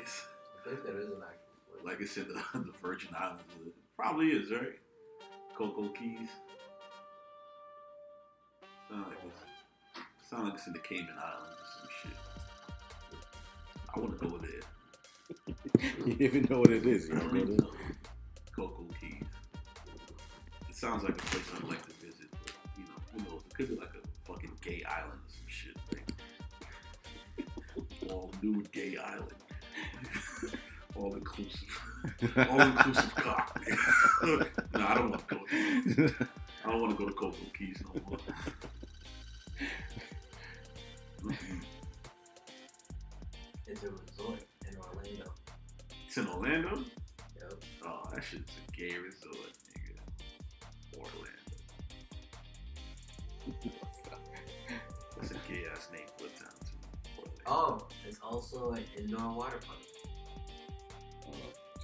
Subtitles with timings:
[0.00, 0.24] it's
[0.64, 1.86] I think there is an actual.
[1.86, 3.42] like it's in the, the Virgin Islands.
[3.96, 4.78] Probably is, right?
[5.56, 6.28] Coco Keys.
[8.88, 9.40] Sound like it's,
[10.28, 12.16] sound like it's in the Cayman Islands or some shit.
[13.94, 14.64] I want to go there.
[16.06, 17.08] you even know what it is.
[17.08, 17.60] You know what it is?
[18.54, 19.24] Coco Keys.
[20.68, 23.42] It sounds like a place I'd like to visit, but you know, who knows?
[23.46, 25.76] It could be like a fucking gay island or some shit.
[25.92, 26.12] Like
[28.10, 29.34] all nude gay island.
[31.00, 31.82] All inclusive.
[32.50, 33.60] All inclusive cock.
[34.22, 36.28] no, I don't want to go there.
[36.64, 38.18] I don't want to go to Coco Keys no more.
[43.66, 45.32] It's a resort in Orlando.
[46.06, 46.84] It's in Orlando?
[47.38, 47.54] Yep.
[47.86, 50.98] Oh, that shit's a gay resort, nigga.
[50.98, 51.56] Orlando.
[55.16, 56.78] That's a gay ass name for a town, too.
[57.18, 57.42] Orlando.
[57.46, 59.79] Oh, it's also an indoor water park.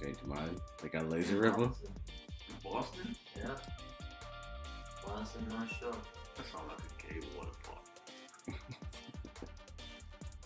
[0.07, 0.61] Change your mind.
[0.81, 1.67] They got Lazy River.
[1.67, 1.89] Boston.
[2.47, 3.15] In Boston?
[3.35, 3.55] Yeah.
[5.05, 5.91] Boston North Shore.
[6.37, 7.83] That sounds like a gay water park.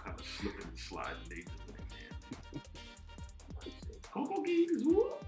[0.03, 2.61] kind of slipping and sliding neighborhood, man.
[3.63, 4.09] Let's.
[4.11, 5.23] Coco Keys, whoop.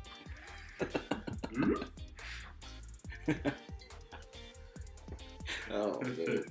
[5.71, 6.43] Oh, man.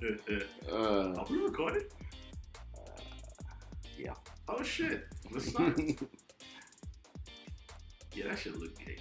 [0.71, 1.83] Uh, Are we recording?
[3.97, 4.13] yeah.
[4.47, 5.05] Oh shit.
[5.31, 5.77] Let's start.
[8.23, 8.97] Yeah, that shit look gay.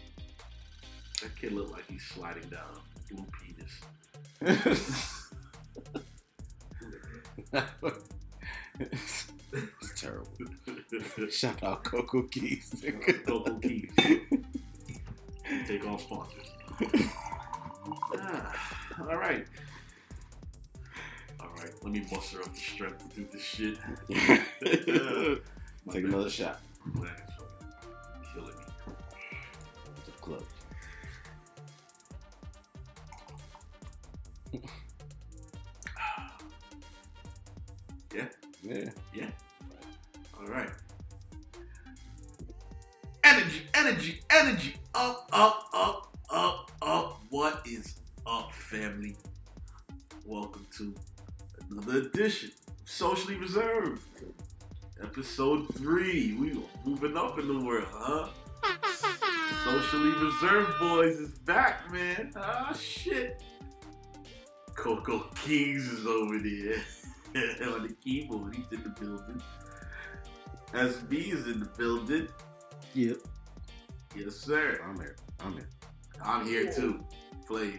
[1.22, 3.80] That kid look like he's sliding down a blue penis.
[8.80, 10.28] it's terrible.
[11.30, 12.74] Shout out Coco Keys.
[13.26, 13.90] Coco Keys.
[15.66, 16.48] Take all sponsors.
[18.18, 18.76] Ah,
[19.08, 19.46] all right.
[21.40, 21.70] All right.
[21.82, 23.78] Let me muster up the strength to do this shit.
[24.10, 25.36] Take
[25.86, 26.04] bad.
[26.04, 26.60] another shot.
[26.94, 27.10] Man,
[28.34, 28.61] killing me.
[30.22, 30.42] It's club.
[38.14, 38.26] Yeah.
[38.62, 38.90] Yeah.
[39.14, 39.26] Yeah.
[40.38, 40.68] All right.
[43.24, 44.74] Energy, energy, energy.
[44.94, 47.22] Up, up, up, up, up.
[47.30, 47.94] What is
[48.26, 49.16] up, family?
[50.24, 50.94] Welcome to
[51.70, 54.02] another edition of Socially Reserved.
[55.02, 56.34] Episode three.
[56.34, 58.28] We moving up in the world, huh?
[59.64, 62.32] Socially Reserved Boys is back, man.
[62.34, 63.42] Ah, shit.
[64.74, 66.82] Coco Keys is over there
[67.72, 68.56] on the keyboard.
[68.56, 69.40] He's in the building.
[70.72, 72.26] SB is in the building.
[72.94, 73.18] Yep.
[74.16, 74.80] Yes, sir.
[74.84, 75.16] I'm here.
[75.40, 75.68] I'm here.
[76.24, 77.04] I'm here too.
[77.48, 77.78] Flav.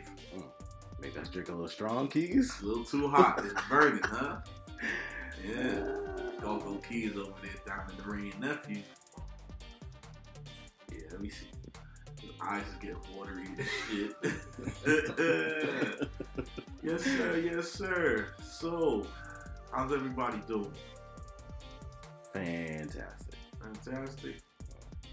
[1.01, 2.53] Maybe I was drinking a little strong keys.
[2.61, 3.43] A little too hot.
[3.43, 4.37] It's burning, huh?
[5.45, 5.85] Yeah.
[6.39, 8.83] Coco Keys over there Diamond in the rain, nephew.
[10.89, 11.47] Yeah, let me see.
[12.45, 14.15] Eyes is getting watery and shit.
[16.83, 17.37] yes, sir.
[17.37, 18.27] Yes, sir.
[18.43, 19.07] So,
[19.71, 20.73] how's everybody doing?
[22.33, 23.35] Fantastic.
[23.61, 24.41] Fantastic.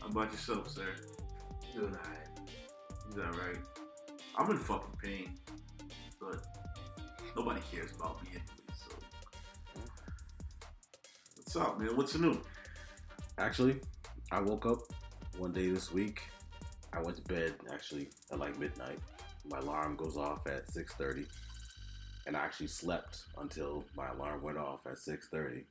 [0.00, 0.88] How about yourself, sir?
[1.74, 2.28] Doing alright.
[3.08, 3.58] Is that right?
[4.36, 5.34] I'm in fucking pain,
[6.20, 6.44] but
[7.36, 8.44] nobody cares about me anyway.
[8.74, 8.97] So,
[11.36, 11.97] what's up, man?
[11.97, 12.41] What's new?
[13.38, 13.80] Actually,
[14.32, 14.80] I woke up
[15.38, 16.22] one day this week.
[16.92, 18.98] I went to bed actually at like midnight.
[19.44, 21.26] My alarm goes off at 6:30,
[22.26, 25.64] and I actually slept until my alarm went off at 6:30.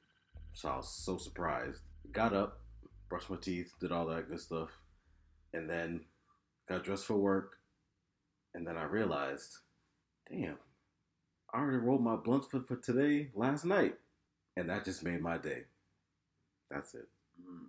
[0.54, 1.82] So I was so surprised.
[2.12, 2.62] Got up,
[3.10, 4.70] brushed my teeth, did all that good stuff,
[5.54, 6.06] and then
[6.68, 7.58] got dressed for work.
[8.54, 9.58] And then I realized,
[10.30, 10.58] damn,
[11.54, 13.96] I already rolled my blunts for, for today last night,
[14.56, 15.66] and that just made my day.
[16.72, 17.08] That's it.
[17.42, 17.68] Mm,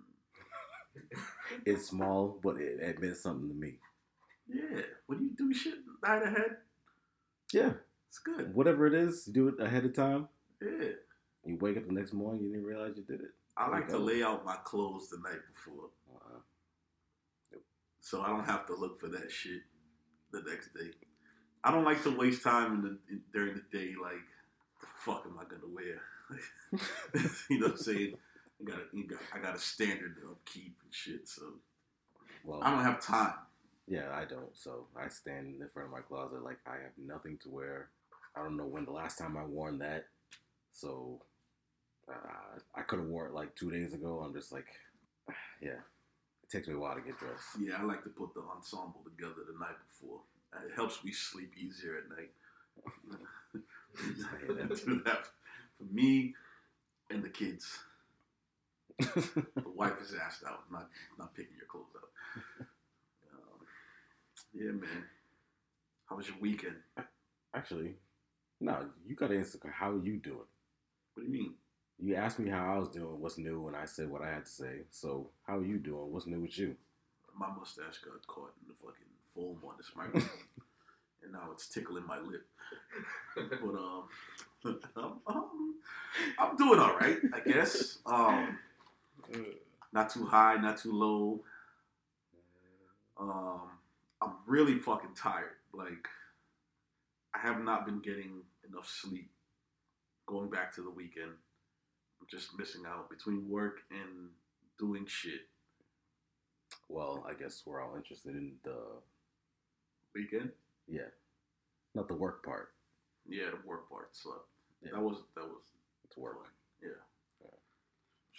[1.65, 3.79] It's small, but it, it meant something to me.
[4.47, 4.81] yeah.
[5.07, 6.57] When you do shit night ahead,
[7.53, 7.73] Yeah,
[8.09, 8.53] it's good.
[8.55, 10.27] whatever it is, you do it ahead of time.
[10.61, 10.89] Yeah.
[11.45, 13.31] You wake up the next morning, you didn't realize you did it.
[13.57, 16.39] I like to lay out my clothes the night before, Uh,
[17.99, 19.61] so I don't have to look for that shit
[20.31, 20.91] the next day.
[21.63, 23.93] I don't like to waste time in the in, during the day.
[24.01, 24.25] Like,
[24.79, 26.01] the fuck am I gonna wear?
[27.49, 28.13] you know what I'm saying?
[28.61, 31.27] I got, you got I got a standard to upkeep and shit.
[31.27, 31.43] So
[32.43, 33.33] well, I don't have time.
[33.87, 34.55] yeah, I don't.
[34.55, 37.89] So I stand in the front of my closet like I have nothing to wear.
[38.35, 40.05] I don't know when the last time I worn that.
[40.71, 41.21] So
[42.09, 44.21] uh, I could have worn it like two days ago.
[44.25, 44.67] I'm just like,
[45.61, 45.81] yeah,
[46.43, 47.43] it takes me a while to get dressed.
[47.59, 50.19] Yeah, I like to put the ensemble together the night before.
[50.53, 52.31] Uh, It helps me sleep easier at night.
[53.97, 55.25] I do that
[55.77, 56.33] for me
[57.09, 57.79] and the kids.
[59.55, 62.09] The wife is asked out, not not picking your clothes up.
[63.33, 63.65] Um,
[64.53, 65.05] yeah, man.
[66.09, 66.75] How was your weekend?
[67.53, 67.95] Actually,
[68.59, 69.59] no, you got to answer.
[69.73, 70.47] How are you doing?
[71.13, 71.53] What do you mean?
[71.99, 74.45] You asked me how I was doing, what's new, and I said what I had
[74.45, 74.81] to say.
[74.89, 76.11] So, how are you doing?
[76.11, 76.75] What's new with you?
[77.37, 80.29] My mustache got caught in the fucking foam on this microphone,
[81.23, 82.45] and now it's tickling my lip.
[83.35, 84.03] But um,
[84.95, 85.75] I'm, um,
[86.39, 87.99] I'm doing all right, I guess.
[88.05, 88.57] Um,
[89.93, 91.41] not too high, not too low.
[93.19, 93.61] Um,
[94.21, 95.57] I'm really fucking tired.
[95.73, 96.07] Like,
[97.33, 99.29] I have not been getting enough sleep.
[100.25, 104.29] Going back to the weekend, I'm just missing out between work and
[104.79, 105.41] doing shit.
[106.87, 108.77] Well, I guess we're all interested in the
[110.13, 110.51] Weekend?
[110.87, 111.07] yeah,
[111.95, 112.73] not the work part.
[113.27, 114.49] Yeah, the work part sucked.
[114.83, 114.91] Yeah.
[114.93, 115.61] That was that was
[116.05, 116.35] It's work.
[116.81, 116.89] Yeah.
[116.89, 117.10] Yeah.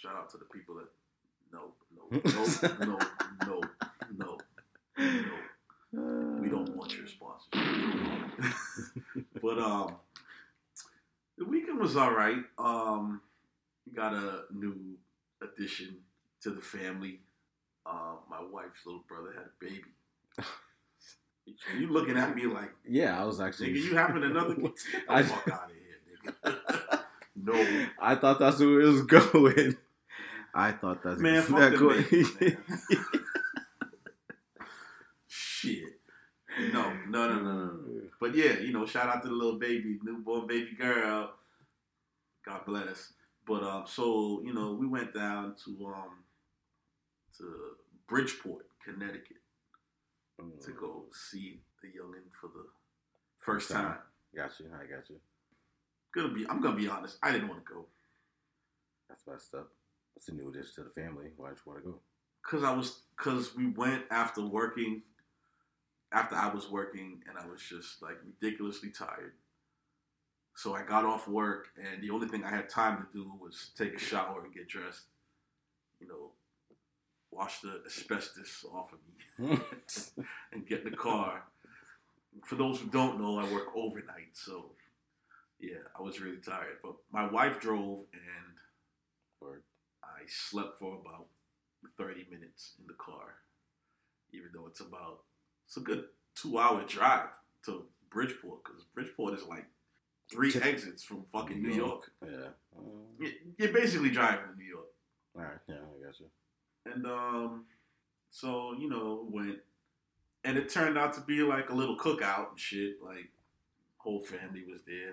[0.03, 0.87] Shout out to the people that
[1.53, 2.99] no, no, no, no,
[3.47, 3.61] no,
[4.17, 4.37] no,
[5.93, 6.39] no.
[6.41, 8.43] We don't want your sponsorship.
[9.41, 9.95] but um,
[11.37, 12.43] the weekend was all right.
[12.57, 13.21] Um,
[13.87, 14.75] we got a new
[15.41, 15.97] addition
[16.41, 17.21] to the family.
[17.85, 19.83] Uh, my wife's little brother had a baby.
[20.39, 20.45] Are
[21.79, 23.69] You looking at me like, Yeah, I was actually.
[23.73, 24.55] nigga, you having another?
[24.55, 24.73] Get
[25.07, 26.99] the I- fuck out of here, nigga.
[27.35, 29.77] no, I thought that's where it was going.
[30.53, 31.79] I thought that's Man, fuck that
[32.41, 32.57] man.
[35.27, 35.99] Shit.
[36.71, 37.79] No, no, no, no, no.
[38.19, 41.33] But yeah, you know, shout out to the little baby, newborn baby girl.
[42.45, 43.13] God bless.
[43.47, 46.23] But um, so you know, we went down to um
[47.37, 47.45] to
[48.07, 49.37] Bridgeport, Connecticut,
[50.61, 52.65] to go see the youngin for the
[53.39, 53.97] first time.
[54.35, 54.67] Got you.
[54.73, 55.17] I got you.
[56.13, 57.17] Gonna be, I'm gonna be honest.
[57.23, 57.85] I didn't want to go
[59.09, 59.69] That's messed up.
[60.15, 61.31] That's a new addition to the family.
[61.37, 61.99] Why did you want to go?
[62.43, 65.03] because I was because we went after working,
[66.11, 69.33] after I was working, and I was just like ridiculously tired.
[70.55, 73.71] So I got off work, and the only thing I had time to do was
[73.75, 75.05] take a shower and get dressed.
[75.99, 76.31] You know,
[77.31, 78.99] wash the asbestos off of
[79.39, 79.59] me
[80.53, 81.43] and get in the car.
[82.45, 84.71] For those who don't know, I work overnight, so
[85.59, 86.77] yeah, I was really tired.
[86.83, 88.55] But my wife drove, and
[89.41, 89.61] Or
[90.23, 91.27] I slept for about
[91.97, 93.35] 30 minutes in the car,
[94.31, 95.19] even though it's about
[95.65, 96.05] it's a good
[96.35, 97.29] two hour drive
[97.65, 99.65] to Bridgeport because Bridgeport is like
[100.31, 102.11] three T- exits from fucking New York.
[102.25, 102.47] Yeah.
[102.77, 102.85] Um,
[103.19, 104.87] You- You're basically driving to New York,
[105.35, 105.59] all right.
[105.67, 106.29] Yeah, I got you.
[106.85, 107.65] and um,
[108.31, 109.59] so you know went,
[110.45, 113.01] and it turned out to be like a little cookout and shit.
[113.03, 113.29] Like
[113.97, 115.11] whole family was there,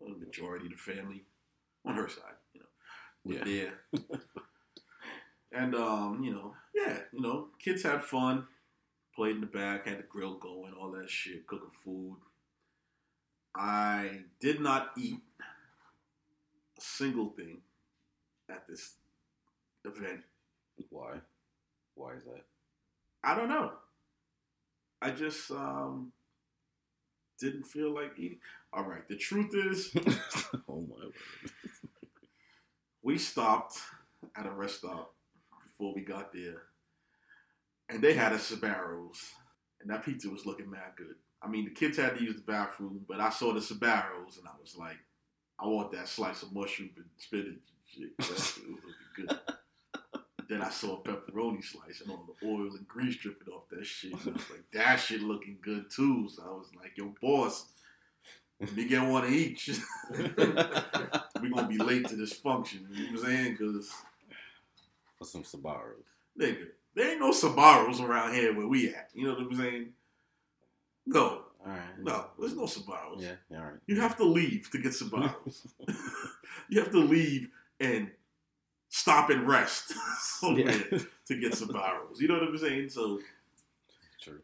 [0.00, 1.24] the majority of the family
[1.84, 2.34] on her side,
[3.24, 3.44] was Yeah.
[3.44, 3.72] there.
[5.52, 8.46] and um, you know, yeah, you know, kids had fun,
[9.14, 12.16] played in the back, had the grill going, all that shit, cooking food.
[13.54, 15.20] I did not eat
[16.78, 17.58] a single thing
[18.50, 18.94] at this
[19.84, 20.22] event.
[20.90, 21.16] Why?
[21.94, 22.44] Why is that?
[23.24, 23.72] I don't know.
[25.02, 26.12] I just um
[27.38, 28.38] didn't feel like eating.
[28.72, 29.90] All right, the truth is
[30.68, 31.12] oh my word.
[33.02, 33.78] we stopped
[34.36, 35.14] at a rest stop
[35.64, 36.62] before we got there,
[37.88, 39.18] and they had a Sabaros,
[39.80, 41.16] and that pizza was looking mad good.
[41.42, 44.46] I mean, the kids had to use the bathroom, but I saw the Sabaros, and
[44.46, 44.98] I was like,
[45.58, 48.18] I want that slice of mushroom and spinach and shit.
[48.18, 48.80] That was looking
[49.16, 49.38] good.
[50.48, 53.86] then I saw a pepperoni slice and all the oil and grease dripping off that
[53.86, 54.12] shit.
[54.12, 56.28] And I was like, that shit looking good too.
[56.28, 57.66] So I was like, yo, boss,
[58.60, 59.70] let me get one of each.
[61.42, 62.86] we gonna be late to this function.
[62.92, 63.52] You know what I'm saying?
[63.58, 63.92] Because
[65.18, 66.04] For some Sabaros.
[66.38, 69.10] nigga, there ain't no Sabaros around here where we at.
[69.14, 69.88] You know what I'm saying?
[71.06, 71.98] No, All right.
[72.00, 73.20] no, there's no Sabaros.
[73.20, 73.32] Yeah.
[73.50, 73.74] yeah, All right.
[73.86, 75.66] You have to leave to get Sabaros.
[76.68, 77.48] you have to leave
[77.80, 78.10] and
[78.88, 80.98] stop and rest somewhere Yeah.
[81.26, 82.18] to get Sabaros.
[82.20, 82.88] You know what I'm saying?
[82.90, 83.20] So
[84.20, 84.40] True.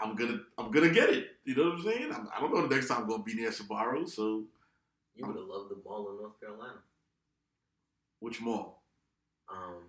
[0.00, 1.28] I'm gonna I'm gonna get it.
[1.44, 2.12] You know what I'm saying?
[2.12, 4.10] I'm, I don't know the next time I'm gonna be near Sabaros.
[4.10, 4.44] So
[5.14, 6.78] You would have loved the mall in North Carolina.
[8.20, 8.82] which mall?
[9.50, 9.82] Um,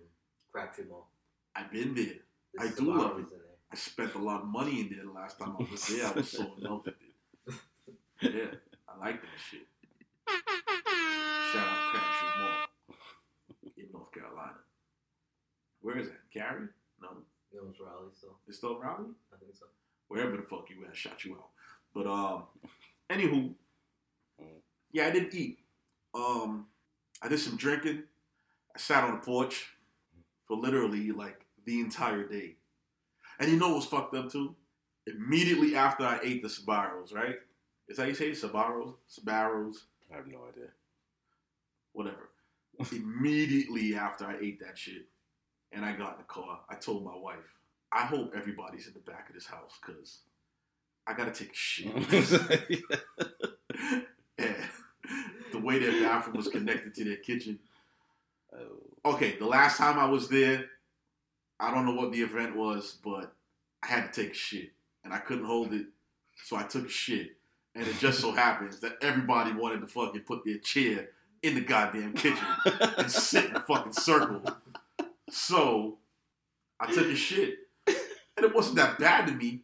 [0.52, 1.08] Crabtree Mall.
[1.56, 2.20] I've been there.
[2.54, 3.26] There's I do love it.
[3.72, 6.06] I spent a lot of money in there the last time I was there.
[6.06, 7.00] I was so in love with it.
[8.22, 8.54] Yeah,
[8.88, 9.66] I like that shit.
[10.28, 12.96] Shout out Crabtree Mall
[13.76, 14.58] in North Carolina.
[15.82, 16.20] Where is that?
[16.32, 16.68] Cary?
[17.02, 17.08] No,
[17.52, 19.12] know, it's Raleigh, so it's still Raleigh.
[19.32, 19.66] I think so.
[20.08, 21.48] Wherever the fuck you at, shot you out.
[21.92, 22.44] But um,
[23.10, 23.54] anywho.
[24.94, 25.58] Yeah, I didn't eat.
[26.14, 26.66] Um,
[27.20, 28.04] I did some drinking
[28.74, 29.66] I sat on the porch
[30.46, 32.56] for literally like the entire day.
[33.38, 34.54] And you know what was fucked up too?
[35.06, 37.36] Immediately after I ate the Sabaros, right?
[37.88, 38.30] Is that how you say?
[38.30, 38.94] Sabaros?
[39.08, 39.76] Sabaros?
[40.12, 40.68] I have no idea.
[41.92, 42.30] Whatever.
[42.92, 45.06] Immediately after I ate that shit
[45.72, 47.58] and I got in the car, I told my wife,
[47.92, 50.20] I hope everybody's in the back of this house because
[51.06, 51.92] I gotta take a shit.
[55.64, 57.58] way their bathroom was connected to their kitchen.
[58.52, 59.10] oh.
[59.12, 60.64] Okay, the last time I was there,
[61.60, 63.34] I don't know what the event was, but
[63.82, 64.70] I had to take a shit
[65.04, 65.86] and I couldn't hold it,
[66.44, 67.36] so I took a shit.
[67.74, 71.10] And it just so happens that everybody wanted to fucking put their chair
[71.42, 72.46] in the goddamn kitchen
[72.96, 74.42] and sit in a fucking circle.
[75.28, 75.98] So
[76.80, 77.58] I took a shit.
[77.86, 79.60] And it wasn't that bad to me.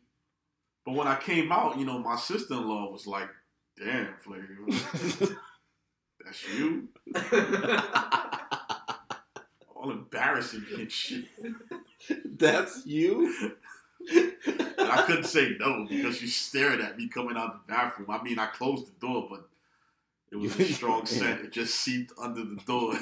[0.85, 3.29] But when I came out, you know, my sister in law was like,
[3.79, 5.35] damn, Flavor,
[6.25, 6.89] that's you?
[9.75, 11.25] All embarrassing and shit.
[12.25, 13.35] That's you?
[14.11, 14.35] And
[14.79, 18.11] I couldn't say no because she stared at me coming out the bathroom.
[18.11, 19.49] I mean, I closed the door, but
[20.31, 21.45] it was a strong scent.
[21.45, 22.95] It just seeped under the door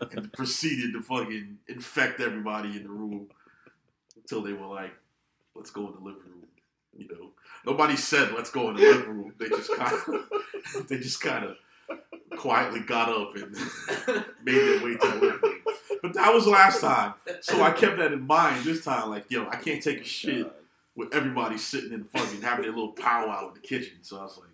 [0.12, 3.28] and proceeded to fucking infect everybody in the room
[4.16, 4.92] until they were like,
[5.54, 6.46] let's go in the living room.
[6.96, 7.30] You know,
[7.64, 9.34] nobody said let's go in the living room.
[9.38, 11.56] They just kind of, they just kind of
[12.36, 13.54] quietly got up and
[14.44, 15.54] made their way to the living room.
[16.02, 19.10] But that was last time, so I kept that in mind this time.
[19.10, 20.52] Like, yo, I can't take a oh shit
[20.94, 23.98] with everybody sitting in the fucking having their little powwow in the kitchen.
[24.02, 24.50] So I was like,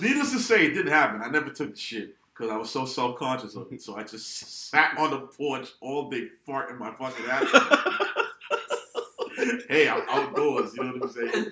[0.00, 1.22] needless to say, it didn't happen.
[1.22, 3.82] I never took the shit because I was so self conscious of it.
[3.82, 7.44] So I just sat on the porch all day farting my fucking ass.
[9.68, 11.46] hey, I'm outdoors, you know what I'm saying?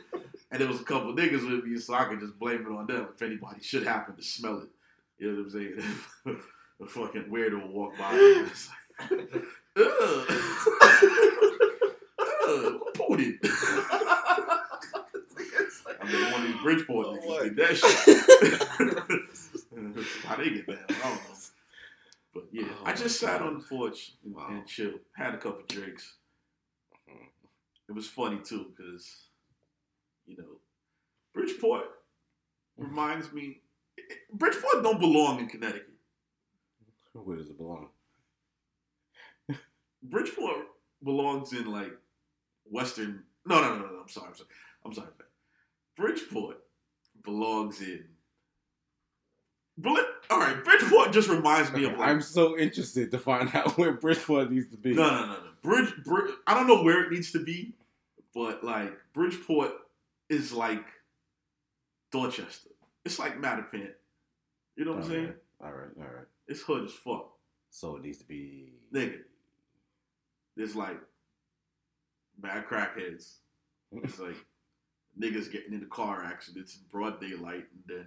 [0.51, 2.87] And there was a couple niggas with me, so I could just blame it on
[2.87, 4.69] them if anybody should happen to smell it.
[5.19, 5.83] You know what I'm saying?
[6.83, 9.11] a fucking weirdo walk by and it's like,
[9.77, 10.27] ugh.
[13.23, 13.39] it?
[16.01, 17.43] I mean, one of these Bridgeport Oh, niggas what?
[17.45, 17.87] did that shit.
[20.25, 20.85] How they get that?
[20.89, 21.37] I don't know.
[22.35, 23.49] But yeah, Oh, I just sat God.
[23.49, 24.49] on the porch and, Wow.
[24.51, 25.01] and chilled.
[25.17, 26.15] Had a couple drinks.
[27.09, 27.25] Mm-hmm.
[27.89, 29.27] It was funny too because,
[30.27, 30.59] you know,
[31.35, 31.85] Bridgeport
[32.77, 33.61] reminds me.
[34.33, 35.89] Bridgeport don't belong in Connecticut.
[37.13, 37.89] Where does it belong?
[40.03, 40.67] Bridgeport
[41.03, 41.93] belongs in like
[42.65, 43.25] Western.
[43.45, 43.93] No, no, no, no.
[43.93, 44.29] no I'm sorry.
[44.29, 44.49] I'm sorry.
[44.85, 45.09] I'm sorry.
[45.97, 46.59] Bridgeport
[47.23, 48.05] belongs in.
[49.77, 53.77] Brit- All right, Bridgeport just reminds me of like I'm so interested to find out
[53.79, 54.95] where Bridgeport needs to be.
[54.95, 55.51] No, no, no, no.
[55.63, 56.35] Bridge, Bridge.
[56.47, 57.75] I don't know where it needs to be,
[58.35, 59.73] but like Bridgeport
[60.31, 60.87] is like
[62.11, 62.71] Dorchester.
[63.05, 63.91] It's like Mattapan.
[64.77, 65.15] You know what I'm Okay.
[65.25, 65.35] saying?
[65.63, 66.27] All right, all right.
[66.49, 67.33] It's hood as fuck,
[67.71, 68.73] So it needs to be.
[68.95, 69.19] nigga.
[70.57, 70.99] There's like
[72.39, 73.35] bad crackheads.
[73.93, 74.37] It's like
[75.19, 78.07] niggas getting into car accidents in broad daylight and then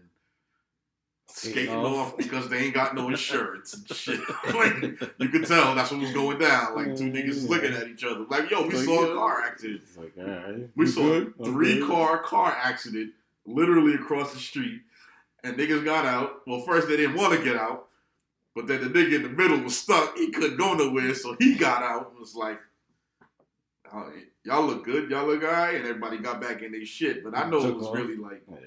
[1.27, 2.13] skating off.
[2.13, 2.17] off.
[2.17, 4.19] because they ain't got no insurance and shit.
[4.53, 4.75] like
[5.19, 6.75] you could tell that's what was going down.
[6.75, 7.49] Like two niggas mm.
[7.49, 8.25] looking at each other.
[8.29, 9.81] Like, yo, we Like, saw a car accident.
[9.83, 10.69] It's like, right.
[10.75, 11.33] We you saw good?
[11.43, 13.13] three car car accident
[13.45, 14.81] literally across the street,
[15.43, 16.41] and niggas got out.
[16.47, 17.87] Well, first they didn't want to get out,
[18.55, 20.17] but then the nigga in the middle was stuck.
[20.17, 22.59] He couldn't go nowhere, so he got out and was like,
[23.93, 24.11] "Oh,
[24.43, 25.09] "Y'all look good.
[25.09, 27.23] Y'all look alright." And everybody got back in their shit.
[27.23, 27.95] But I know it was off.
[27.95, 28.57] really like, Yeah,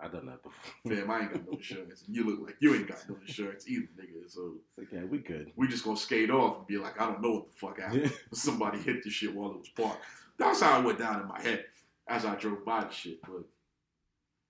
[0.00, 0.52] I done that before.
[0.96, 2.04] "Fam, I ain't got no insurance.
[2.06, 5.04] And you look like you ain't got no insurance either, nigga." So It's like, yeah,
[5.04, 5.50] we good.
[5.56, 8.12] we just gonna skate off and be like, "I don't know what the fuck happened."
[8.32, 10.04] somebody hit the shit while it was parked.
[10.38, 11.64] That's how it went down in my head
[12.06, 13.20] as I drove by the shit.
[13.22, 13.42] But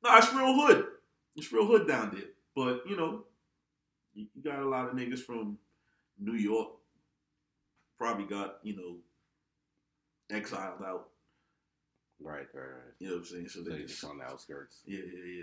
[0.05, 0.87] no, it's real hood.
[1.37, 2.29] It's real hood down there.
[2.55, 3.25] But you know,
[4.15, 5.59] you, you got a lot of niggas from
[6.19, 6.69] New York.
[7.97, 8.97] Probably got you know
[10.31, 11.09] exiled out.
[12.21, 12.95] Right, right, right.
[12.99, 13.49] You know what I'm saying?
[13.49, 14.81] So So they just on the outskirts.
[14.87, 15.43] yeah, yeah, yeah.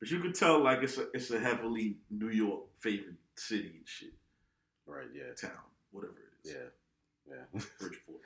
[0.00, 3.86] But you could tell like it's a it's a heavily New York favorite city and
[3.88, 4.12] shit,
[4.86, 5.58] Right, yeah, town,
[5.90, 6.54] whatever it is.
[6.54, 7.60] yeah, yeah.
[7.80, 8.20] Bridgeport.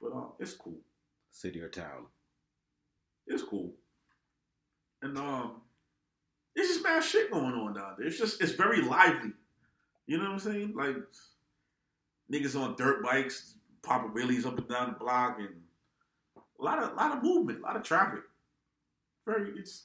[0.00, 0.78] But um, it's cool.
[1.30, 2.06] City or town.
[3.26, 3.72] It's cool.
[5.02, 5.60] And um
[6.54, 8.06] there's just mad shit going on down there.
[8.06, 9.32] It's just it's very lively.
[10.06, 10.72] You know what I'm saying?
[10.76, 10.96] Like
[12.32, 15.50] niggas on dirt bikes, popping wheelies up and down the block and
[16.60, 18.20] a lot of lot of movement, a lot of traffic.
[19.26, 19.84] Very it's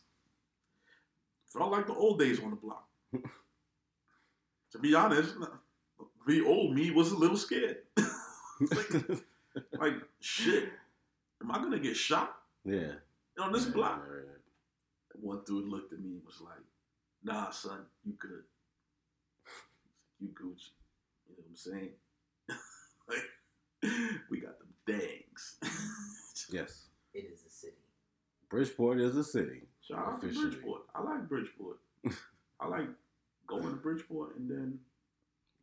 [1.48, 2.88] felt like the old days on the block.
[4.72, 5.36] to be honest,
[6.28, 7.78] the old me was a little scared.
[7.98, 8.94] like,
[9.80, 10.70] like shit,
[11.42, 12.94] am I gonna get shot yeah.
[13.40, 14.01] on this Right, block?
[14.08, 14.25] right, right.
[15.13, 16.63] One dude looked at me and was like,
[17.24, 18.44] "Nah, son, you good."
[20.20, 20.70] you Gucci.
[21.28, 21.90] You know what I'm saying?
[23.10, 25.58] like, we got them dangs.
[26.50, 26.86] Yes.
[27.14, 27.74] It is a city.
[28.50, 29.64] Bridgeport is a city.
[29.88, 30.82] Shout out to Bridgeport.
[30.96, 31.78] I like Bridgeport.
[32.60, 32.88] I like
[33.48, 34.80] going to Bridgeport and then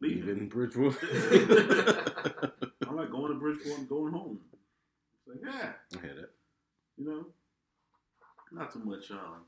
[0.00, 0.26] leaving.
[0.26, 0.96] Leaving Bridgeport.
[1.02, 4.40] I like going to Bridgeport and going home.
[5.26, 6.30] It's like, yeah, I hear that.
[6.96, 7.26] you know,
[8.52, 9.44] not too much um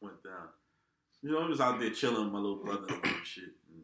[0.00, 0.48] went down.
[1.22, 3.82] You know, I was out there chilling with my little brother and shit, and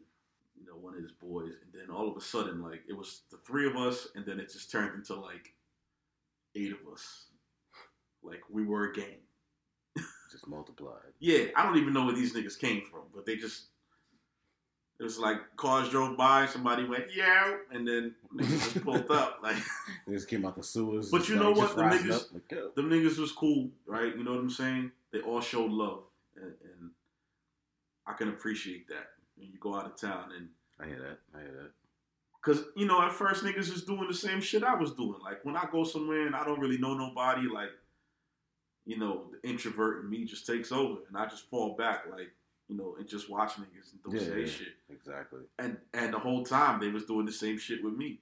[0.57, 3.21] you know, one of his boys, and then all of a sudden, like it was
[3.29, 5.53] the three of us, and then it just turned into like
[6.55, 7.25] eight of us,
[8.23, 9.19] like we were a gang.
[10.31, 11.13] Just multiplied.
[11.19, 13.67] Yeah, I don't even know where these niggas came from, but they just
[14.99, 19.39] it was like cars drove by, somebody went yeah, and then niggas just pulled up
[19.43, 19.57] like.
[20.07, 21.09] They just came out the sewers.
[21.11, 21.75] But you know what?
[21.75, 24.15] The niggas- up, like, them niggas was cool, right?
[24.15, 24.91] You know what I'm saying?
[25.11, 26.03] They all showed love,
[26.35, 26.91] and, and
[28.07, 29.07] I can appreciate that.
[29.37, 31.37] When you go out of town, and I hear that.
[31.37, 31.71] I hear that.
[32.45, 35.19] Because you know, at first niggas was doing the same shit I was doing.
[35.23, 37.69] Like when I go somewhere and I don't really know nobody, like
[38.85, 42.31] you know, the introvert in me just takes over, and I just fall back, like
[42.67, 44.45] you know, and just watch niggas and don't Yeah, say yeah.
[44.45, 44.73] shit.
[44.89, 45.41] Exactly.
[45.59, 48.19] And and the whole time they was doing the same shit with me.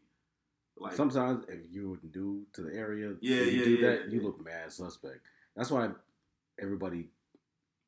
[0.77, 4.21] Like Sometimes if you're new to the area, Yeah, you yeah, do yeah, that, you
[4.21, 5.19] look mad suspect.
[5.55, 5.89] That's why
[6.59, 7.09] everybody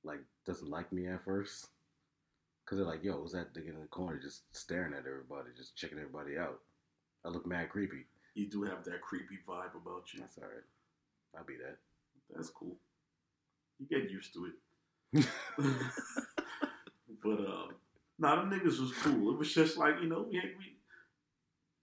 [0.04, 1.70] like doesn't like me at first.
[2.66, 5.76] Cause they're like, "Yo, who's that nigga in the corner just staring at everybody, just
[5.76, 6.62] checking everybody out?"
[7.24, 8.06] I look mad creepy.
[8.34, 10.20] you do have that creepy vibe about you.
[10.20, 10.64] That's all right.
[11.38, 11.78] I'll be that.
[12.34, 12.76] That's cool.
[13.80, 14.54] You get used to it.
[17.24, 17.70] but um,
[18.18, 19.32] nah, them niggas was cool.
[19.32, 20.76] It was just like you know we had, we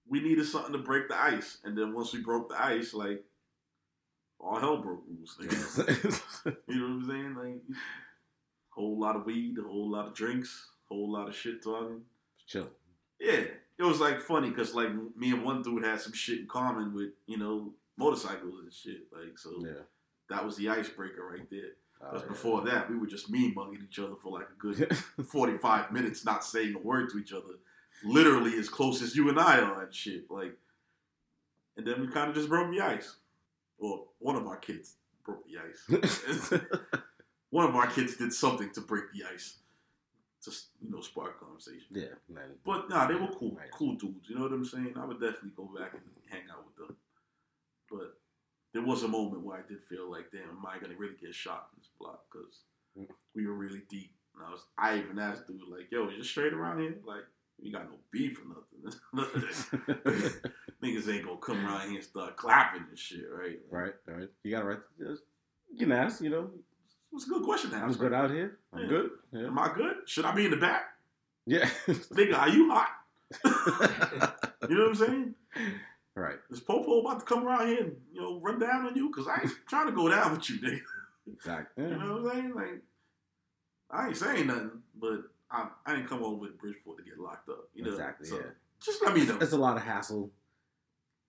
[0.08, 3.24] we needed something to break the ice, and then once we broke the ice, like
[4.38, 5.36] all hell broke loose.
[6.68, 7.34] you know what I'm saying?
[7.36, 7.76] Like
[8.74, 12.02] whole lot of weed, a whole lot of drinks, a whole lot of shit talking.
[12.46, 12.68] Chill.
[13.20, 13.44] Yeah,
[13.78, 16.94] it was like funny because like me and one dude had some shit in common
[16.94, 19.02] with you know motorcycles and shit.
[19.12, 19.82] Like so Yeah.
[20.30, 21.70] that was the icebreaker right there.
[22.00, 22.28] Oh, Because yeah.
[22.28, 24.96] before that, we were just mean mugging each other for like a good
[25.28, 27.54] 45 minutes, not saying a word to each other.
[28.04, 30.28] Literally as close as you and I are and shit.
[30.28, 30.56] Like,
[31.76, 33.14] and then we kind of just broke the ice.
[33.78, 36.60] Well, one of our kids broke the ice.
[37.52, 39.58] one of our kids did something to break the ice.
[40.44, 41.86] Just, you know, spark conversation.
[41.92, 42.50] yeah, man.
[42.66, 43.70] But nah, they were cool, Right.
[43.70, 44.28] cool dudes.
[44.28, 44.94] You know what I'm saying?
[44.96, 46.96] I would definitely go back and hang out with them.
[47.88, 48.18] But
[48.72, 51.32] there was a moment where I did feel like, damn, am I gonna really get
[51.34, 52.24] shot in this block?
[52.32, 52.64] Because
[52.98, 53.06] Mm.
[53.36, 54.12] we were really deep.
[54.34, 56.96] And I was, I even asked dude like, yo, you just straight around here?
[57.06, 57.24] Like,
[57.62, 59.00] we got no beef or nothing.
[60.82, 63.60] Niggas ain't gonna come around here and start clapping and shit, right?
[63.70, 64.28] right, right.
[64.42, 64.78] You got to right.
[64.98, 65.22] Just,
[65.72, 66.20] you can ask.
[66.20, 66.50] You know,
[67.14, 67.98] It's a good question to I'm ask.
[67.98, 68.58] good out here.
[68.72, 68.88] I'm Yeah.
[68.88, 69.10] good.
[69.32, 69.46] Yeah.
[69.46, 69.96] Am I good?
[70.06, 70.84] Should I be in the back?
[71.46, 71.68] Yeah.
[71.86, 72.88] Nigga, are you hot?
[74.68, 75.34] You know what I'm saying?
[76.14, 76.36] right.
[76.50, 79.10] Is Popo about to come around here and you know run down on you?
[79.10, 80.80] Cause I ain't trying to go down with you, nigga.
[81.32, 81.84] Exactly.
[81.90, 82.54] You know what I'm saying?
[82.54, 82.82] Like,
[83.90, 87.48] I ain't saying nothing, but I, I didn't come over to Bridgeport to get locked
[87.48, 87.68] up.
[87.74, 88.42] You know, Exactly, So yeah.
[88.80, 89.38] just let me know.
[89.40, 90.30] It's a lot of hassle.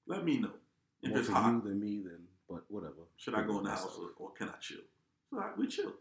[0.07, 0.51] Let me know
[1.01, 1.51] if More it's for hot.
[1.53, 2.19] you than me, then.
[2.47, 2.93] But whatever.
[3.17, 4.79] Should I go in the house or, or can I chill?
[5.57, 5.93] We chilled,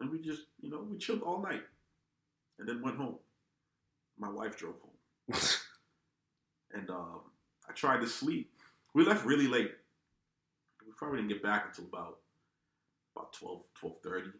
[0.00, 1.62] and we just you know we chilled all night,
[2.58, 3.16] and then went home.
[4.18, 5.38] My wife drove home,
[6.72, 7.20] and um,
[7.68, 8.50] I tried to sleep.
[8.94, 9.72] We left really late.
[10.86, 12.18] We probably didn't get back until about
[13.14, 14.32] about 12, 12.30.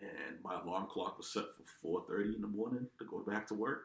[0.00, 1.44] And my alarm clock was set
[1.80, 3.84] for 4.30 in the morning to go back to work.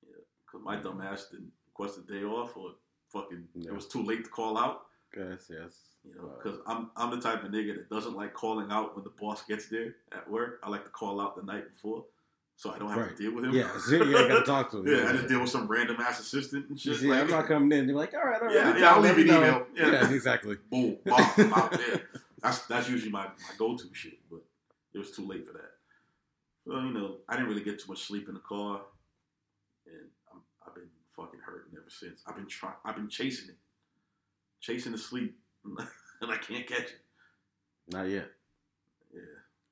[0.00, 2.72] Because my dumb ass didn't request a day off or
[3.12, 3.70] fucking, Yeah.
[3.70, 4.86] it was too late to call out.
[5.16, 5.93] Yes, yes.
[6.06, 9.04] You know, because I'm, I'm the type of nigga that doesn't like calling out when
[9.04, 10.60] the boss gets there at work.
[10.62, 12.04] I like to call out the night before
[12.56, 13.16] so I don't have Right.
[13.16, 13.52] to deal with him.
[13.54, 14.86] yeah, see, you ain't got to talk to him.
[14.86, 16.96] yeah, I just deal with some random ass assistant and shit.
[16.98, 17.86] see, like, I'm not coming in.
[17.86, 18.54] They're like, all right, all right.
[18.54, 19.38] Yeah, yeah, I'll leave an know.
[19.38, 19.66] email.
[19.74, 19.90] Yeah.
[19.92, 20.56] Yeah, exactly.
[20.70, 22.02] boom, bomb, I'm out there.
[22.42, 24.42] That's that's usually my, my go to shit, but
[24.92, 25.70] it was too late for that.
[26.66, 28.82] Well, you know, I didn't really get too much sleep in the car,
[29.86, 32.20] and I'm, I've been fucking hurting ever since.
[32.26, 33.56] I've been trying, I've been chasing it,
[34.60, 35.36] chasing the sleep,
[36.20, 37.00] and I can't catch it.
[37.90, 38.30] Not yet.
[39.14, 39.20] Yeah,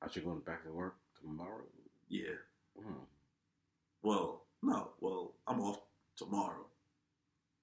[0.01, 1.63] I should go back to work tomorrow.
[2.09, 2.35] yeah.
[2.81, 2.93] Hmm.
[4.01, 5.79] Well, no, well, I'm off
[6.17, 6.65] tomorrow,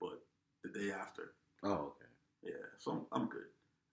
[0.01, 0.23] but
[0.63, 1.33] the day after.
[1.63, 2.07] Oh, okay.
[2.43, 3.45] Yeah, so I'm, I'm good.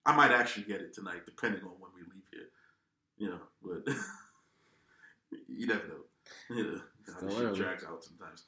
[0.06, 2.48] I might actually get it tonight, depending on when we leave here.
[3.18, 3.94] You know, but
[5.48, 5.94] you never know.
[6.56, 6.80] You know,
[7.20, 8.44] how shit drags out sometimes.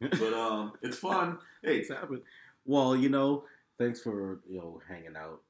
[0.00, 1.38] But um, it's fun.
[1.62, 2.20] Hey, It's happened.
[2.66, 3.44] Well, you know,
[3.78, 5.40] thanks for you know hanging out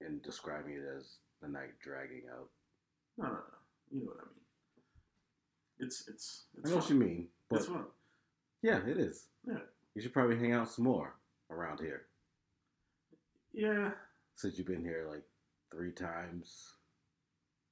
[0.00, 2.48] and describing it as the night dragging out.
[3.18, 3.38] no, no, no.
[3.90, 4.36] You know what I mean.
[5.80, 7.28] It's it's I it's know what you mean.
[7.48, 7.84] But it's fun.
[8.62, 9.26] yeah, it is.
[9.46, 9.58] Yeah.
[9.94, 11.14] You should probably hang out some more
[11.50, 12.02] around here
[13.52, 13.90] Yeah.
[14.36, 15.24] since you've been here like
[15.72, 16.74] three times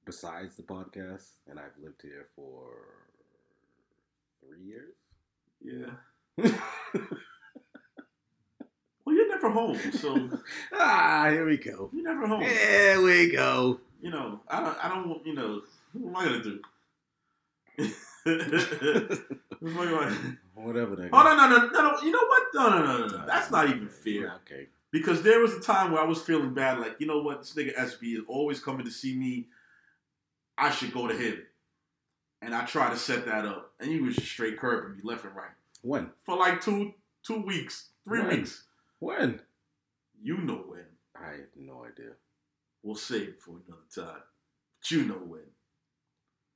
[0.05, 2.71] besides the podcast, and I've lived here for
[4.43, 4.95] three years.
[5.61, 5.91] Yeah.
[9.41, 10.29] Never home, so
[10.73, 11.89] ah, here we go.
[11.93, 12.41] you're never home.
[12.41, 13.79] Here we go.
[14.01, 14.85] You know, I don't.
[14.85, 15.25] I don't.
[15.25, 15.61] You know,
[15.93, 16.59] what am I gonna do?
[19.61, 21.09] What am I gonna- Whatever that.
[21.13, 22.01] oh no no no no no!
[22.01, 22.43] You know what?
[22.53, 23.25] No no no no no!
[23.25, 24.33] That's not even fair.
[24.45, 24.67] Okay.
[24.91, 27.53] Because there was a time where I was feeling bad, like, you know what, this
[27.53, 29.47] nigga SB is always coming to see me.
[30.57, 31.43] I should go to him.
[32.41, 33.71] And I tried to set that up.
[33.79, 35.51] And he was just straight curbing me left and right.
[35.81, 36.09] When?
[36.25, 38.29] For like two two weeks, three When?
[38.39, 38.63] weeks.
[38.99, 39.41] When?
[40.21, 40.85] You know when.
[41.15, 42.11] I have no idea.
[42.83, 44.21] We'll save it for another time.
[44.79, 45.41] But you know when.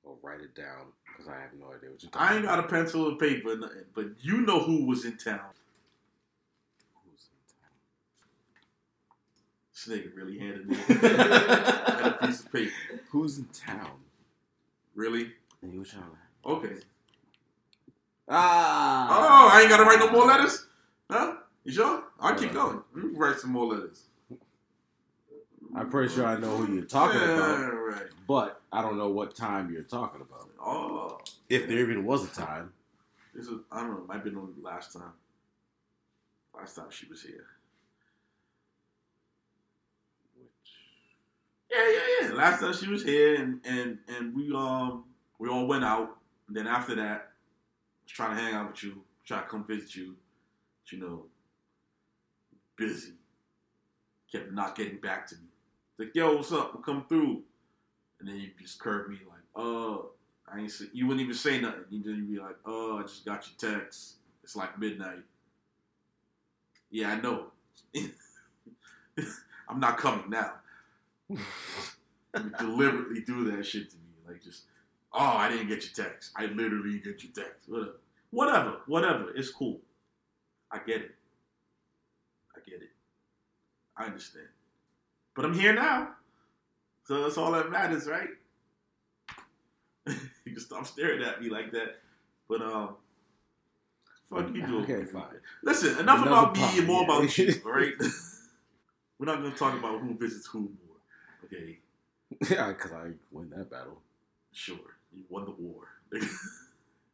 [0.06, 2.60] I'll write it down because I have no idea what you're talking I ain't got
[2.60, 5.40] a pencil or paper, nothing, but you know who was in town.
[7.06, 7.28] Who's
[9.88, 12.72] This nigga really handed me a piece of paper.
[13.12, 13.92] Who's in town?
[14.94, 15.32] Really?
[15.62, 16.50] And you were trying to.
[16.50, 16.76] Okay.
[18.28, 19.08] Ah.
[19.10, 20.66] Oh, I ain't gotta write no more letters?
[21.10, 21.36] Huh?
[21.64, 22.04] You sure?
[22.20, 22.82] I'll keep going.
[22.94, 24.04] Let me write some more letters.
[25.76, 28.04] I'm pretty sure I know who you're talking yeah, about, right.
[28.28, 30.50] but I don't know what time you're talking about.
[30.64, 32.74] Oh, If there even was a time.
[33.34, 33.98] this is I don't know.
[34.00, 35.14] It might have been only last time.
[36.56, 37.48] Last time she was here.
[41.72, 42.34] Yeah, yeah, yeah.
[42.36, 45.06] Last time she was here, and and and we um
[45.40, 46.18] we all went out.
[46.48, 49.66] And then after that, I was trying to hang out with you, try to come
[49.66, 50.16] visit you.
[50.84, 51.26] But, you know,
[52.78, 53.14] busy.
[54.32, 55.48] Kept not getting back to me.
[56.00, 56.74] Like, yo, what's up?
[56.74, 57.44] We'll come through.
[58.20, 60.12] And then you just curved me like, oh,
[60.52, 61.86] I ain't say, you wouldn't even say nothing.
[61.90, 64.16] You just be like, oh, I just got your text.
[64.44, 65.24] It's like midnight.
[66.90, 67.48] Yeah, I know.
[69.70, 70.54] I'm not coming now.
[72.60, 74.04] Deliberately do that shit to me.
[74.28, 74.64] Like just,
[75.12, 76.32] oh, I didn't get your text.
[76.36, 77.68] I literally get your text.
[77.68, 77.96] Whatever.
[78.32, 78.78] Whatever.
[78.88, 79.36] Whatever.
[79.36, 79.80] It's cool.
[80.72, 81.16] I get it.
[83.98, 84.08] I it.
[84.08, 84.48] Understand.
[85.36, 86.10] But I'm here now.
[87.06, 88.30] So that's all that matters, right?
[90.08, 92.00] you can stop staring at me like that.
[92.48, 92.96] But um
[94.30, 94.84] fuck you doing.
[94.84, 95.24] Okay, fine.
[95.64, 97.18] Listen, enough Another about me and more yeah.
[97.18, 97.94] about you, all right?
[99.20, 100.98] We're not gonna talk about who visits who more.
[101.46, 101.80] Okay,
[102.50, 104.02] Yeah, because I win that battle.
[104.52, 104.78] sure.
[105.16, 105.88] You won the war.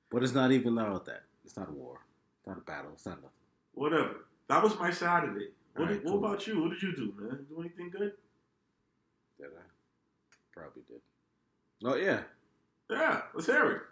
[0.09, 1.23] But it's not even about that.
[1.43, 1.99] It's not a war.
[2.37, 2.91] It's not a battle.
[2.93, 3.29] It's not nothing.
[3.73, 4.25] Whatever.
[4.47, 5.49] That was my Saturday.
[5.75, 6.25] What, Alright, what cool.
[6.25, 6.62] about you?
[6.62, 7.45] What did you do, man?
[7.49, 8.13] Do anything good?
[9.38, 9.62] Did I?
[10.53, 11.01] Probably did.
[11.86, 12.21] Oh, yeah.
[12.89, 13.84] Yeah, let's hear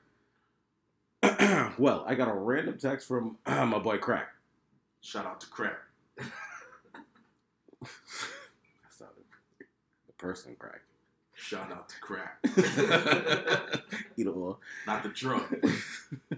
[1.77, 4.29] well, I got a random text from my boy Crack.
[5.01, 5.77] Shout out to Crack.
[6.17, 6.31] That's
[8.99, 9.65] not the,
[10.07, 10.81] the person Crack.
[11.35, 12.39] Shout out to Crack.
[14.17, 14.57] Either or.
[14.87, 15.43] Not the drug.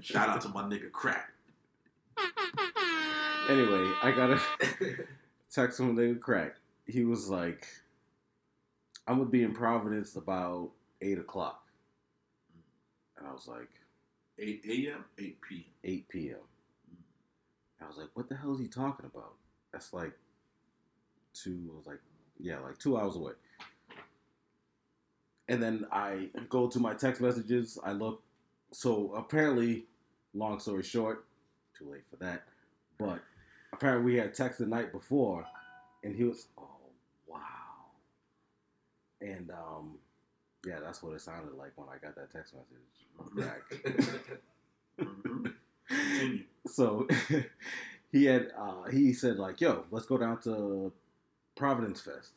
[0.02, 1.32] Shout out to my nigga Crack.
[3.50, 4.40] Anyway, I got a
[5.52, 6.56] text from the nigga Crack.
[6.86, 7.68] He was like,
[9.08, 10.70] I'm to be in Providence about
[11.02, 11.64] 8 o'clock.
[13.18, 13.70] And I was like,
[14.38, 15.64] 8 a.m., 8 p.m.
[15.84, 16.38] 8 p.m.
[17.82, 19.34] I was like, what the hell is he talking about?
[19.74, 20.12] That's like
[21.34, 22.00] two, I was like,
[22.40, 23.34] yeah, like two hours away.
[25.48, 27.80] And then I go to my text messages.
[27.84, 28.22] I look.
[28.72, 29.86] So apparently,
[30.36, 31.26] long story short,
[31.78, 32.44] too late for that.
[33.00, 33.20] But
[33.80, 35.46] apparently, we had text the night before,
[36.04, 36.68] and he was, oh,
[37.28, 37.40] wow.
[39.22, 39.98] And um,
[40.68, 43.62] yeah, that's what it sounded like when I got that text message back.
[45.92, 46.44] Mhm.
[46.68, 47.08] So
[48.12, 50.92] he had uh, he said like, "Yo, let's go down to
[51.56, 52.34] Providence Fest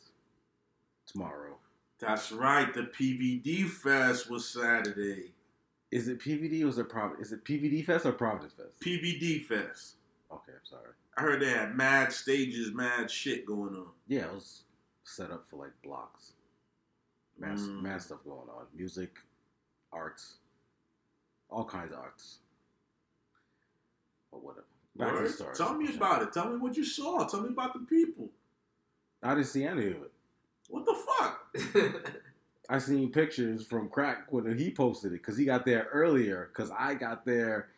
[1.07, 1.57] tomorrow."
[1.98, 2.72] That's right.
[2.72, 5.33] The PVD Fest was Saturday.
[5.90, 7.12] Is it PVD or is it Prov?
[7.20, 8.81] Is it PVD Fest or Providence Fest?
[8.81, 9.96] PVD Fest.
[10.33, 10.92] Okay, I'm sorry.
[11.16, 13.88] I heard they had mad stages, mad shit going on.
[14.09, 14.62] Yeah, it was
[15.05, 16.33] set up for like blocks.
[17.38, 17.83] Mad, Mm.
[17.83, 18.66] mad stuff going on.
[18.75, 19.18] Music,
[19.92, 20.37] arts,
[21.51, 22.38] all kinds of arts.
[24.31, 24.66] But whatever.
[24.96, 25.31] Back to the Word?
[25.31, 25.55] story.
[25.55, 26.33] Tell me about it.
[26.33, 27.27] Tell me what you saw.
[27.27, 28.31] Tell me about the people.
[29.22, 30.12] I didn't see any of it.
[30.68, 32.12] What the fuck?
[32.68, 36.48] I seen pictures from Crack when he posted it because he got there earlier.
[36.53, 37.68] Because I got there.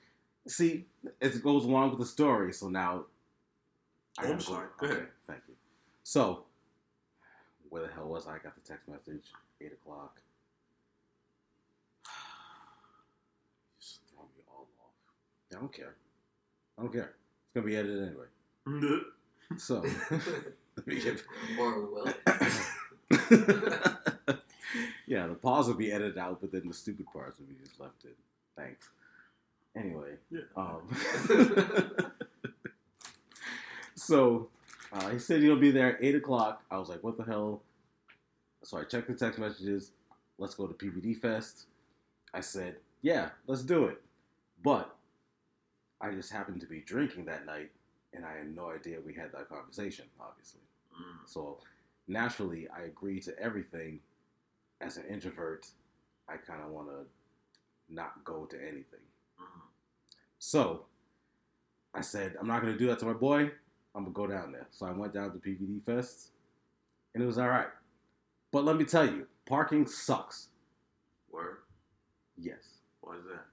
[0.47, 0.87] See,
[1.21, 2.53] it goes along with the story.
[2.53, 3.07] So now,
[4.23, 4.69] Oh, I'm sorry.
[4.79, 5.09] Go ahead.
[5.27, 5.55] Thank you.
[6.05, 6.45] So,
[7.69, 8.35] where the hell was I?
[8.37, 9.25] I got the text message.
[9.61, 10.21] Eight o'clock.
[13.81, 14.93] Just throw me all off.
[15.53, 15.95] I don't care.
[16.79, 17.15] I don't care.
[17.45, 19.01] It's gonna be edited anyway.
[19.59, 19.85] So
[20.77, 21.03] let me.
[21.59, 22.07] Or will.
[25.07, 27.79] yeah, the pause will be edited out, but then the stupid parts will be just
[27.79, 28.11] left in.
[28.57, 28.89] Thanks.
[29.77, 30.41] Anyway, Yeah.
[30.57, 30.89] um,
[33.95, 34.49] so
[34.93, 36.63] uh, he said he'll be there at eight o'clock.
[36.71, 37.63] I was like, what the hell?
[38.63, 39.93] So I checked the text messages.
[40.39, 41.67] Let's go to PVD Fest.
[42.33, 44.01] I said, yeah, let's do it.
[44.63, 44.95] But
[46.01, 47.71] I just happened to be drinking that night,
[48.13, 50.07] and I had no idea we had that conversation.
[50.21, 50.61] Obviously.
[50.93, 51.29] Mm.
[51.29, 51.59] So
[52.09, 54.01] naturally, I agree to everything.
[54.81, 55.67] As an introvert,
[56.29, 59.01] I kind of want to not go to anything.
[59.41, 59.63] Mhm.
[60.39, 60.87] So
[61.95, 63.53] I said, I'm not going to do that to my boy.
[63.95, 64.67] I'm to go down there.
[64.71, 66.31] So I went down to PVD Fest,
[67.15, 67.69] and it was all right.
[68.51, 70.49] But let me tell you, parking sucks.
[71.31, 71.59] Word.
[72.37, 72.59] Yes.
[73.01, 73.45] Why is that?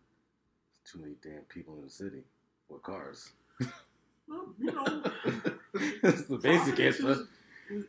[0.86, 2.24] Too many damn people in the city
[2.70, 3.32] with cars.
[4.28, 5.04] Well, you know,
[6.02, 7.28] That's the basic answer.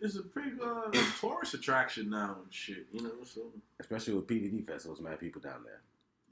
[0.01, 2.87] It's a big uh, tourist attraction now and shit.
[2.93, 3.43] You know, so
[3.81, 5.81] Especially with PVD Fest, there was mad people down there.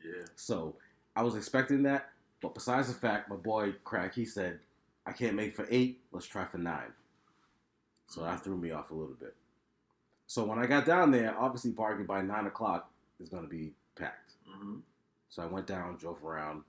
[0.04, 0.26] yeah.
[0.36, 0.76] So
[1.16, 4.60] I was expecting that, but besides the fact, my boy Crack, he said,
[5.10, 6.92] I can't make for eight, let's try for nine.
[8.06, 9.34] So that threw me off a little bit.
[10.28, 13.72] So when I got down there, obviously parking by nine o'clock is going to be
[13.96, 14.34] packed.
[14.48, 14.76] Mm-hmm.
[15.28, 16.62] So I went down, drove around,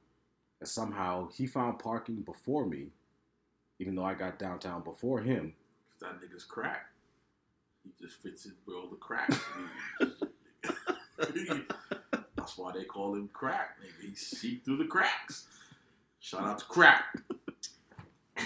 [0.59, 2.87] and somehow he found parking before me,
[3.77, 5.53] even though I got downtown before him.
[5.99, 6.87] That nigga's crack.
[7.83, 9.39] He just fits in where all the cracks.
[12.35, 13.77] That's why they call him crack.
[13.79, 15.45] Nigga, he see through the cracks.
[16.19, 17.05] Shout out to crack.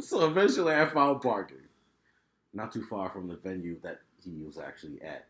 [0.00, 1.58] So eventually I found parking.
[2.52, 5.26] Not too far from the venue that he was actually at.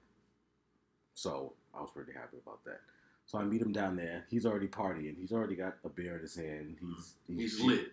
[1.14, 2.80] So I was pretty happy about that.
[3.26, 4.24] So I meet him down there.
[4.28, 5.16] He's already partying.
[5.20, 6.76] He's already got a beer in his hand.
[6.80, 7.92] He's He's lit.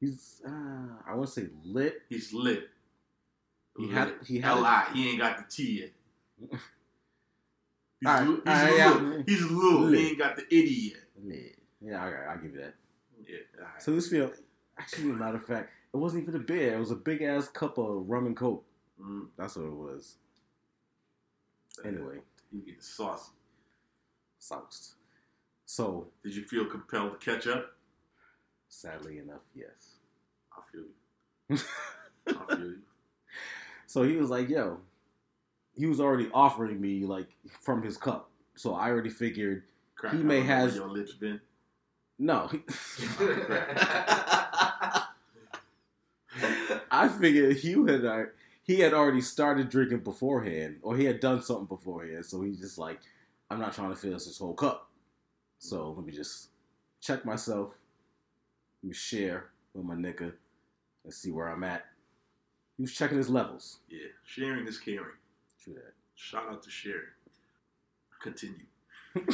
[0.00, 0.50] He's uh,
[1.06, 2.02] I want to say lit.
[2.08, 2.68] He's lit.
[3.78, 4.88] He had he had I.
[4.94, 6.50] He ain't got the T yet.
[7.98, 9.22] He's, Alright, a, he's, alright, a yeah.
[9.26, 9.80] he's little.
[9.80, 9.98] Lit.
[9.98, 11.00] He ain't got the itty yet.
[11.24, 11.58] lit.
[11.80, 12.74] Yeah, I, I'll give you that.
[13.26, 13.36] Yeah.
[13.58, 13.82] alright.
[13.82, 14.30] So this feel
[14.78, 16.74] actually, as a matter of fact, it wasn't even a beer.
[16.74, 18.64] It was a big ass cup of rum and coke.
[19.00, 20.16] Mm, That's what it was.
[21.84, 22.18] Anyway,
[22.50, 23.32] he get saucy.
[24.38, 24.94] soused.
[25.66, 27.72] So Did you feel compelled to catch up?
[28.68, 29.96] sadly enough, yes.
[30.52, 30.82] I feel
[31.48, 31.58] you.
[32.28, 32.78] I feel you.
[33.86, 34.80] So he was like, "Yo,"
[35.74, 37.28] he was already offering me like
[37.62, 38.28] from his cup.
[38.54, 39.62] So I already figured,
[39.94, 41.40] Crack, He may don't know where has- your lips been.
[42.18, 42.50] no.
[46.96, 48.24] I figured he had uh,
[48.62, 52.24] he had already started drinking beforehand, or he had done something beforehand.
[52.24, 53.00] So he's just like,
[53.50, 54.88] "I'm not trying to finish this whole cup."
[55.58, 56.48] So let me just
[57.02, 57.74] check myself,
[58.82, 60.32] let me share with my nigga,
[61.04, 61.84] and see where I'm at.
[62.78, 63.80] He was checking his levels.
[63.90, 65.16] Yeah, sharing is caring.
[65.62, 65.92] True that.
[66.14, 67.12] Shout out to sharing.
[68.22, 68.64] Continue.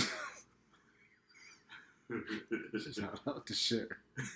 [2.92, 3.98] Shout out to share.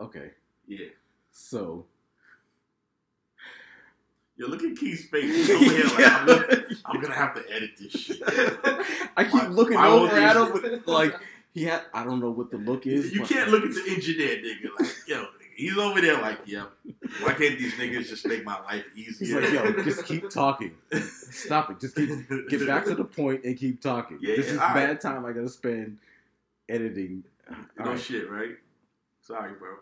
[0.00, 0.30] okay,
[0.66, 0.86] yeah.
[1.30, 1.86] so
[4.38, 5.24] Yo, look at Keith's face.
[5.48, 8.20] He's over here like, I'm gonna, I'm gonna have to edit this shit.
[9.16, 11.14] I keep looking over at him, like
[11.54, 11.82] he had.
[11.94, 13.14] I don't know what the look is.
[13.14, 14.78] You can't look at the engineer, nigga.
[14.78, 16.70] Like, yo, nigga, he's over there like, yep.
[17.22, 19.40] Why can't these niggas just make my life He's easier?
[19.40, 20.72] like, yo, just keep talking.
[21.30, 21.80] Stop it.
[21.80, 22.10] Just keep
[22.50, 24.18] get back to the point and keep talking.
[24.20, 25.00] Yeah, this is bad right.
[25.00, 25.96] time I gotta spend
[26.68, 27.24] editing.
[27.78, 28.56] No All right, shit, right?
[29.26, 29.74] Sorry, bro.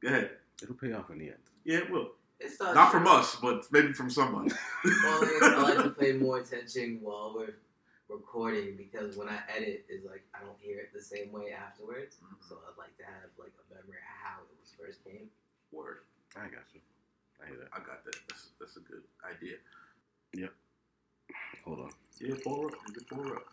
[0.00, 0.30] Go ahead.
[0.62, 1.44] It'll pay off in the end.
[1.64, 2.12] Yeah, it will.
[2.40, 4.48] It's not, Not from us, but maybe from someone.
[4.84, 7.54] Well, I like to pay more attention while we're
[8.08, 12.16] recording because when I edit, is like I don't hear it the same way afterwards.
[12.16, 12.48] Mm-hmm.
[12.48, 15.28] So I'd like to have like a memory of how it was first came.
[15.70, 15.98] Word.
[16.36, 16.80] I got you.
[17.42, 17.68] I hear that.
[17.72, 18.16] I got that.
[18.28, 19.56] That's, that's a good idea.
[20.34, 20.52] Yep.
[21.64, 21.90] Hold on.
[22.20, 22.74] Yeah, pour up.
[22.88, 23.46] Nigga, pour up.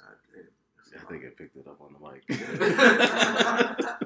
[0.00, 0.48] God damn.
[0.76, 2.22] That's I think I picked it up on the mic.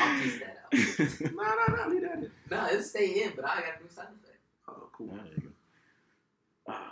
[0.00, 0.72] I'll piece that out.
[1.34, 1.88] Nah, nah, nah.
[1.88, 2.30] Leave that in.
[2.50, 4.38] no, it'll stay in, but I gotta do sound effect.
[4.68, 5.08] Oh, cool.
[5.08, 5.52] There you
[6.68, 6.74] go.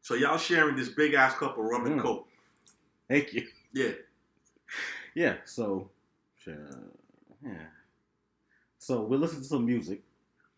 [0.00, 2.02] So y'all sharing this big ass cup of rum and Mm.
[2.02, 2.28] coke.
[3.08, 3.46] Thank you.
[3.74, 3.92] Yeah.
[5.14, 5.90] Yeah, so
[6.36, 6.56] sure,
[7.44, 7.66] yeah.
[8.78, 10.02] So we listened to some music,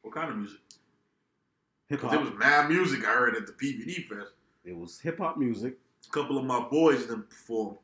[0.02, 0.60] What kind of music?
[1.88, 2.30] hip 'Cause there hop.
[2.30, 4.32] was mad music I heard at the PVD Fest.
[4.64, 5.78] It was hip hop music.
[6.06, 7.76] A couple of my boys them perform.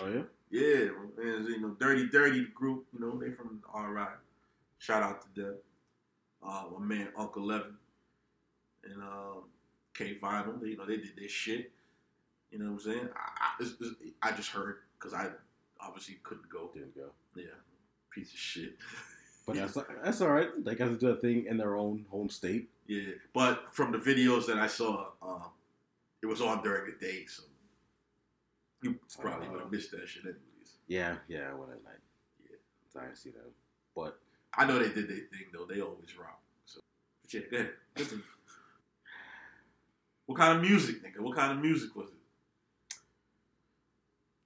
[0.00, 0.22] Oh yeah.
[0.50, 0.88] Yeah,
[1.20, 4.04] and, you know, Dirty Dirty group, you know, they from RI.
[4.78, 5.54] Shout out to them.
[6.46, 7.74] Uh, my man Uncle Levin.
[8.84, 9.44] And um,
[9.94, 10.60] K Vinyl.
[10.60, 11.72] They, you know, they did their shit.
[12.50, 13.08] You know what I'm saying?
[13.16, 15.28] I, I, it's- it's- I just heard because I
[15.80, 16.70] obviously couldn't go.
[16.72, 17.10] Didn't go.
[17.34, 17.46] Yeah,
[18.10, 18.76] piece of shit.
[19.46, 20.48] But that's that's all right.
[20.64, 22.68] They got to do a thing in their own home state.
[22.86, 25.42] Yeah, but from the videos that I saw, um,
[26.24, 27.42] it was on during the day, so
[28.82, 30.40] you probably would have missed that shit anyways.
[30.88, 32.00] Yeah, yeah, I went at night.
[32.40, 32.56] Yeah.
[32.90, 33.42] So I didn't see them.
[33.94, 34.18] But
[34.56, 35.66] I know they did their thing though.
[35.66, 36.40] They always rock.
[36.64, 36.80] So,
[37.22, 37.70] but yeah, go ahead.
[37.94, 38.24] Continue.
[40.24, 41.20] what kind of music, nigga?
[41.20, 42.14] What kind of music was it?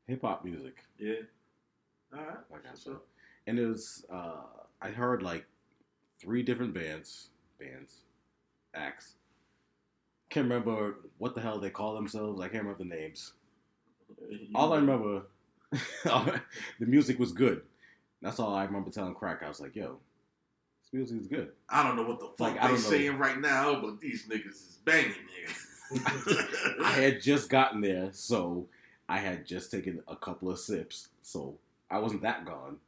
[0.09, 1.13] hip hop music, Yeah.
[2.13, 2.37] All right.
[2.51, 2.97] like I What's said,
[3.47, 4.43] and it was uh,
[4.83, 5.45] I heard like
[6.19, 7.29] three different bands,
[7.61, 7.99] bands,
[8.75, 9.15] acts.
[10.31, 12.41] Can't remember what the hell they call themselves.
[12.41, 13.33] I can't remember the names.
[14.31, 15.23] You- All I remember,
[16.05, 16.41] the
[16.81, 17.63] music was good.
[18.21, 19.43] That's all I remember telling Crack.
[19.43, 19.99] I was like, "Yo,
[20.83, 23.81] this music is good." I don't know what the fuck Like, they saying right now,
[23.81, 26.81] but these niggas is banging, nigga.
[26.85, 28.67] I had just gotten there, so
[29.09, 31.57] I had just taken a couple of sips, so
[31.91, 32.79] I wasn't that gone.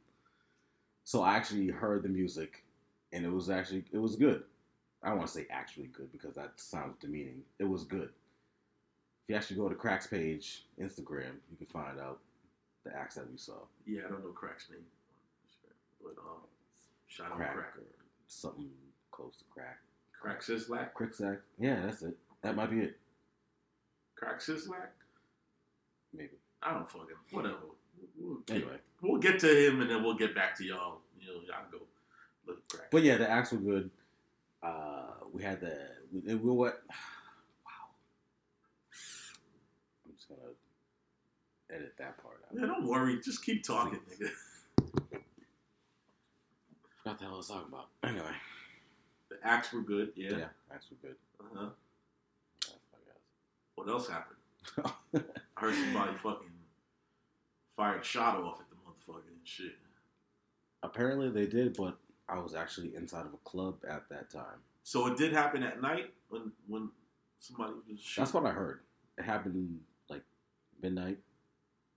[1.03, 2.63] So I actually heard the music,
[3.13, 4.43] and it was actually it was good.
[5.03, 7.41] I don't want to say actually good because that sounds demeaning.
[7.59, 8.09] It was good.
[8.09, 12.19] If you actually go to Crack's page, Instagram, you can find out
[12.83, 13.53] the acts that we saw.
[13.85, 14.79] yeah, I don't know Crack's name,
[16.03, 16.41] but um,
[17.07, 17.67] shout out Crack Crack.
[17.77, 17.83] or
[18.27, 18.69] something
[19.11, 19.77] close to Crack.
[20.19, 20.93] Crack Sizzlack.
[20.93, 21.41] Crick act.
[21.59, 22.15] Yeah, that's it.
[22.43, 22.97] That might be it.
[24.15, 24.89] Crack Sizzlack.
[26.13, 26.29] Maybe.
[26.61, 27.55] I don't fucking whatever.
[28.19, 28.77] We'll get, Anyway.
[29.01, 30.99] we'll get to him and then we'll get back to y'all.
[31.19, 31.79] You know, y'all go
[32.47, 32.91] look at Crack.
[32.91, 33.89] But yeah, the acts were good.
[34.63, 35.77] Uh, we had the
[36.11, 36.81] we, we what?
[37.65, 37.71] Wow.
[40.05, 40.41] I'm just gonna
[41.71, 42.57] edit that part out.
[42.59, 43.19] yeah, don't worry.
[43.23, 44.29] Just keep talking, nigga.
[47.03, 47.87] Forgot the hell I was talking about.
[48.03, 48.31] Anyway,
[49.29, 50.11] The acts were good.
[50.15, 50.45] yeah, Yeah.
[50.71, 51.15] acts were good.
[51.39, 51.69] Uh-huh.
[53.75, 54.37] What else happened?
[55.15, 55.21] I
[55.59, 56.51] heard somebody fucking
[57.75, 59.73] fired shot off at the motherfucker and shit.
[60.83, 61.97] Apparently they did, but
[62.31, 64.63] I was actually inside of a club at that time.
[64.83, 66.89] So it did happen at night when when
[67.39, 68.23] somebody was shooting.
[68.23, 68.79] That's what I heard.
[69.17, 70.23] It happened like
[70.81, 71.17] midnight.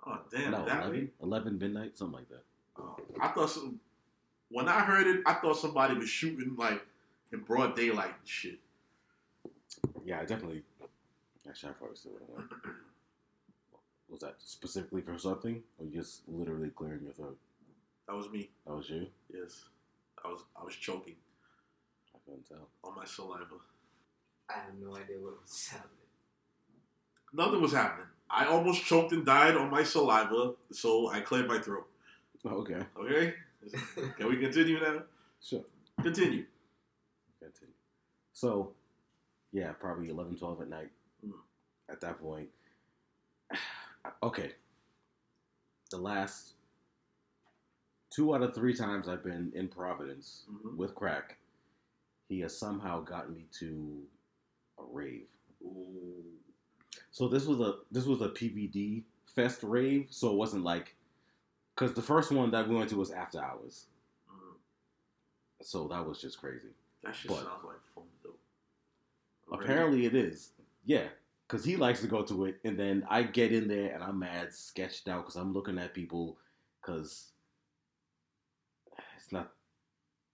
[0.04, 2.42] Oh damn, no, that 11, 11 midnight, something like that.
[2.76, 3.78] Oh, I thought some.
[4.50, 6.84] When I heard it, I thought somebody was shooting like
[7.32, 8.58] in broad daylight and shit.
[10.04, 10.62] Yeah, I definitely.
[11.48, 12.50] Actually, I probably still would have went.
[14.08, 17.38] Was that specifically for something, or just literally clearing your throat?
[18.06, 18.50] That was me.
[18.66, 19.06] That was you.
[19.32, 19.64] Yes,
[20.24, 20.40] I was.
[20.60, 21.14] I was choking
[22.14, 22.68] I couldn't tell.
[22.82, 23.56] on my saliva.
[24.48, 25.90] I have no idea what was happening.
[27.32, 28.06] Nothing was happening.
[28.30, 31.86] I almost choked and died on my saliva, so I cleared my throat.
[32.44, 33.34] Oh, okay, Okay,
[34.18, 35.02] can we continue now?
[35.42, 35.64] sure.
[36.02, 36.44] Continue.
[37.40, 37.74] Continue.
[38.32, 38.72] So,
[39.52, 40.90] yeah, probably 11, 12 at night.
[41.26, 41.32] Mm.
[41.88, 42.48] At that point,
[44.22, 44.52] okay.
[45.90, 46.53] The last
[48.14, 50.76] two out of three times I've been in Providence Mhm.
[50.76, 51.38] with crack,
[52.28, 54.06] he has somehow gotten me to
[54.78, 55.28] a rave.
[55.62, 56.38] Ooh.
[57.10, 60.94] So this was a this was a PVD fest rave, so it wasn't like
[61.74, 63.88] because the first one that we went to was after hours,
[64.30, 64.56] Mm.
[65.60, 66.72] so that was just crazy.
[67.02, 68.38] That shit But- sounds like fun though.
[69.52, 70.52] Apparently it is,
[70.84, 71.10] yeah,
[71.46, 74.18] because he likes to go to it, and then I get in there and I'm
[74.20, 76.38] mad sketched out because I'm looking at people
[76.80, 77.32] because
[79.16, 79.54] it's not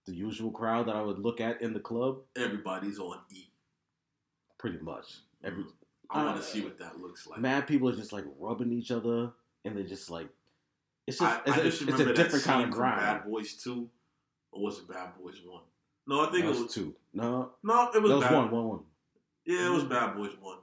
[0.05, 2.19] the usual crowd that I would look at in the club.
[2.35, 3.45] everybody's on E.
[4.57, 5.63] Pretty much every
[6.09, 7.39] I want to see what that looks like.
[7.39, 9.31] mad people are just like rubbing each other,
[9.65, 10.27] and they're just like
[11.07, 12.99] it's just I, it's, I a, just it's remember a different kind of grind.
[12.99, 13.89] Bad Boys Two,
[14.51, 15.63] or was it Bad Boys One?
[16.07, 16.95] No, I think it was was two.
[17.13, 18.33] No, No, it was, was bad.
[18.33, 18.79] one, one, one.
[19.45, 19.73] Yeah, it mm-hmm.
[19.75, 20.57] was Bad Boys One.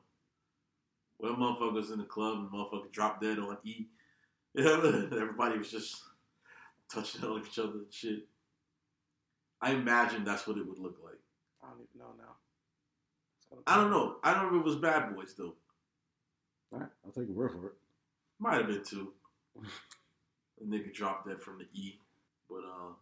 [1.18, 3.86] Where motherfuckers in the club and motherfucker dropped dead on E.
[4.58, 6.02] Everybody was just
[6.92, 8.26] touching on each other and shit.
[9.60, 11.18] I imagine that's what it would look like.
[11.62, 12.34] I don't even know now.
[13.66, 14.16] I don't know.
[14.22, 15.54] I don't know if it was Bad Boys though.
[16.72, 17.72] All right, I'll take your word for it.
[18.38, 19.12] Might have been two.
[20.60, 21.98] A nigga dropped dead from the E,
[22.48, 22.92] but uh,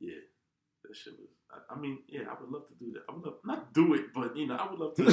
[0.00, 0.14] yeah,
[0.84, 1.28] that shit was.
[1.52, 3.02] I, I mean, yeah, I would love to do that.
[3.08, 5.04] I would love, not do it, but you know, I would love to.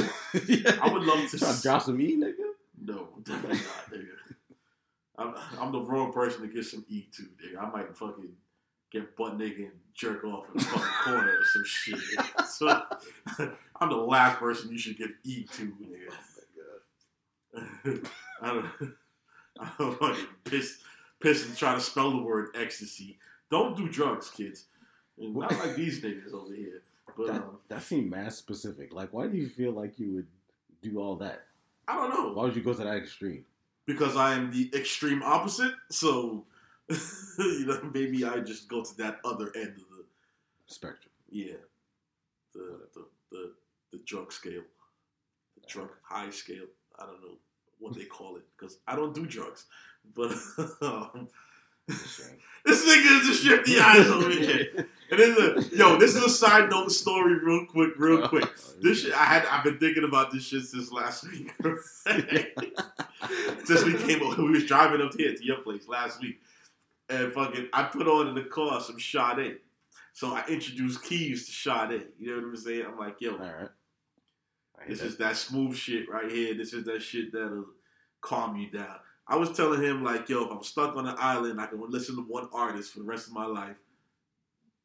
[0.48, 0.78] yeah.
[0.82, 2.34] I would love to Try s- drop some E, nigga.
[2.80, 4.34] No, definitely not, nigga.
[5.18, 7.62] I'm, I'm the wrong person to get some E to, nigga.
[7.62, 8.30] I might fucking
[8.92, 11.98] get butt naked and jerk off in the fucking corner or some shit.
[12.46, 12.82] So
[13.80, 15.72] I'm the last person you should give E to,
[17.54, 18.08] nigga.
[18.42, 18.66] I don't,
[19.58, 20.78] I don't fucking piss,
[21.20, 23.18] piss and try to spell the word ecstasy.
[23.50, 24.66] Don't do drugs, kids.
[25.18, 26.82] And not like these niggas over here.
[27.16, 28.92] But That, um, that seemed mass specific.
[28.92, 30.26] Like, why do you feel like you would
[30.82, 31.44] do all that?
[31.88, 32.32] I don't know.
[32.32, 33.44] Why would you go to that extreme?
[33.86, 35.72] because I am the extreme opposite.
[35.90, 36.44] So,
[37.38, 40.04] you know, maybe I just go to that other end of the
[40.66, 41.12] Spectrum.
[41.30, 41.54] yeah,
[42.52, 43.52] the the the,
[43.92, 44.62] the drug scale,
[45.54, 46.66] the drug high scale.
[46.98, 47.36] I don't know
[47.78, 49.66] what they call it because I don't do drugs.
[50.14, 50.32] But
[50.82, 51.28] um,
[51.88, 52.38] It's a shame.
[52.64, 54.86] this nigga is just shifty eyes over here.
[55.12, 58.48] And then the yo, this is a side note story, real quick, real quick.
[58.80, 61.52] This shit, I had, I've been thinking about this shit since last week.
[63.64, 66.40] since we came, over we was driving up here to your place last week,
[67.12, 69.58] and fucking, I put on in the car some Sade.
[70.14, 72.08] So I introduced Keys to Sade.
[72.18, 72.84] You know what I'm saying?
[72.86, 73.68] I'm like, yo, All right.
[74.88, 75.06] This that.
[75.06, 76.54] is that smooth shit right here.
[76.54, 77.66] This is that shit that'll
[78.20, 78.96] calm you down.
[79.28, 82.16] I was telling him like, yo, if I'm stuck on an island, I can listen
[82.16, 83.76] to one artist for the rest of my life.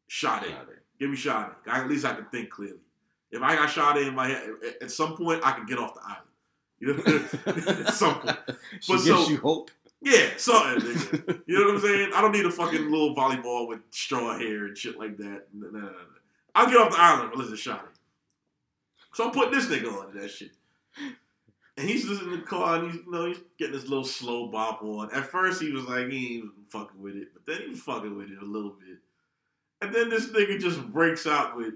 [0.10, 0.44] Sade.
[0.44, 0.78] Sade.
[1.00, 1.48] Give me Sade.
[1.68, 2.80] I, at least I can think clearly.
[3.32, 5.94] If I got Sade in my head, at- at some point I can get off
[5.96, 6.24] the island.
[6.80, 7.04] You know,
[7.88, 8.38] at some point.
[8.82, 9.72] she But gives so- you hope.
[10.02, 10.90] Yeah, something.
[10.90, 11.42] Nigga.
[11.48, 12.12] You know what I'm saying?
[12.14, 15.48] I don't need a fucking little volleyball with straw hair and shit like that.
[15.54, 15.94] No, no, no, no.
[16.54, 17.80] I'll get off the island and listen to Sade.
[19.14, 20.52] So I'm putting this nigga on that shit.
[21.78, 24.48] And he's just in the car and he's, you know, he's getting this little slow
[24.48, 25.14] bop on.
[25.14, 28.16] At first he was like, he ain't fucking with it, but then he was fucking
[28.18, 28.98] with it a little bit.
[29.82, 31.76] And then this nigga just breaks out with,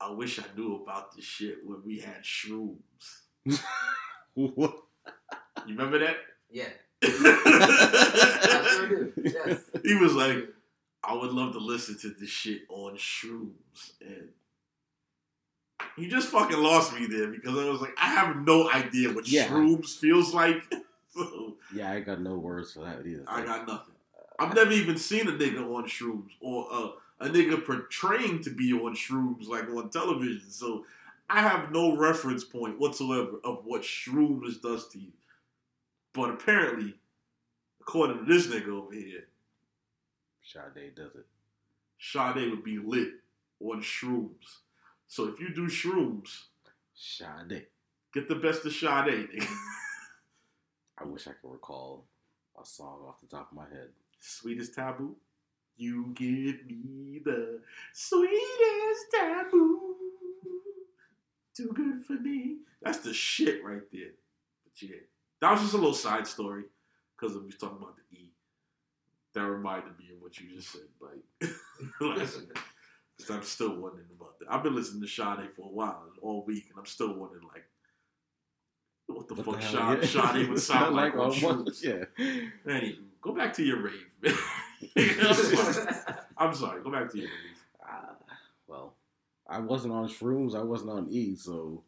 [0.00, 2.76] I wish I knew about this shit when we had shrooms.
[4.34, 4.74] What?
[5.66, 6.16] You remember that?
[6.50, 6.68] Yeah.
[7.02, 7.06] I
[8.72, 9.08] he sure.
[9.16, 10.00] Yes.
[10.00, 10.48] was like,
[11.02, 13.92] I would love to listen to this shit on shrooms.
[14.00, 14.28] And
[15.96, 19.26] he just fucking lost me there because I was like, I have no idea what
[19.28, 19.48] Yeah.
[19.48, 20.62] shrooms feels like.
[21.14, 23.24] so Yeah, I got no words for that either.
[23.26, 23.94] I got nothing.
[24.38, 26.88] I've never even seen a nigga on shrooms or uh,
[27.20, 30.50] a nigga portraying to be on shrooms like on television.
[30.50, 30.84] So
[31.28, 35.12] I have no reference point whatsoever of what shrooms does to you.
[36.12, 36.94] But apparently,
[37.80, 39.28] according to this nigga over here,
[40.42, 41.26] Sade does it.
[41.98, 43.12] Sade would be lit
[43.60, 44.58] on shrooms.
[45.06, 46.44] So if you do shrooms,
[46.94, 47.66] Sade.
[48.12, 49.46] get the best of Sade, nigga.
[50.98, 52.04] I wish I could recall
[52.60, 53.88] a song off the top of my head.
[54.18, 55.16] Sweetest taboo.
[55.76, 57.60] You give me the
[57.94, 59.96] sweetest taboo.
[61.54, 62.58] Too good for me.
[62.82, 64.10] That's the shit right there.
[64.64, 64.96] But yeah,
[65.40, 66.64] that was just a little side story
[67.18, 68.32] because we was talking about the E.
[69.34, 70.82] That reminded me of what you just said.
[71.00, 71.50] Like,
[72.18, 72.58] last week.
[73.30, 74.46] I'm still wondering about that.
[74.50, 77.64] I've been listening to Sade for a while, all week, and I'm still wondering, like,
[79.06, 80.00] what the What fuck the hell?
[80.02, 81.82] Sade, Sade would sound like, on on shrooms.
[81.82, 82.04] Yeah.
[82.66, 84.06] Anywho, go back to your rave.
[84.22, 84.34] man.
[84.96, 85.94] I'm, sorry.
[86.38, 86.82] I'm sorry.
[86.82, 87.56] Go back to your rave.
[87.86, 88.14] Ah,
[88.66, 88.94] well,
[89.48, 90.54] I wasn't on shrooms.
[90.54, 91.82] I wasn't on E, so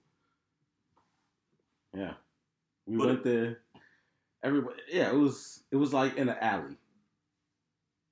[1.94, 2.14] yeah,
[2.86, 3.60] we But- went there.
[4.44, 6.76] Everybody, yeah, it was it was like in an alley.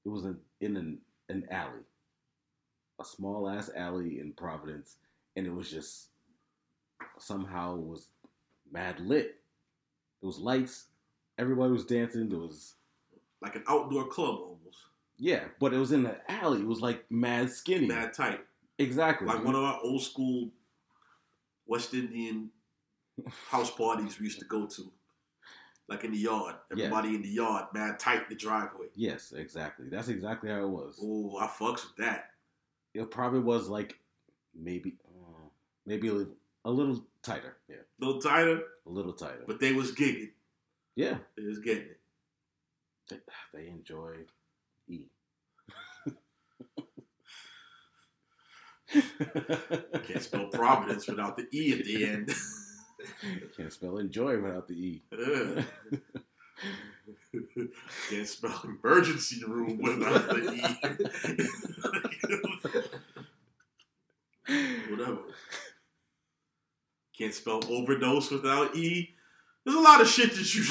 [0.04, 0.98] It was in in an,
[1.28, 1.82] an alley,
[3.00, 4.96] a small ass alley in Providence,
[5.34, 6.10] and it was just
[7.18, 8.08] somehow was
[8.70, 9.40] mad lit.
[10.20, 10.86] There was lights.
[11.36, 12.28] Everybody was dancing.
[12.28, 12.74] There was
[13.40, 14.78] Like an outdoor club almost.
[15.18, 16.60] yeah, but it was in an alley.
[16.60, 17.88] It was like mad skinny.
[17.88, 18.40] Mad tight.
[18.78, 19.26] exactly.
[19.26, 20.50] Like one of our old school
[21.66, 22.50] West Indian
[23.48, 24.92] house parties we used to go to.
[25.88, 26.54] Like in the yard.
[26.74, 26.84] Yeah.
[26.86, 28.86] Everybody in the yard, man, tight in the driveway.
[28.94, 29.88] Yes, exactly.
[29.90, 30.96] That's exactly how it was.
[31.02, 32.30] Oh, I fucks with that.
[32.94, 33.98] It probably was like
[34.54, 35.48] maybe, uh,
[35.86, 37.56] maybe a little, a little tighter.
[37.68, 39.42] Yeah, A little tighter, a little tighter.
[39.48, 40.30] but they was gigging.
[40.94, 42.00] yeah, They was getting it.
[43.08, 43.16] they,
[43.54, 44.26] they enjoyed
[44.88, 45.06] E.
[48.92, 52.30] Can't spell Providence without the E at the end.
[53.56, 55.02] Can't spell enjoy without the E.
[58.10, 60.60] Can't spell emergency room without the E.
[64.90, 65.18] Whatever.
[67.16, 69.14] Can't spell overdose without E.
[69.64, 70.64] There's a lot of shit that you.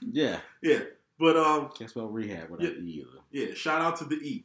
[0.00, 0.80] yeah, yeah,
[1.18, 2.80] but um, can't spell rehab without Yeah.
[2.82, 3.20] E either.
[3.48, 3.54] yeah.
[3.54, 4.44] Shout out to the E.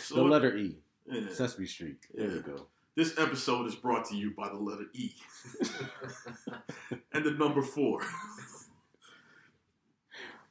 [0.00, 0.76] So the letter E,
[1.06, 1.28] yeah.
[1.32, 1.98] Sesame Street.
[2.12, 2.34] There Yeah.
[2.34, 2.66] you go.
[2.94, 5.12] This episode is brought to you by the letter E
[7.12, 8.02] and the number four.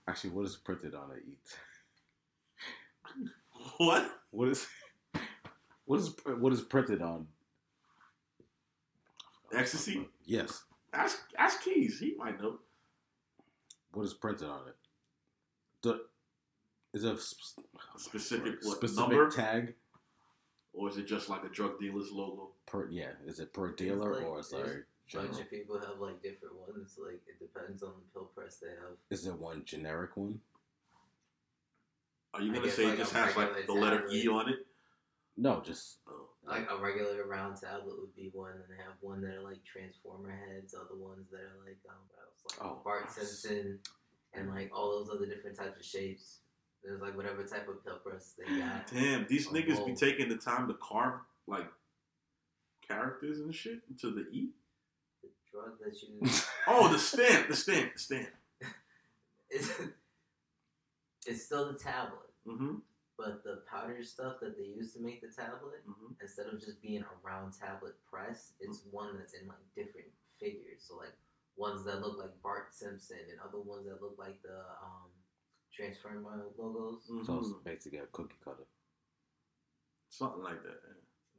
[0.07, 1.23] Actually, what is printed on it?
[1.27, 1.57] Eat.
[3.77, 4.09] What?
[4.31, 4.67] What is
[5.85, 7.27] what is what is printed on?
[9.53, 10.07] Ecstasy?
[10.25, 10.63] Yes.
[10.93, 11.99] Ask ask Keys.
[11.99, 12.57] He might know.
[13.93, 14.75] What is printed on it?
[15.83, 16.01] The
[16.93, 17.61] is a sp-
[17.97, 19.29] Specific what specific number?
[19.29, 19.75] tag
[20.73, 22.51] or is it just like a drug dealer's logo?
[22.65, 22.87] per?
[22.89, 25.29] Yeah, is it per dealer like- or is there's- like general?
[25.31, 26.97] bunch of people have like different ones.
[27.03, 28.95] Like it depends on the pill press they have.
[29.09, 30.39] Is there one generic one?
[32.33, 34.15] Are you gonna say like it just has like the letter tablet.
[34.15, 34.65] E on it?
[35.37, 36.27] No, just Oh.
[36.45, 39.63] Like a regular round tablet would be one, and they have one that are like
[39.63, 42.57] transformer heads, other ones that are like um, what else?
[42.59, 43.11] like Oh, Bart.
[43.11, 43.79] Simpson,
[44.33, 46.39] and like all those other different types of shapes.
[46.83, 48.87] There's like whatever type of pill press they got.
[48.91, 51.67] Damn, these niggas be taking the time to carve like
[52.87, 54.49] characters and shit into the E.
[55.21, 58.29] The drug that you Oh, the stamp, the stamp, the stamp.
[59.49, 59.69] it's,
[61.25, 62.17] it's still the tablet,
[62.47, 62.77] Mm-hmm.
[63.19, 66.13] but the powder stuff that they use to make the tablet, mm-hmm.
[66.19, 70.07] instead of just being a round tablet press, it's one that's in like different
[70.39, 70.81] figures.
[70.81, 71.13] So like
[71.55, 75.10] ones that look like Bart Simpson and other ones that look like the um,
[75.81, 77.01] Transformer logos.
[77.11, 77.25] Mm-hmm.
[77.25, 78.67] so it's basically a cookie cutter.
[80.09, 80.79] Something like that.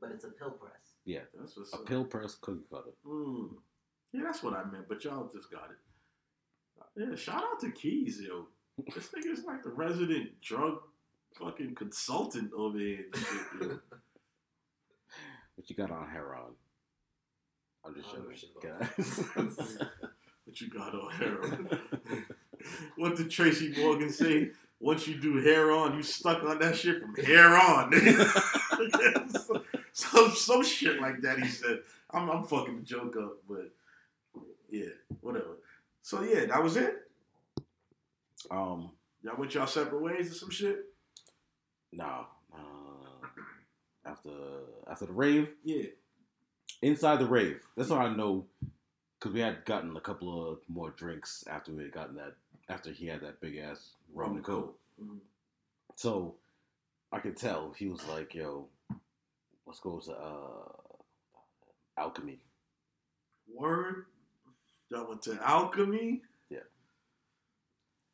[0.01, 0.97] But it's a pill press.
[1.05, 1.87] Yeah, That's what's a up.
[1.87, 2.91] pill press cookie cutter.
[3.07, 3.51] Mm.
[4.13, 5.79] Yeah, that's what I meant, but y'all just got it.
[6.97, 8.47] Yeah, shout out to Keys, yo.
[8.95, 10.79] This nigga's like the resident drug
[11.39, 13.05] fucking consultant over here.
[13.61, 13.79] and.
[15.55, 16.55] What you got on heroin?
[17.85, 18.71] I'm just I don't joking.
[18.81, 20.09] guys.
[20.45, 21.69] what you got on heroin?
[22.97, 24.51] What did Tracy Morgan say?
[24.81, 27.93] Once you do hair on, you stuck on that shit from hair on.
[29.93, 31.39] some some shit like that.
[31.39, 31.79] He said.
[32.11, 33.71] I'm I'm fucking the joke up, but
[34.71, 34.91] yeah,
[35.23, 35.57] whatever.
[36.03, 36.95] So yeah, that was it.
[38.51, 38.91] um,
[39.23, 40.85] Y'all went y'all separate ways or some shit.
[41.93, 42.59] no, no.
[44.05, 44.31] After
[44.91, 45.85] after the rave, Yeah.
[46.83, 47.61] inside the rave.
[47.77, 48.45] That's how I know
[49.19, 52.35] because we had gotten a couple of more drinks after we had gotten that
[52.73, 54.79] after he had that big ass rum and coke.
[55.01, 55.19] Mhm.
[55.95, 56.37] So
[57.13, 58.69] I could tell he was like, "Yo,
[59.67, 60.73] let's go to uh,
[61.99, 62.41] alchemy."
[63.55, 64.07] Word.
[64.89, 66.61] Y'all went to Alchemy Yeah.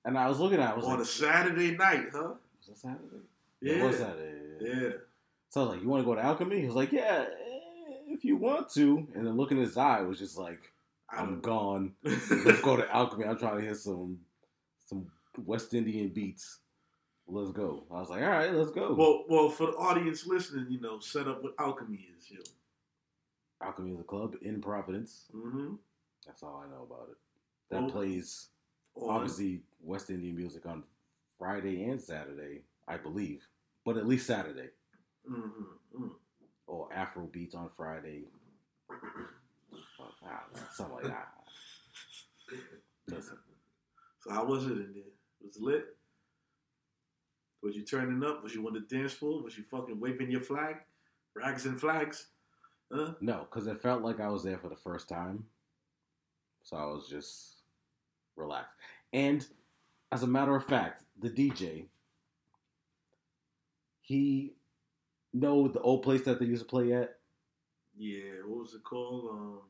[0.04, 2.34] And I was looking at, it, I was on like, a Saturday night, huh?
[2.58, 3.24] "Was that Saturday?
[3.60, 3.72] Yeah.
[3.74, 4.90] It was Saturday." Yeah.
[5.50, 7.94] So I was like, "You want to go to alchemy?" He was like, "Yeah, eh,
[8.08, 10.72] if you want to." And then looking in his eye was just like,
[11.10, 11.94] "I'm gone.
[12.02, 13.24] Let's go to alchemy.
[13.24, 14.20] I'm trying to hear some
[14.88, 15.06] some
[15.44, 16.60] West Indian beats.
[17.26, 20.66] Let's go." I was like, "All right, let's go." well, well, for the audience listening,
[20.70, 22.40] you know, set up what Alchemy is, yo.
[23.60, 25.24] Alchemy is a club in Providence.
[25.34, 25.74] Mm-hmm.
[26.26, 27.16] That's all I know about it.
[27.70, 28.48] That plays
[29.00, 30.84] obviously West Indian music on
[31.38, 33.46] Friday and Saturday, I believe,
[33.84, 34.70] but at least Saturday
[35.30, 36.06] Mm-hmm.
[36.66, 38.22] or Afro beats on Friday,
[38.88, 38.96] Or,
[40.24, 41.28] I don't know, something like that.
[43.14, 43.36] Listen,
[44.28, 45.12] So how was it in there?
[45.42, 45.86] Was it lit?
[47.62, 48.42] Was you turning up?
[48.42, 49.42] Was you on the dance floor?
[49.42, 50.76] Was you fucking waving your flag?
[51.34, 52.28] Rags and flags?
[52.92, 53.12] Huh?
[53.20, 55.44] no, because it felt like I was there for the first time,
[56.62, 57.56] so I was just
[58.34, 58.72] relaxed.
[59.12, 59.46] And
[60.10, 61.84] as a matter of fact, the DJ,
[64.00, 64.54] he
[65.34, 67.16] know the old place that they used to play at.
[67.94, 69.28] Yeah, what was it called?
[69.32, 69.60] Um,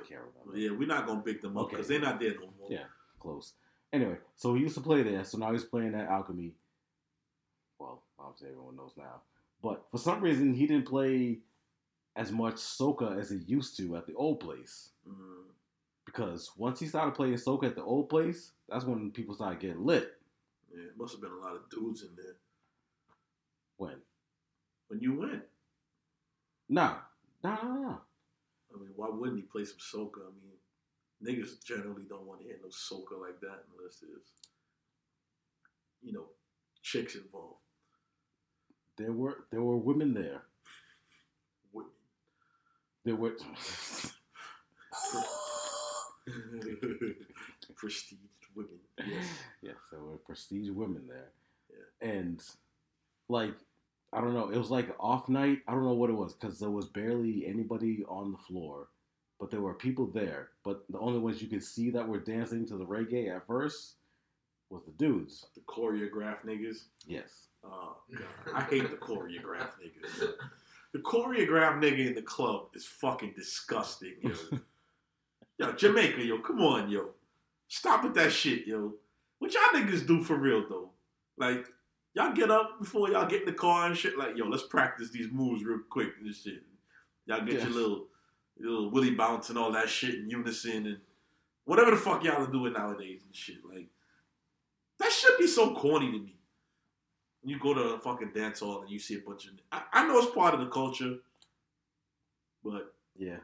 [0.00, 0.58] I can't remember.
[0.58, 1.76] yeah, we're not gonna pick them up Okay.
[1.76, 2.68] because they're not there no more.
[2.70, 2.84] Yeah.
[3.20, 3.54] Close.
[3.92, 6.52] Anyway, so he used to play there, so now he's playing at Alchemy.
[7.78, 9.22] Well, obviously everyone knows now.
[9.62, 11.38] But for some reason, he didn't play
[12.14, 14.90] as much soca as he used to at the old place.
[15.08, 15.44] Mm,
[16.04, 19.84] Because once he started playing soca at the old place, that's when people started getting
[19.84, 20.14] lit.
[20.74, 22.36] yeah, it must have been a lot of dudes in there
[23.76, 23.96] When?
[24.88, 25.42] when you went.
[26.68, 26.96] Nah.
[27.44, 27.96] Nah, nah, nah.
[28.76, 30.20] I mean, why wouldn't he play some soca?
[30.20, 30.56] I mean,
[31.22, 34.32] niggas generally don't want to hear no soca like that unless there's,
[36.02, 36.26] you know,
[36.82, 37.60] chicks involved.
[38.96, 40.42] There were there were women there.
[41.72, 41.90] Women.
[43.04, 43.36] There were
[47.76, 48.18] Prestige
[48.54, 48.78] women.
[48.98, 49.26] Yes.
[49.62, 51.30] yes, there were prestige women there.
[51.70, 52.08] Yeah.
[52.08, 52.42] And
[53.28, 53.54] like
[54.12, 55.60] I don't know, it was like off night.
[55.66, 58.88] I don't know what it was because there was barely anybody on the floor,
[59.38, 60.50] but there were people there.
[60.64, 63.94] But the only ones you could see that were dancing to the reggae at first
[64.70, 65.46] was the dudes.
[65.54, 66.84] The choreograph niggas.
[67.06, 67.48] Yes.
[67.64, 70.32] Oh god, I hate the choreograph niggas.
[70.92, 74.30] The choreograph nigga in the club is fucking disgusting, yo.
[75.58, 77.10] yo, Jamaica, yo, come on, yo.
[77.68, 78.94] Stop with that shit, yo.
[79.38, 80.90] What y'all niggas do for real though?
[81.36, 81.66] Like,
[82.16, 84.16] y'all get up before y'all get in the car and shit.
[84.18, 86.62] Like, yo, let's practice these moves real quick and shit.
[87.26, 87.64] Y'all get Yeah.
[87.64, 88.06] your little,
[88.58, 91.00] your little willy bounce and all that shit in unison and
[91.66, 93.58] whatever the fuck y'all are doing nowadays and shit.
[93.70, 93.88] Like,
[94.98, 96.32] that should be so corny to me.
[97.44, 99.52] You go to a fucking dance hall and you see a bunch of.
[99.70, 101.16] I, I know it's part of the culture,
[102.64, 103.36] but yeah.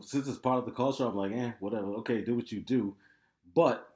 [0.00, 1.86] Since it's part of the culture, I'm like, eh, whatever.
[1.98, 2.96] Okay, do what you do,
[3.54, 3.94] but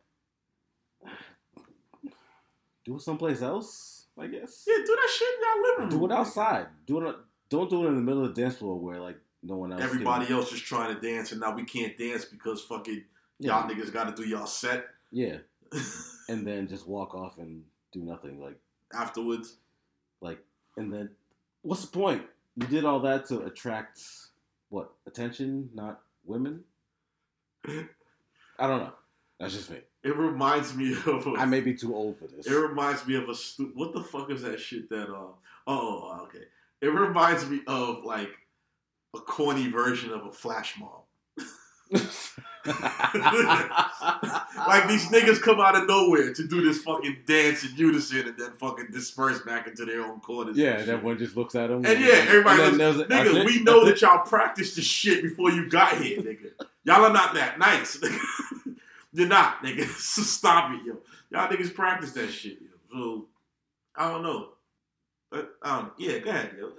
[2.89, 4.07] do it someplace else.
[4.19, 4.65] I guess.
[4.67, 6.01] Yeah, do that shit in y'all living room.
[6.01, 6.67] Do it outside.
[6.87, 7.17] Do it.
[7.51, 9.83] Don't do it in the middle of the dance floor where like no one else.
[9.83, 13.05] Everybody can- else just trying to dance, and now we can't dance because fucking
[13.39, 13.61] Yeah.
[13.61, 15.39] y'all niggas got to do y'all set Yeah,
[16.29, 18.41] and then just walk off and do nothing.
[18.41, 18.59] Like,
[18.93, 19.57] afterwards.
[20.21, 20.39] like,
[20.77, 21.11] and then
[21.63, 22.23] what's the point?
[22.57, 24.01] You did all that to attract
[24.71, 26.65] what attention, not women.
[27.69, 28.93] I don't know.
[29.41, 29.79] That's just me.
[30.03, 31.27] It reminds me of.
[31.27, 32.47] A, I may be too old for this.
[32.47, 35.33] It reminds me of a stu- what the fuck is that shit that uh
[35.67, 36.45] oh okay.
[36.81, 38.31] It reminds me of like
[39.17, 41.03] a corny version of a flash mob.
[44.67, 48.37] Like these niggas come out of nowhere to do this fucking dance in unison and
[48.37, 50.57] then fucking disperse back into their own corners.
[50.57, 51.19] yeah, and and shit.
[51.19, 51.85] just looks at them.
[51.87, 54.85] And yeah, everybody and looks, then there's- nigga, that's we know that y'all practiced this
[54.85, 56.51] shit before you got here, nigga.
[56.85, 57.99] Y'all are not that nice.
[59.19, 59.85] You're not, nigga.
[59.99, 60.99] So stop it, yo.
[61.31, 62.69] Y'all niggas practice that shit, yo.
[62.93, 63.27] So
[63.97, 64.51] I don't know.
[65.29, 66.71] But, um, yeah, go ahead, yo.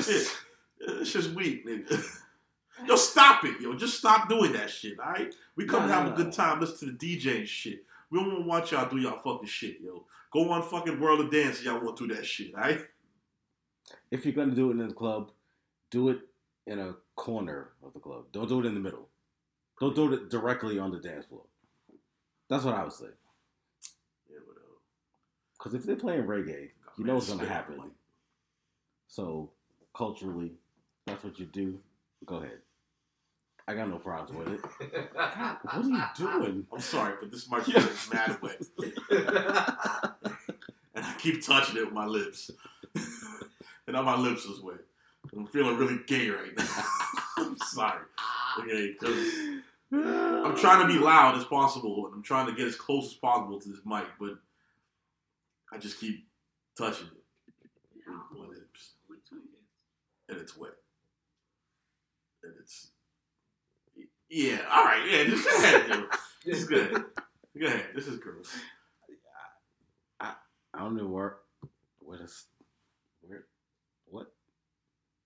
[0.00, 0.36] Shit.
[0.80, 2.04] it's just weak, nigga.
[2.86, 3.74] Yo, stop it, yo.
[3.74, 5.32] Just stop doing that shit, alright?
[5.54, 7.84] We come No, to have no, a good time, listen to the DJ and shit.
[8.10, 10.04] We don't want to watch y'all do y'all fucking shit, yo.
[10.32, 12.80] Go on fucking World of Dance if y'all want to do that shit, alright?
[14.10, 15.30] if you're gonna do it in the club,
[15.90, 16.18] do it
[16.66, 18.24] in a corner of the club.
[18.32, 19.08] Don't do it in the middle.
[19.78, 21.44] Don't do it directly on the dance floor.
[22.48, 23.06] That's what I would say.
[24.30, 24.66] Yeah, whatever.
[25.58, 27.90] Because if they're playing reggae, you know what's gonna happen.
[29.08, 29.50] So
[29.94, 30.52] culturally,
[31.06, 31.78] that's what you do.
[32.24, 32.58] Go ahead.
[33.68, 35.12] I got no problems with it.
[35.12, 36.66] God, what are you doing?
[36.72, 38.62] I'm sorry, but this microphone is mad wet.
[40.96, 42.50] And I keep touching it with my lips.
[42.94, 43.04] and
[43.88, 44.78] now my lips is wet.
[45.36, 46.84] I'm feeling really gay right now.
[47.36, 48.00] I'm sorry.
[48.60, 49.32] Okay, because
[49.92, 53.14] I'm trying to be loud as possible and I'm trying to get as close as
[53.14, 54.38] possible to this mic, but
[55.72, 56.26] I just keep
[56.76, 58.92] touching it with my lips.
[60.28, 60.72] And it's wet.
[62.42, 62.88] And it's.
[64.28, 66.06] Yeah, alright, yeah, just go ahead, yo.
[66.44, 67.04] This is good.
[67.58, 67.86] Go ahead.
[67.94, 68.54] This is gross.
[70.20, 71.36] I don't know where.
[72.00, 72.44] What is?
[73.22, 73.44] Where?
[74.04, 74.30] What?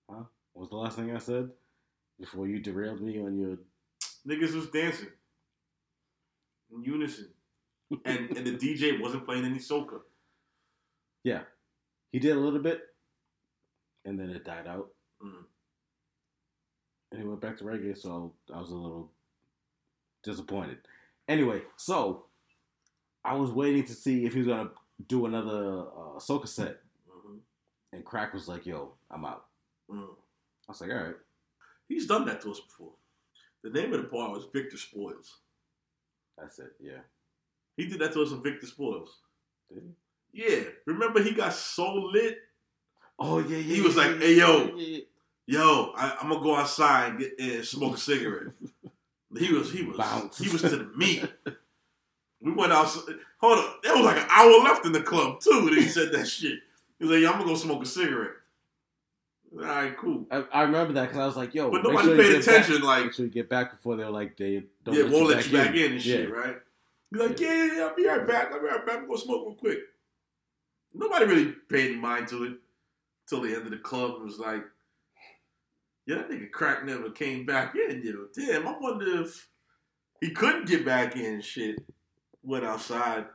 [0.09, 0.23] Huh?
[0.53, 1.49] What was the last thing I said
[2.19, 3.57] before you derailed me on your?
[4.27, 5.09] Niggas was dancing
[6.73, 7.29] in unison,
[8.05, 10.01] and and the DJ wasn't playing any soca.
[11.23, 11.43] Yeah,
[12.11, 12.81] he did a little bit,
[14.05, 14.93] and then it died out,
[15.23, 15.45] Mm.
[17.11, 17.97] and he went back to reggae.
[17.97, 19.11] So I was a little
[20.23, 20.77] disappointed.
[21.27, 22.25] Anyway, so
[23.23, 24.71] I was waiting to see if he was gonna
[25.07, 27.39] do another uh, soca set, Mhm.
[27.91, 29.47] and Crack was like, "Yo, I'm out."
[29.89, 30.15] Mm.
[30.67, 31.15] I was like, "All right."
[31.87, 32.93] He's done that to us before.
[33.63, 35.37] The name of the bar was Victor Spoils.
[36.37, 36.73] That's it.
[36.79, 36.99] Yeah.
[37.77, 39.19] He did that to us on Victor Spoils.
[39.69, 40.43] Did he?
[40.43, 42.39] Yeah, remember he got so lit.
[43.19, 43.75] Oh yeah, yeah.
[43.75, 44.99] He was yeah, like, "Hey, yo." yeah, yeah.
[45.47, 48.53] Yo, I, I'm gonna go outside and, get, and smoke a cigarette.
[49.37, 50.39] He was he was Bounce.
[50.39, 51.25] he was to the meat.
[52.41, 53.15] We went outside.
[53.39, 55.69] Hold on, there was like an hour left in the club too.
[55.69, 56.59] That he said that shit.
[56.99, 58.33] He was like, "Yeah, I'm gonna go smoke a cigarette."
[59.53, 60.25] All right, cool.
[60.31, 62.55] I, I remember that because I was like, "Yo," But nobody sure paid get back-
[62.61, 62.81] attention.
[62.83, 64.95] Like, Make sure you get back before they're like they don't.
[64.95, 66.35] yeah, let won't you let you back in and shit, Yeah.
[66.35, 66.57] right?
[67.11, 68.51] Be like, yeah, yeah, yeah, I'll be right back.
[68.53, 68.99] I'll be right back.
[68.99, 69.79] I'm gonna smoke real quick.
[70.93, 72.53] Nobody really paid any mind to it
[73.27, 74.63] till the end of the club It was like,
[76.05, 78.27] yeah, that nigga crack never came back in, you know.
[78.33, 79.49] Damn, I wonder if
[80.21, 81.79] he couldn't get back in and shit.
[82.43, 83.25] Went outside.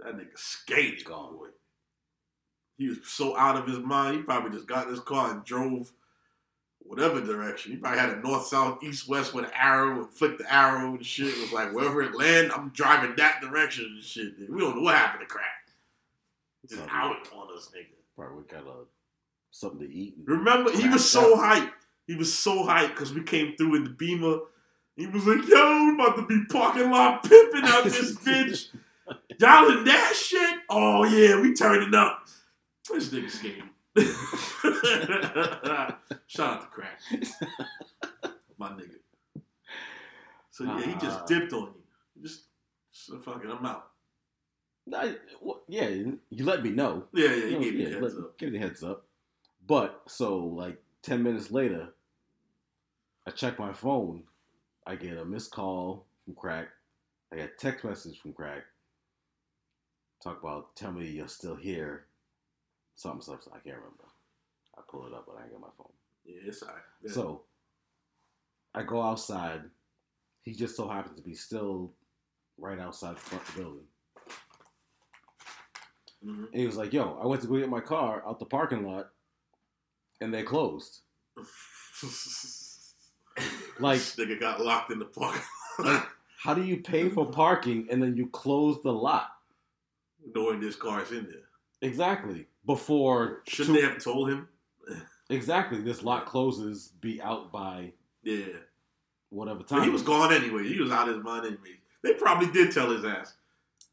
[0.00, 1.04] That nigga skated.
[1.04, 1.36] Gone.
[1.36, 1.48] Boy.
[2.78, 4.16] He was so out of his mind.
[4.16, 5.92] He probably just got in his car and drove
[6.80, 7.72] whatever direction.
[7.72, 10.94] He probably had a north, south, east, west with an arrow and flicked the arrow
[10.94, 11.28] and shit.
[11.28, 14.34] It was like, wherever it land, I'm driving that direction and shit.
[14.48, 15.44] We don't know what happened to crack.
[16.68, 17.86] Just out on us, nigga.
[18.16, 18.84] Probably we got a
[19.50, 20.14] something to eat.
[20.24, 21.70] Remember, he was so hyped.
[22.06, 24.38] He was so hyped because we came through in the Beamer.
[24.96, 28.68] He was like, yo, we about to be parking lot pimping out this bitch.
[29.38, 30.60] Y'all in that shit?
[30.70, 32.26] Oh, yeah, we turning up.
[32.92, 33.70] This nigga skating.
[36.26, 37.00] Shout out to Crack.
[38.58, 38.98] My nigga.
[40.50, 41.24] So, yeah, he just Ah.
[41.26, 42.22] dipped on you.
[42.22, 42.44] Just,
[42.92, 43.90] just fucking, I'm out.
[44.86, 45.04] Nah,
[45.42, 47.06] well, yeah, you let me know.
[47.12, 48.38] Yeah, yeah, You he know, gave me yeah, the heads let- up.
[48.38, 49.06] Give me the heads up.
[49.66, 51.88] But so like ten minutes later,
[53.26, 54.22] I check my phone.
[54.86, 56.68] I get a missed call from Crack.
[57.32, 58.62] I get a text message from Crack.
[60.22, 62.05] Talk about tell me you're still here.
[62.96, 63.52] Something, something.
[63.54, 64.04] I can't remember.
[64.76, 65.92] I pull it up, but I ain't got my phone.
[66.24, 66.78] Yeah, it's alright.
[67.02, 67.12] Yeah.
[67.12, 67.42] So
[68.74, 69.62] I go outside.
[70.42, 71.92] He just so happens to be still
[72.58, 73.86] right outside the front of the building.
[76.24, 76.46] Mhm.
[76.52, 78.86] And he was like, "Yo, I went to go get my car out the parking
[78.86, 79.12] lot,
[80.20, 81.00] and they closed."
[83.78, 85.38] Like- this nigga got locked in the park.
[85.78, 86.02] Like,
[86.38, 89.28] how do you pay for parking and then you close the lot?
[90.34, 91.50] Knowing this car's in there.
[91.82, 92.46] Exactly.
[92.66, 94.48] Before Shouldn't two- they have told him?
[95.30, 97.92] exactly this lot closes, be out by
[98.22, 98.46] Yeah.
[99.30, 99.82] whatever But time.
[99.84, 100.64] he was gone anyway.
[100.68, 101.80] He was out of his mind anyway.
[102.02, 103.36] They probably did tell his ass.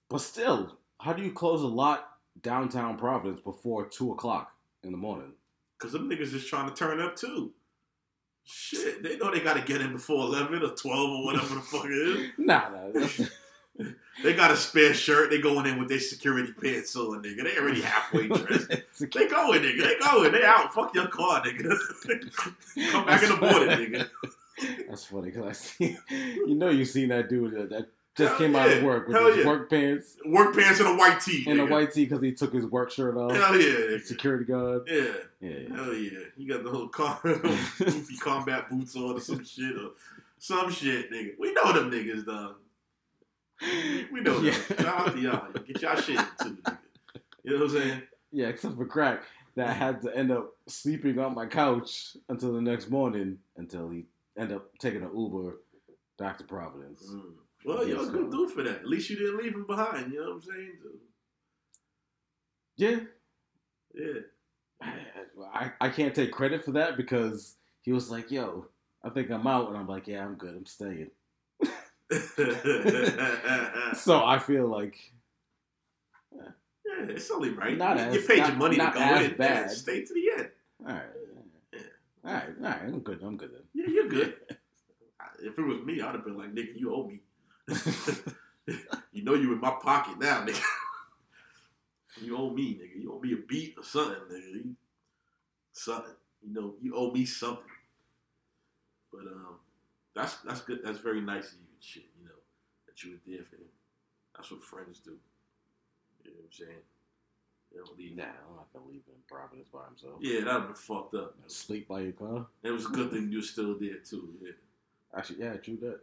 [0.09, 4.51] But still, how do you close a lot downtown Providence before two o'clock
[4.83, 5.33] in the morning?
[5.77, 7.53] Because them niggas just trying to turn up too.
[8.45, 11.61] Shit, they know they got to get in before 11 or 12 or whatever the
[11.61, 12.31] fuck it is.
[12.37, 13.01] Nah, nah.
[13.77, 15.29] That's- They got a spare shirt.
[15.31, 17.43] They going in with their security pants on, nigga.
[17.43, 18.69] They already halfway dressed.
[18.99, 19.83] They going, nigga.
[19.83, 20.31] They going.
[20.31, 20.73] They out.
[20.73, 21.75] Fuck your car, nigga.
[22.91, 24.09] Come back in the morning, nigga.
[24.87, 28.37] That's funny because I see, you know, you seen that dude that, that just Hell
[28.37, 29.47] came out of work with Hell his yeah.
[29.47, 31.43] work pants Work pants and a white tee.
[31.47, 33.31] and a white tee because he took his work shirt off.
[33.35, 33.97] Hell yeah.
[34.03, 34.83] Security guard.
[34.87, 35.13] Yeah.
[35.41, 35.75] Yeah.
[35.75, 36.19] Hell yeah.
[36.37, 39.93] You got the whole car, goofy combat boots on or some shit or
[40.37, 41.31] some shit, nigga.
[41.39, 42.57] We know them niggas, dog.
[44.11, 44.39] We know.
[44.41, 44.51] Yeah.
[44.51, 45.51] Shout out to y'all.
[45.65, 46.57] Get y'all shit too.
[47.43, 48.01] You know what I'm saying?
[48.31, 49.23] Yeah, except for crack
[49.55, 53.89] that I had to end up sleeping on my couch until the next morning until
[53.89, 54.05] he
[54.37, 55.57] ended up taking an Uber
[56.17, 57.03] back to Providence.
[57.09, 57.33] Mm.
[57.65, 58.79] Well, Yes, good dude for that.
[58.79, 60.11] At least you didn't leave him behind.
[60.11, 60.71] You know what I'm saying?
[62.75, 62.99] Yeah,
[63.93, 64.21] Yeah.
[65.53, 68.67] I, I can't take credit for that because he was like, "Yo,
[69.03, 70.55] I think I'm out," and I'm like, "Yeah, I'm good.
[70.55, 71.09] I'm staying."
[73.95, 74.97] So I feel like
[76.35, 77.77] yeah, it's only right.
[77.77, 79.37] Not you, as- you paid not- your money not to go as in.
[79.37, 79.71] bad.
[79.71, 80.49] Stay to the end.
[80.87, 81.03] all right,
[82.25, 82.81] all right, all right.
[82.83, 83.21] I'm good.
[83.23, 83.61] I'm good then.
[83.73, 84.35] Yeah, you're good.
[85.43, 87.21] if it was me, I'd have been like, nigga, you owe me.
[89.11, 90.61] you know you in my pocket now, nigga.
[92.21, 93.01] you owe me, nigga.
[93.01, 94.53] You owe me a beat or something, nigga.
[94.53, 94.75] You,
[95.71, 96.13] something.
[96.45, 97.63] You know, you owe me something.
[99.11, 99.59] But um,
[100.15, 100.81] that's that's good.
[100.83, 102.09] That's very nice of you shit.
[102.17, 102.41] You know
[102.87, 103.71] that you were there for him.
[104.35, 105.17] That's what friends do.
[106.23, 106.83] You know what I'm saying?
[107.71, 108.15] They don't leave.
[108.15, 110.19] Nah, I'm not gonna leave him in Providence by himself.
[110.21, 111.35] Yeah, that'd have been fucked up.
[111.47, 112.47] Sleep by your car.
[112.63, 114.33] It was a good thing you were still there too.
[114.41, 114.51] Yeah.
[115.15, 115.99] Actually, yeah, true that.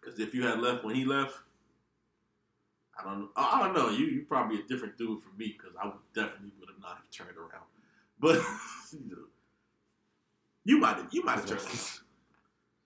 [0.00, 1.34] Because if you had left when he left,
[2.98, 3.28] I don't know.
[3.36, 3.90] I don't know.
[3.90, 6.96] You you probably a different dude from me because I would definitely would have not
[6.96, 7.50] have turned around.
[8.20, 8.36] But
[8.92, 9.24] you, know,
[10.64, 11.90] you might have you might have turned around.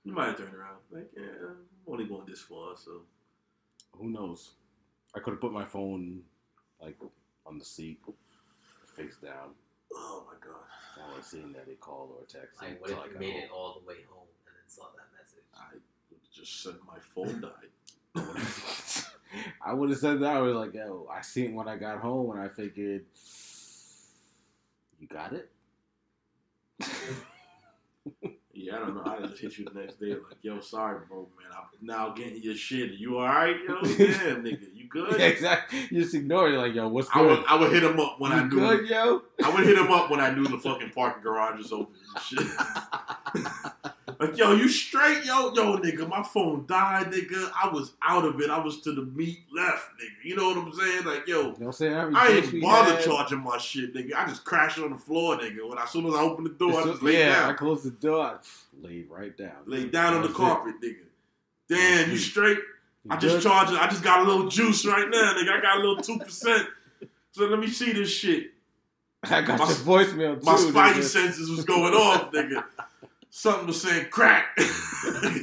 [0.04, 0.78] You might have turned around.
[0.90, 1.22] Like yeah,
[1.88, 3.02] only going this far, so
[3.92, 4.52] Who knows?
[5.14, 6.22] I could have put my phone
[6.80, 6.96] like
[7.46, 8.00] on the seat,
[8.96, 9.50] face down.
[9.94, 10.64] oh my god,
[11.02, 12.60] I would have seen that they call or text.
[12.62, 13.42] Like, what if till I you got made home.
[13.44, 15.44] it all the way home and then saw that message?
[15.56, 15.74] I
[16.10, 17.72] would have just said my phone died.
[19.64, 20.36] I would have said that.
[20.36, 23.04] I was like, yo, I seen when I got home, and I figured,
[25.00, 25.50] you got it.
[28.60, 29.02] Yeah, I don't know.
[29.04, 31.56] I just hit you the next day like, yo, sorry, bro, man.
[31.56, 32.90] I'm now getting your shit.
[32.92, 33.80] You all right, yo?
[33.82, 35.20] Damn, nigga, you good?
[35.20, 35.86] exactly.
[35.90, 36.58] You just ignore it.
[36.58, 38.88] Like, yo, what's I would, I would hit him up when I you knew good,
[38.88, 39.22] yo?
[39.44, 42.24] I would hit him up when I knew the fucking parking garage was open and
[42.24, 42.40] shit.
[44.18, 45.24] like, yo, you straight?
[45.24, 47.50] Yo, yo, nigga, my phone died, nigga.
[47.62, 48.50] I was out of it.
[48.50, 50.24] I was to the meat left, nigga.
[50.24, 51.04] You know what I'm saying?
[51.04, 51.94] Like, yo, You know what I'm saying?
[51.94, 54.14] I ain't bother had- charging my shit, nigga.
[54.16, 55.68] I just crashed on the floor, nigga.
[55.68, 57.56] When as soon as I opened the door, I just laid yeah, I down.
[57.56, 58.24] closed the door.
[58.24, 58.36] I
[58.80, 59.52] laid right down.
[59.66, 60.42] Laid down on the That's it.
[60.42, 60.96] carpet, nigga.
[61.68, 62.58] Damn, you straight?
[63.04, 63.42] You I just good?
[63.44, 63.78] charged it.
[63.80, 65.50] I just got a little juice right now, nigga.
[65.58, 66.66] I got a little two percent.
[67.32, 68.52] So let me see this shit.
[69.22, 70.44] I got my- your voicemail too.
[70.44, 71.02] My spidey nigga.
[71.04, 72.64] senses was going off, nigga.
[73.30, 74.46] Something was saying crack.
[74.58, 74.64] you
[75.24, 75.42] know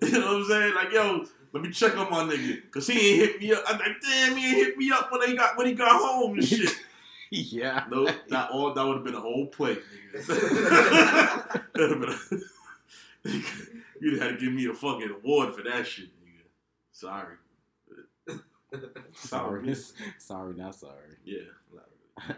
[0.00, 0.74] what I'm saying?
[0.74, 2.70] Like, yo, let me check on my nigga.
[2.70, 3.64] Cause he ain't hit me up.
[3.66, 6.34] I'm like, damn, he ain't hit me up when he got when he got home
[6.34, 6.70] and shit.
[7.30, 7.84] yeah.
[7.90, 9.78] No, not all that would have been a whole play,
[10.14, 11.62] nigga.
[11.72, 13.30] That'd have been a,
[14.00, 16.44] You'd have had to give me a fucking award for that shit, nigga.
[16.92, 17.36] Sorry.
[19.14, 19.74] Sorry,
[20.18, 21.16] sorry, not sorry.
[21.24, 21.38] Yeah.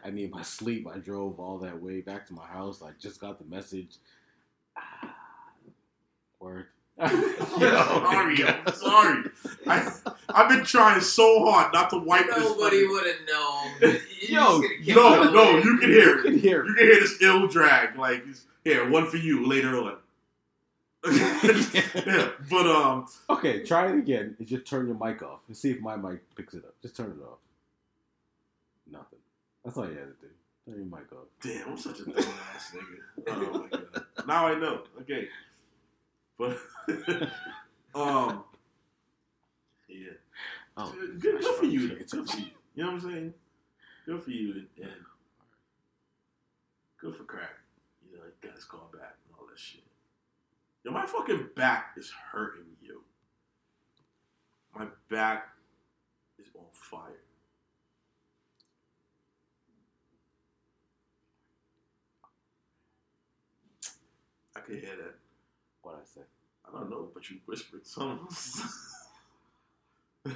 [0.05, 0.87] I need my sleep.
[0.87, 2.83] I drove all that way back to my house.
[2.83, 3.97] I just got the message.
[6.47, 6.67] Word.
[6.99, 9.25] sorry, I'm sorry.
[9.67, 9.93] I,
[10.31, 12.39] I've been trying so hard not to wipe this.
[12.39, 13.73] Nobody would have known.
[14.23, 15.35] You Yo, just No, going.
[15.35, 17.99] no, you can hear You can hear You can hear this ill drag.
[17.99, 18.25] Like,
[18.65, 19.97] here, one for you later on.
[21.13, 24.35] yeah, but um, Okay, try it again.
[24.39, 26.75] and Just turn your mic off and see if my mic picks it up.
[26.83, 27.39] Just turn it off.
[28.91, 29.19] Nothing.
[29.65, 30.29] That's all you had to do.
[30.67, 31.19] There you might go.
[31.43, 32.15] Damn, I'm such a dumb
[32.55, 33.29] ass nigga.
[33.29, 34.05] Oh my god.
[34.27, 34.83] Now I know.
[35.03, 35.29] Okay.
[36.39, 36.59] But
[37.95, 38.45] um
[39.89, 40.13] Yeah.
[40.77, 41.89] Oh, good, good for you.
[41.97, 42.47] Good for you.
[42.75, 43.35] You know what I'm saying?
[44.05, 44.93] Good for you and, and
[47.01, 47.55] good for crack.
[48.11, 49.83] You know, you his call back and all that shit.
[50.85, 53.03] Yo, my fucking back is hurting you.
[54.75, 55.49] My back
[56.39, 57.23] is on fire.
[64.55, 65.26] I can hear that.
[65.87, 66.23] What I say?
[66.69, 68.27] I don't know, but you whispered something.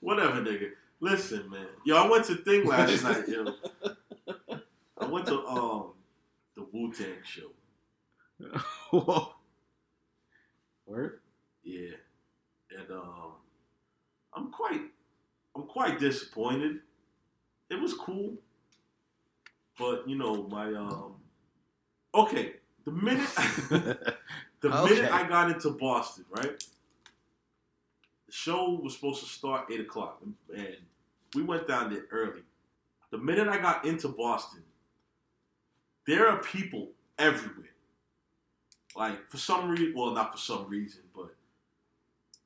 [0.00, 0.68] Whatever, nigga.
[1.00, 1.66] Listen, man.
[1.84, 3.44] Yo, I went to thing last night, yo.
[4.96, 5.94] I went to um
[6.54, 7.50] the Wu Tang show.
[10.86, 11.18] Word?
[11.64, 11.96] Yeah,
[12.78, 13.32] and um,
[14.32, 14.82] I'm quite,
[15.56, 16.76] I'm quite disappointed.
[17.68, 18.34] It was cool,
[19.76, 21.16] but you know my um.
[22.14, 22.52] Okay,
[22.84, 23.28] the minute
[24.62, 24.94] the Okay.
[24.94, 26.58] minute I got into Boston, right?
[28.26, 30.86] The show was supposed to start eight o'clock, and-
[31.34, 32.42] we went down there early.
[33.10, 34.64] The minute I got into Boston,
[36.06, 37.74] there are people everywhere.
[38.94, 41.34] Like for some reason, well, not for some reason, but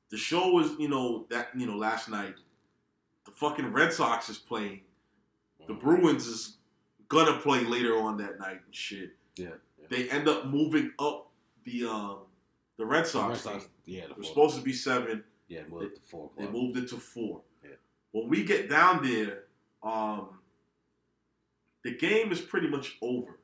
[0.09, 2.35] the show was, you know, that you know, last night,
[3.25, 4.81] the fucking Red Sox is playing.
[5.67, 5.85] The mm-hmm.
[5.85, 6.57] Bruins is
[7.09, 9.15] gonna play later on that night and shit.
[9.35, 9.47] Yeah.
[9.79, 9.87] yeah.
[9.89, 11.26] They end up moving up
[11.67, 12.17] the um
[12.77, 13.45] the Red The Sox.
[13.45, 13.53] Red.
[13.53, 15.23] Sox- yeah, the It was supposed to be seven.
[15.47, 17.41] Yeah, moved it to four They moved it to four.
[17.63, 17.75] Yeah.
[18.11, 19.43] When we get down there,
[19.81, 20.39] um,
[21.83, 23.39] the game is pretty much over.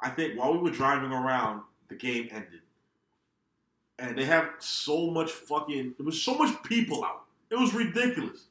[0.00, 2.60] I think while we were driving around, the game ended.
[3.98, 5.94] And they have so much fucking.
[5.96, 7.24] There was so much people out.
[7.50, 8.46] It was ridiculous.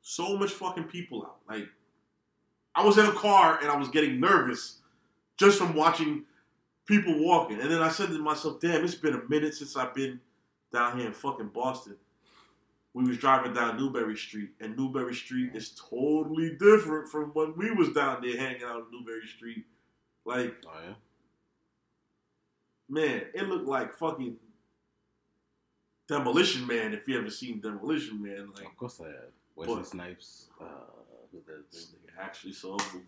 [0.00, 1.38] So much fucking people out.
[1.48, 1.68] Like,
[2.74, 4.78] I was in a car and I was getting nervous
[5.36, 6.24] just from watching
[6.86, 7.60] people walking.
[7.60, 10.20] And then I said to myself, damn, it's been a minute since I've been
[10.72, 11.96] down here in fucking Boston.
[12.94, 17.70] We was driving down Newbury Street, and Newbury Street is totally different from when we
[17.70, 19.66] was down there hanging out on Newbury Street.
[20.24, 20.94] Like, Oh yeah.
[22.88, 24.36] man, it looked like fucking
[26.08, 26.94] Demolition Man.
[26.94, 29.32] If you ever seen Demolition Man, like, Of course I have.
[29.56, 30.46] Wesley Snipes.
[30.60, 30.64] Uh,
[31.32, 33.06] who the- this the- nigga actually saw a movie.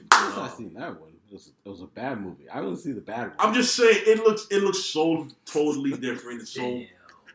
[0.00, 1.10] Of course I Uh, seen that one.
[1.28, 2.48] It was, it was a bad movie.
[2.48, 3.36] I didn't see the bad one.
[3.38, 6.42] I'm just saying, it looks it looks so totally different.
[6.42, 6.82] It's so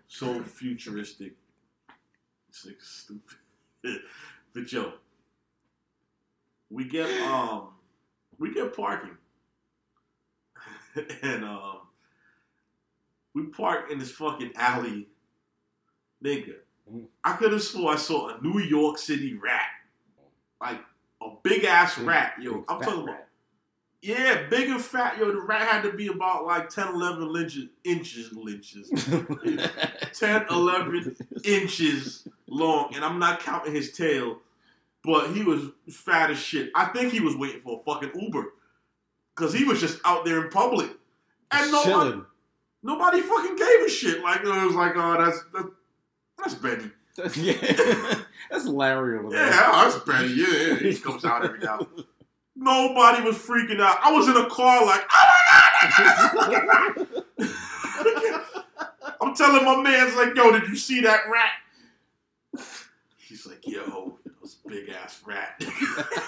[0.08, 1.34] so futuristic.
[2.50, 3.38] It's like stupid.
[4.54, 4.94] but yo,
[6.70, 7.70] we get um
[8.38, 9.18] we get parking.
[11.22, 11.80] and um
[13.34, 15.08] we park in this fucking alley.
[16.24, 16.56] Nigga.
[16.92, 17.06] Mhm.
[17.24, 19.68] I could have swore I saw a New York City rat.
[20.62, 20.82] Like
[21.22, 22.54] a big ass Big- rat, yo.
[22.56, 23.28] big I'm talking about rat.
[24.02, 25.32] yeah, big and fat, yo.
[25.32, 28.90] The rat had to be about like 10, 11 inches, inches, inches,
[30.20, 34.38] 10, 11 inches long, and I'm not counting his tail,
[35.04, 36.72] but he was fat as shit.
[36.76, 38.54] I think he was waiting for a fucking Uber,
[39.36, 40.92] cause he was just out there in public,
[41.52, 42.22] and nobody,
[42.84, 44.22] nobody fucking gave a shit.
[44.24, 45.70] Like it was like, oh, that's that's,
[46.38, 46.92] that's Benny.
[47.36, 48.16] yeah,
[48.50, 49.46] that's Larry over there.
[49.48, 50.30] Yeah, that's Benny.
[50.34, 51.80] Yeah, yeah, he comes out every now.
[52.56, 53.98] Nobody was freaking out.
[54.04, 56.98] I was in a car like, oh my god, that's a fucking rat.
[59.22, 61.52] I'm telling my man's like, yo, did you see that rat?
[63.18, 65.56] He's like, yo, oh, that was a big ass rat.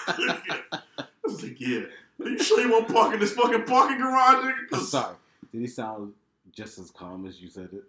[0.08, 0.78] I
[1.24, 1.80] was like, yeah.
[2.22, 4.44] Are you sure you won't park in this fucking parking garage?
[4.44, 4.52] nigga?
[4.52, 5.16] I'm 'Cause- sorry.
[5.50, 6.12] Did he sound
[6.52, 7.84] just as calm as you said it?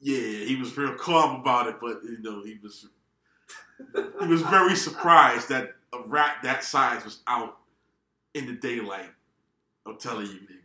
[0.00, 2.86] Yeah, he was real calm about it, but you know, he was
[4.20, 7.58] he was very surprised that a rat that size was out
[8.34, 9.10] in the daylight.
[9.86, 10.56] I'm telling you, nigga.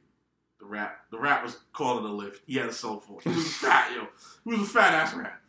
[0.60, 2.42] The rat the rat was calling a lift.
[2.48, 3.20] He had a cell phone.
[3.24, 4.08] He was fat, yo.
[4.44, 5.40] He was a fat ass rat.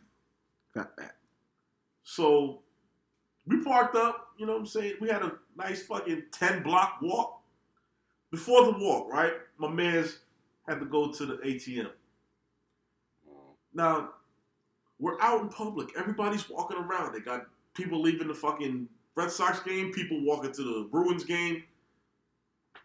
[0.73, 1.15] Fat rat.
[2.03, 2.61] So
[3.47, 4.95] we parked up, you know what I'm saying?
[5.01, 7.41] We had a nice fucking 10 block walk.
[8.29, 9.33] Before the walk, right?
[9.57, 10.19] My man's
[10.67, 11.89] had to go to the ATM.
[13.27, 13.55] Mm.
[13.73, 14.09] Now,
[14.99, 15.89] we're out in public.
[15.97, 17.13] Everybody's walking around.
[17.13, 17.45] They got
[17.77, 21.63] people leaving the fucking Red Sox game, people walking to the Bruins game.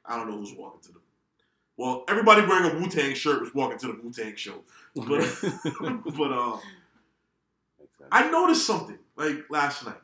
[0.05, 0.99] I don't know who's walking to the.
[1.77, 4.63] Well, everybody wearing a Wu Tang shirt was walking to the Wu Tang show.
[4.95, 5.27] But,
[6.19, 6.59] but uh,
[8.11, 10.03] I noticed something like last night.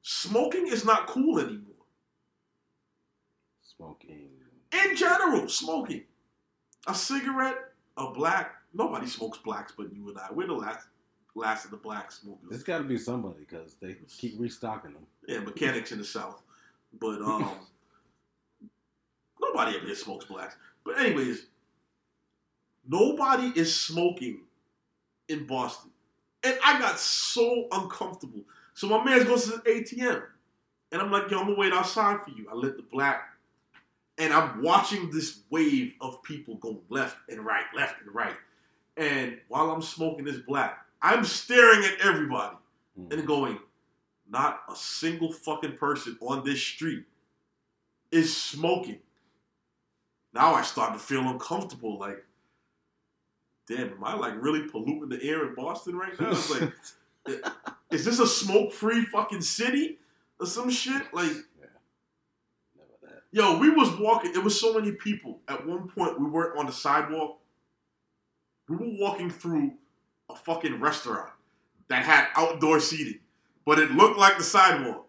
[0.00, 1.84] Smoking is not cool anymore.
[3.76, 4.30] Smoking.
[4.72, 6.04] In general, smoking.
[6.86, 7.58] A cigarette,
[7.98, 8.54] a black.
[8.72, 10.28] Nobody smokes blacks but you and I.
[10.32, 10.86] We're the last.
[11.34, 12.48] Last of the black smokers.
[12.48, 15.06] There's got to be somebody because they keep restocking them.
[15.26, 16.42] Yeah, mechanics in the South.
[16.98, 17.50] But um,
[19.40, 20.56] nobody ever here smokes blacks.
[20.84, 21.46] But anyways,
[22.88, 24.40] nobody is smoking
[25.28, 25.90] in Boston,
[26.42, 28.42] and I got so uncomfortable.
[28.74, 30.22] So my man goes to the ATM,
[30.92, 33.30] and I'm like, "Yo, I'm gonna wait outside for you." I lit the black,
[34.18, 38.36] and I'm watching this wave of people go left and right, left and right.
[38.96, 42.56] And while I'm smoking this black, I'm staring at everybody
[42.98, 43.12] Mm.
[43.12, 43.58] and going,
[44.28, 47.04] not a single fucking person on this street
[48.10, 49.00] is smoking.
[50.32, 51.98] Now I start to feel uncomfortable.
[51.98, 52.24] Like,
[53.66, 56.30] damn, am I like really polluting the air in Boston right now?
[56.30, 56.72] It's like,
[57.90, 59.98] is this a smoke-free fucking city
[60.38, 61.12] or some shit?
[61.12, 61.32] Like,
[62.76, 64.32] Never yo, we was walking.
[64.34, 65.40] It was so many people.
[65.48, 67.40] At one point, we weren't on the sidewalk.
[68.68, 69.72] We were walking through
[70.30, 71.30] a fucking restaurant
[71.88, 73.20] that had outdoor seating,
[73.64, 75.06] but it looked like the sidewalk.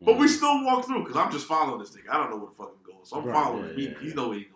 [0.00, 0.30] But we Mm.
[0.30, 2.10] still walk through because I'm just following this nigga.
[2.10, 3.10] I don't know where the fucking goes.
[3.10, 3.76] So I'm Right, following yeah, him.
[3.78, 4.14] He, yeah, he yeah.
[4.14, 4.54] know where he going.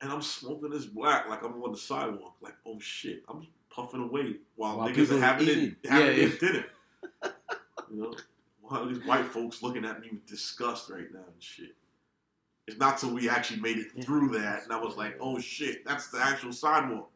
[0.00, 2.36] And I'm smoking this black like I'm on the sidewalk.
[2.40, 3.24] Like, oh shit.
[3.28, 5.76] I'm puffing away while, While niggas are having, eating.
[5.82, 6.64] it, having Yeah, their dinner.
[7.90, 8.14] you know?
[8.60, 11.74] While these white folks looking at me with disgust right now and shit.
[12.66, 15.84] It's not till we actually made it through that and I was like, oh shit,
[15.84, 17.10] that's the actual sidewalk.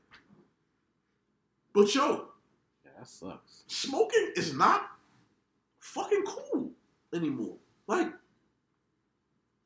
[1.73, 2.29] But yo,
[2.85, 3.65] Yeah, that sucks.
[3.67, 4.91] smoking is not
[5.79, 6.71] fucking cool
[7.15, 7.57] anymore.
[7.87, 8.09] Like,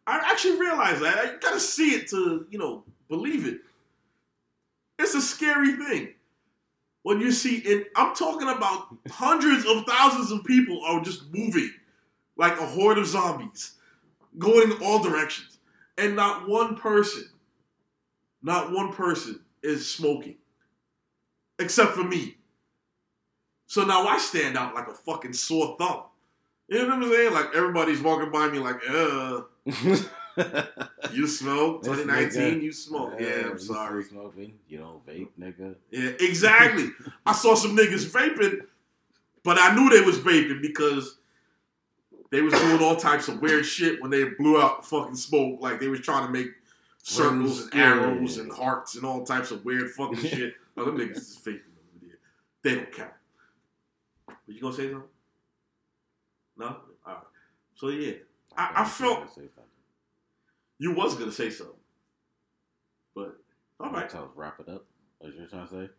[0.06, 1.24] I actually realized that.
[1.34, 3.60] You gotta see it to, you know, believe it.
[4.98, 6.14] It's a scary thing.
[7.02, 11.70] When you see it, I'm talking about hundreds of thousands of people are just moving
[12.36, 13.74] like a horde of zombies,
[14.38, 15.58] going in all directions.
[15.98, 17.28] And not one person,
[18.42, 20.36] not one person is smoking.
[21.58, 22.36] Except for me.
[23.66, 26.02] So now I stand out like a fucking sore thumb.
[26.68, 27.32] You know what I'm saying?
[27.32, 29.42] Like everybody's walking by me like, uh,
[31.12, 31.82] you smoke?
[31.82, 32.62] This 2019, nigga.
[32.62, 33.14] you smoke.
[33.18, 34.04] Yeah, Yeah, I'm sorry.
[34.04, 34.54] Smoking.
[34.68, 35.74] You don't vape, nigga.
[35.90, 36.88] Yeah, exactly.
[37.26, 38.60] I saw some niggas vaping,
[39.44, 41.18] but I knew they was vaping because
[42.30, 45.60] they was doing all types of weird shit when they blew out fucking smoke.
[45.60, 46.48] Like they was trying to make
[47.02, 47.84] circles and Yeah.
[47.94, 50.54] arrows and hearts and all types of weird fucking shit.
[50.76, 52.18] Oh, them niggas is vaping over there.
[52.62, 53.12] They don't count.
[54.26, 55.08] But you gonna say something?
[56.56, 56.76] No?
[57.06, 57.22] Alright.
[57.74, 58.14] So yeah.
[58.56, 59.64] I, I felt Say something.
[60.78, 61.76] you was gonna say something.
[63.14, 63.36] But
[63.80, 64.08] all You wanna right.
[64.10, 64.84] Tell us, wrap it up.
[65.18, 65.90] What you trying to say?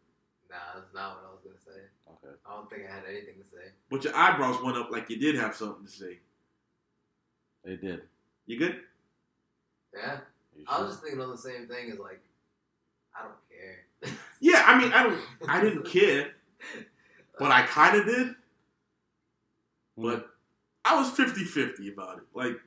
[0.49, 1.81] Nah, that's not what I was gonna say.
[2.09, 2.35] Okay.
[2.45, 3.71] I don't think I had anything to say.
[3.89, 6.19] But your eyebrows went up like you did have something to say.
[7.63, 8.01] They did.
[8.45, 8.81] You good?
[9.95, 10.19] Yeah,
[10.55, 11.91] You I was just thinking on the same thing.
[11.91, 12.21] as like,
[13.17, 13.82] I don't care.
[14.39, 16.31] Yeah, I mean, I don't, I didn't care,
[17.39, 18.35] but I kind of did.
[19.97, 20.27] But
[20.83, 22.23] I was 50-50 about it.
[22.33, 22.59] Like,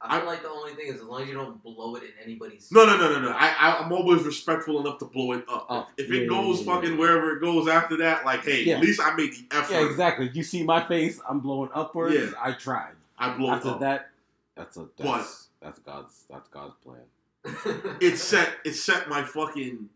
[0.00, 2.10] I feel like the only thing is as long as you don't blow it in
[2.24, 2.70] anybody's.
[2.70, 3.30] no, no, no, no, no.
[3.30, 5.66] I, I I'm always respectful enough to blow it up.
[5.68, 5.88] Up.
[5.96, 6.98] If Yeah, it goes yeah, fucking yeah.
[6.98, 9.72] wherever it goes after that, like, hey, at least I made the effort.
[9.74, 10.30] Yeah, exactly.
[10.32, 11.20] You see my face.
[11.28, 12.14] I'm blowing upwards.
[12.14, 12.30] Yeah.
[12.40, 12.92] I tried.
[13.18, 13.80] I blow After up.
[13.80, 14.10] that,
[14.54, 17.96] that's a that's, that's God's that's God's plan.
[18.00, 19.88] it set it set my fucking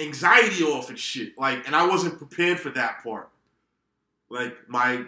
[0.00, 1.36] anxiety off and shit.
[1.38, 3.28] Like, and I wasn't prepared for that part.
[4.28, 5.04] Like my,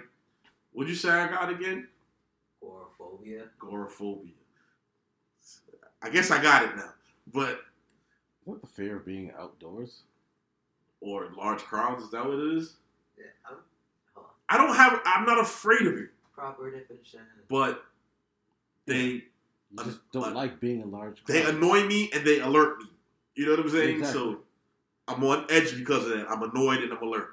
[0.73, 1.89] what'd you say I got again?
[2.63, 3.45] Agoraphobia.
[3.63, 4.33] Agoraphobia.
[6.03, 6.91] I guess I got it now,
[7.33, 7.61] but
[8.45, 10.03] What the fear of being outdoors?
[11.01, 12.03] or large crowds.
[12.05, 12.75] Is that what it is?
[13.19, 13.57] Yeah, I'm,
[14.15, 14.27] hold.
[14.49, 15.01] I don't have.
[15.05, 17.21] I'm not afraid of it, Proper definition.
[17.49, 17.85] but
[18.87, 19.23] they You
[19.85, 21.25] just don't But- like being in large.
[21.27, 22.87] they annoy me and they alert me.
[23.37, 23.99] You know what I'm saying?
[24.01, 24.21] Exactly.
[24.21, 24.41] So
[25.09, 26.31] I'm on edge because of that.
[26.31, 27.31] I'm annoyed and I'm alert.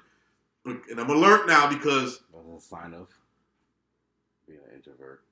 [0.65, 2.21] And I'm alert now because
[2.57, 3.07] a sign of
[4.47, 5.23] being an introvert.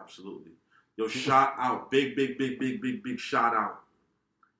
[0.00, 0.52] absolutely.
[0.96, 1.90] Yo, shout out.
[1.90, 3.80] Big, big, big, big, big, big shout out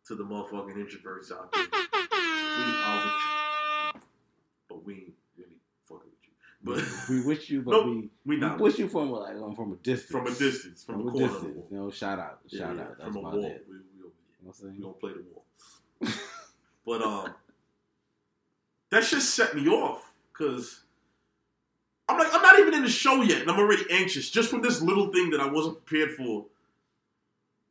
[0.06, 1.66] to the motherfucking introverts out there.
[1.72, 4.00] We are with you.
[4.68, 5.56] But we ain't really
[5.88, 6.10] fucking
[6.62, 6.84] with you.
[6.96, 9.54] But we wish you, but Nope, we, we we not wish you from like um,
[9.56, 10.10] from a distance.
[10.10, 11.44] from a distance, from, From a corner distance.
[11.46, 11.68] of the wall.
[11.70, 12.98] You know, shout out, shout yeah, out.
[12.98, 13.44] That's from a wall.
[13.46, 13.66] it.
[13.68, 14.10] We, we, You know
[14.44, 14.74] what I'm saying?
[14.76, 15.44] we don't play the wall.
[16.86, 17.34] but um,
[18.90, 20.80] that just set me off because
[22.08, 24.62] I'm like, I'm not even in the show yet, and I'm already anxious just from
[24.62, 26.46] this little thing that I wasn't prepared for.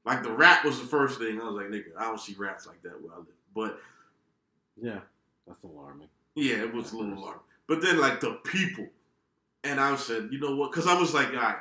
[0.05, 1.41] Like the rap was the first thing.
[1.41, 3.27] I was like, nigga, I don't see raps like that where I live.
[3.55, 3.79] But
[4.79, 4.99] Yeah,
[5.47, 6.09] that's alarming.
[6.35, 7.39] yeah, it was a little alarming.
[7.67, 8.87] But then like the people,
[9.63, 10.71] and I said, you know what?
[10.71, 11.55] Because I was like, all right,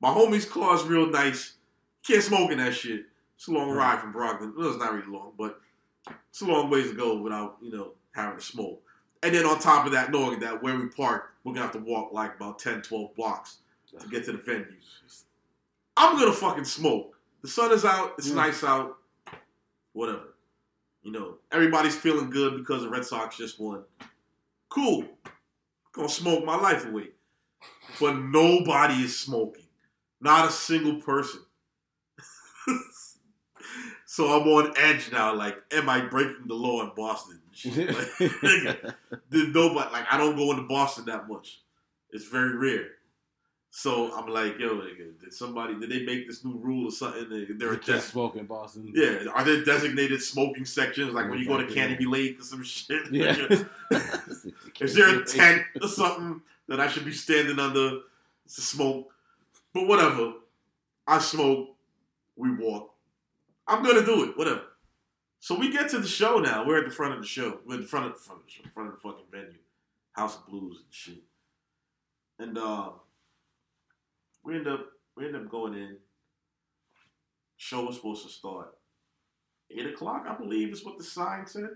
[0.00, 1.52] my homie's car is real nice.
[2.04, 3.04] Can't smoke in that shit.
[3.36, 3.92] It's a long Right.
[3.94, 4.54] ride from Brooklyn.
[4.56, 5.60] Well, it's not really long, but
[6.30, 8.80] it's a long ways to go without you know having to smoke.
[9.22, 11.78] And then on top of that, knowing that where we park, we're gonna have to
[11.78, 13.58] walk like about 10, 12 blocks
[13.98, 14.66] to get to the venue.
[15.96, 17.16] I'm gonna fucking smoke.
[17.42, 18.34] The sun is out, it's Yeah.
[18.34, 18.98] nice out,
[19.92, 20.34] whatever.
[21.02, 23.84] You know, everybody's feeling good because the Red Sox just won.
[24.68, 25.06] Cool.
[25.92, 27.10] Gonna smoke my life away.
[28.00, 29.66] But nobody is smoking.
[30.20, 31.42] Not a single person.
[34.14, 35.34] So I'm on edge now.
[35.34, 37.40] Like, am I breaking the law in Boston?
[37.64, 38.94] Like,
[39.32, 41.60] nobody like I don't go into Boston that much.
[42.10, 42.86] It's very rare.
[43.70, 47.28] So I'm like, yo, nigga, did somebody did they make this new rule or something?
[47.28, 48.92] They- They're You a can't des- smoke in Boston.
[48.94, 51.66] yeah, are there designated smoking sections like when you go to.
[51.66, 53.02] Canobie Lake or some shit?
[53.10, 53.64] Yeah.
[54.80, 57.90] Is there a tent or something that I should be standing under
[58.54, 59.10] to smoke?
[59.72, 60.34] But whatever.
[61.04, 61.70] I smoke.
[62.36, 62.93] We walk.
[63.66, 64.36] I'm gonna do it.
[64.36, 64.62] Whatever.
[65.40, 66.66] So we get to the show now.
[66.66, 67.60] We're at the front of the show.
[67.66, 69.58] We're in the front of the front of the show, front of the fucking venue,
[70.12, 71.22] House of Blues and shit.
[72.38, 72.90] And uh,
[74.42, 74.86] we end up
[75.16, 75.96] we end up going in.
[77.56, 78.74] Show was supposed to start
[79.70, 81.70] eight o'clock, I believe, is what the sign said.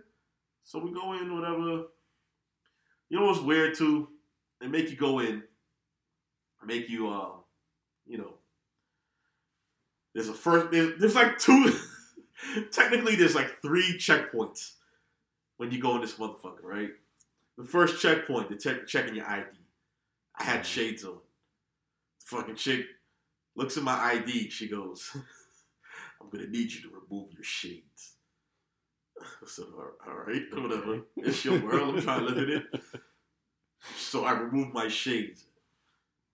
[0.65, 1.85] So we go in, whatever.
[3.09, 4.09] You know what's weird too?
[4.61, 5.43] They make you go in,
[6.65, 7.37] make you, uh,
[8.07, 8.35] you know.
[10.19, 10.73] There's a first.
[10.73, 11.73] There's, there's like two.
[12.73, 14.73] technically, there's like three checkpoints
[15.59, 16.91] when you go in this motherfucker, right?
[17.57, 19.47] The first checkpoint, they're check, checking your ID.
[20.37, 20.65] I had mm.
[20.65, 21.19] shades on.
[22.19, 22.85] The fucking chick
[23.55, 24.51] looks at my ID.
[24.51, 25.09] She goes,
[26.21, 28.17] "I'm gonna need you to remove your shades."
[29.21, 31.03] I said, "All right, whatever.
[31.19, 31.95] It's your world.
[31.95, 32.83] I'm trying to live in it."
[33.97, 35.45] So I remove my shades.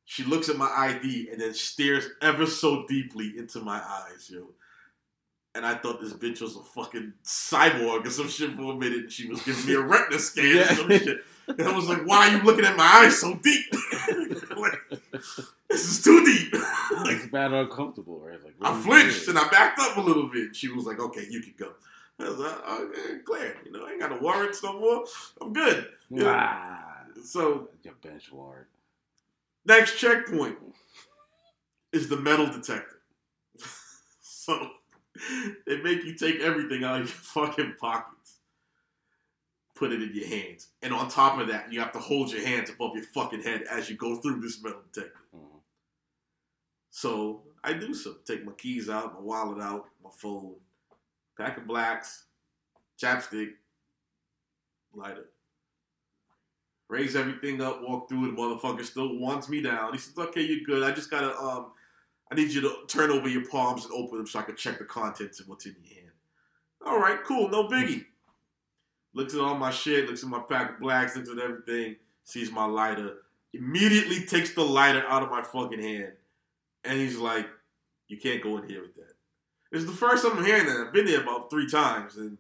[0.05, 4.49] She looks at my ID and then stares ever so deeply into my eyes, yo.
[5.55, 8.99] And I thought this bitch was a fucking cyborg or some shit for a minute.
[8.99, 11.19] And she was giving me a retina scan or some shit.
[11.47, 13.67] And I was like, why are you looking at my eyes so deep?
[14.57, 14.79] like,
[15.71, 16.53] this is too deep.
[17.05, 18.43] like, it's bad uncomfortable, right?
[18.43, 20.57] Like I you flinched and I backed up a little bit.
[20.57, 21.73] She was like, okay, you can go.
[22.19, 23.55] I was like, okay, glad.
[23.65, 25.05] You know, I ain't got no warrants no more.
[25.41, 25.87] I'm good.
[26.21, 28.67] Ah, So your bench warrant.
[29.67, 30.59] Next checkpoint
[31.93, 33.01] is the metal detector.
[34.21, 34.71] so
[35.67, 37.07] they make you take everything out of your
[37.47, 38.41] fucking pockets,
[39.75, 42.47] put it in your hands, and on top of that, you have to hold your
[42.47, 45.21] hands above your fucking head as you go through this metal detector.
[45.35, 45.61] Mhm.
[46.91, 48.17] So I do so.
[48.27, 50.57] Take my keys out, my wallet out, my phone,
[51.39, 52.25] pack of blacks,
[53.03, 53.53] chapstick,
[54.93, 55.27] lighter.
[56.95, 58.37] Raise everything up, walk through it.
[58.37, 59.93] The motherfucker still wants me down.
[59.93, 60.85] He says, "Okay, you're good.
[60.85, 61.73] I just gotta um,
[62.31, 64.79] I need you to turn over your palms and open them so I can check
[64.79, 66.13] the contents of what's in your hand."
[66.87, 68.05] All right, cool, no biggie.
[69.13, 72.53] Looks at all my shit, looks at my pack of blacks, looks at everything, sees
[72.53, 73.23] my lighter,
[73.53, 76.13] immediately takes the lighter out of my fucking hand,
[76.85, 77.49] and he's like,
[78.07, 79.17] "You can't go in here with that."
[79.73, 80.77] It's the first time I'm hearing that.
[80.87, 82.39] I've been there about three times, and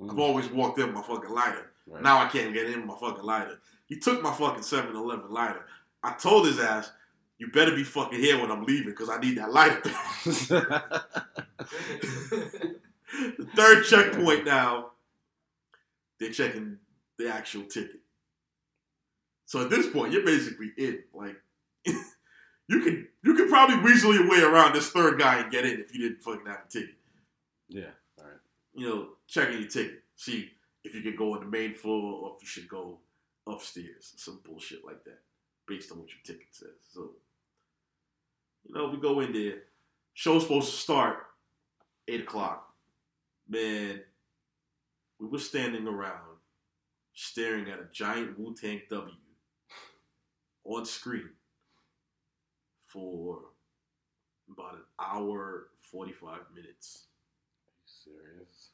[0.00, 0.20] I've Mhm.
[0.20, 1.67] always walked in with my fucking lighter.
[1.88, 2.02] Right.
[2.02, 3.58] Now I can't get in with my fucking lighter.
[3.86, 5.64] He took my fucking 7-Eleven lighter.
[6.02, 6.90] I told his ass,
[7.38, 9.80] "You better be fucking here when I'm leaving, because I need that lighter
[13.10, 14.90] the third checkpoint now,
[16.18, 16.78] they're checking
[17.18, 18.00] the actual ticket.
[19.46, 21.00] So at this point, you're basically in.
[21.14, 21.36] Like,
[21.84, 21.94] you
[22.68, 25.94] can you can probably weasel your way around this third guy and get in if
[25.94, 26.96] you didn't fucking have a ticket.
[27.68, 27.90] yeah.
[28.18, 28.36] All right.
[28.74, 30.50] You know, checking your ticket, see
[30.84, 32.98] if you could go on the main floor or if you should go
[33.46, 35.20] upstairs, some bullshit like that,
[35.66, 36.68] based on what your ticket says.
[36.92, 37.10] So,
[38.64, 39.62] you know, we go in there.
[40.14, 41.18] Show's supposed to start
[42.06, 42.72] eight o'clock.
[43.48, 44.00] Man,
[45.18, 46.38] we were standing around
[47.14, 49.14] staring at a giant Wu Tang W
[50.64, 51.30] on screen
[52.86, 53.38] for
[54.50, 57.06] about an hour, 45 minutes.
[57.66, 58.70] Are you serious?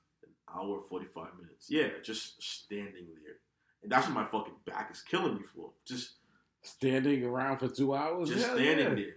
[0.52, 1.66] Hour, 45 minutes.
[1.68, 3.36] Yeah, just standing there.
[3.82, 5.70] And that's what my fucking back is killing me for.
[5.86, 6.14] Just
[6.62, 8.30] Standing around for two hours?
[8.30, 8.94] just Hell standing yeah.
[8.94, 9.16] there.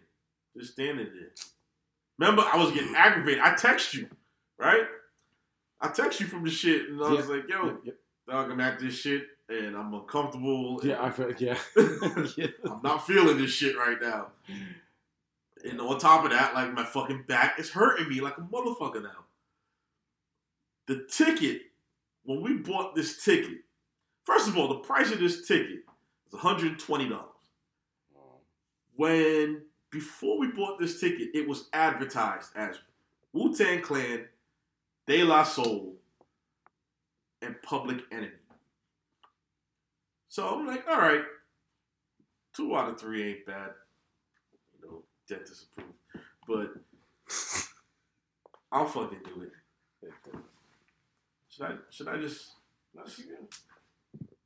[0.58, 1.30] Just standing there.
[2.20, 3.40] Remember, I was getting aggravated.
[3.42, 4.10] I text you,
[4.60, 4.84] right?
[5.80, 7.34] I text you from the shit, and I was Yeah.
[7.36, 7.94] like, yo, Yeah,
[8.28, 10.82] dog, I'm at this shit, and I'm uncomfortable.
[10.84, 11.58] yeah, I feel, yeah.
[12.36, 12.48] yeah.
[12.66, 14.32] I'm not feeling this shit right now.
[15.64, 19.02] And on top of that, like my fucking back is hurting me like a motherfucker
[19.04, 19.26] now.
[20.88, 21.62] The ticket,
[22.24, 23.60] when we bought this ticket,
[24.24, 25.80] first of all, the price of this ticket
[26.28, 27.20] is $120.
[28.96, 29.62] When
[29.92, 32.78] before we bought this ticket, it was advertised as
[33.34, 34.26] Wu Tang Clan,
[35.06, 35.96] De La Soul,
[37.42, 38.32] and Public Enemy.
[40.30, 41.24] So I'm like, all right,
[42.56, 43.72] two out of three ain't bad.
[44.74, 45.94] You know, dentist approved.
[46.48, 46.74] But
[48.72, 50.12] I'll fucking do it.
[51.58, 51.74] Should I?
[51.90, 52.52] Should I just?
[52.94, 53.10] Not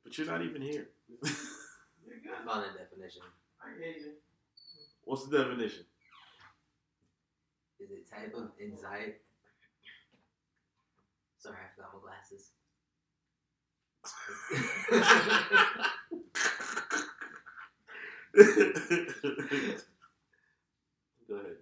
[0.02, 0.88] But you're not even here.
[1.22, 1.28] I
[2.46, 3.20] found a definition.
[3.62, 4.12] I hear you.
[5.04, 5.84] What's the definition?
[7.80, 9.16] Is it type of anxiety?
[11.36, 12.52] Sorry, I forgot my glasses.
[21.28, 21.56] Go ahead.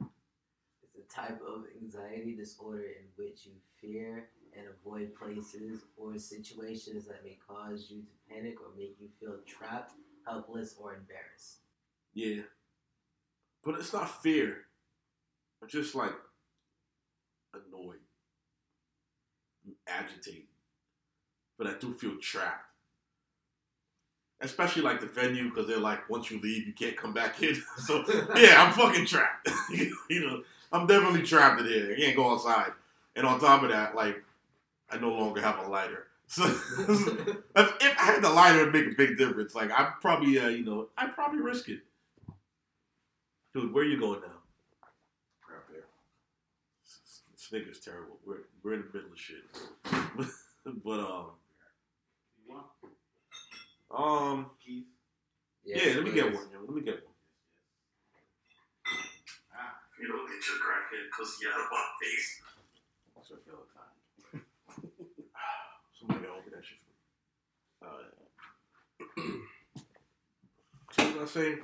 [0.85, 7.07] It's a type of anxiety disorder in which you fear and avoid places or situations
[7.07, 9.93] that may cause you to panic or make you feel trapped,
[10.27, 11.59] helpless, or embarrassed.
[12.15, 12.43] Yeah.
[13.65, 14.57] But it's not fear.
[15.63, 16.15] I'm just like
[17.55, 17.99] annoyed,
[19.87, 20.45] agitated.
[21.59, 22.67] But I do feel trapped.
[24.43, 27.55] Especially like the venue because they're like, once you leave, you can't come back in.
[27.77, 28.03] so
[28.35, 29.51] yeah, I'm fucking trapped.
[29.71, 31.95] you know, I'm definitely trapped in here.
[31.95, 32.73] I can't go outside.
[33.15, 34.23] And on top of that, like,
[34.91, 36.07] I no longer have a lighter.
[36.33, 39.53] So if if I had the lighter, it'd make a big difference.
[39.53, 41.81] Like I'd probably, uh, you know, I'd probably risk it.
[43.53, 44.39] Dude, where are you going now?
[45.51, 45.87] Right there.
[46.85, 48.19] This this nigga's terrible.
[48.25, 49.43] We're we're in the middle of shit.
[50.85, 51.31] but um,
[53.91, 54.85] um, Keith?
[55.65, 56.37] yeah, let me get please.
[56.37, 56.47] one.
[56.53, 56.61] Yo.
[56.61, 57.15] Let me get one.
[59.53, 62.41] Ah, You don't get your crackhead because you out of my face.
[63.17, 63.80] That's what I feel like time.
[66.01, 67.87] Somebody gotta open that shit for
[69.27, 69.41] me.
[70.93, 71.59] So what I saying?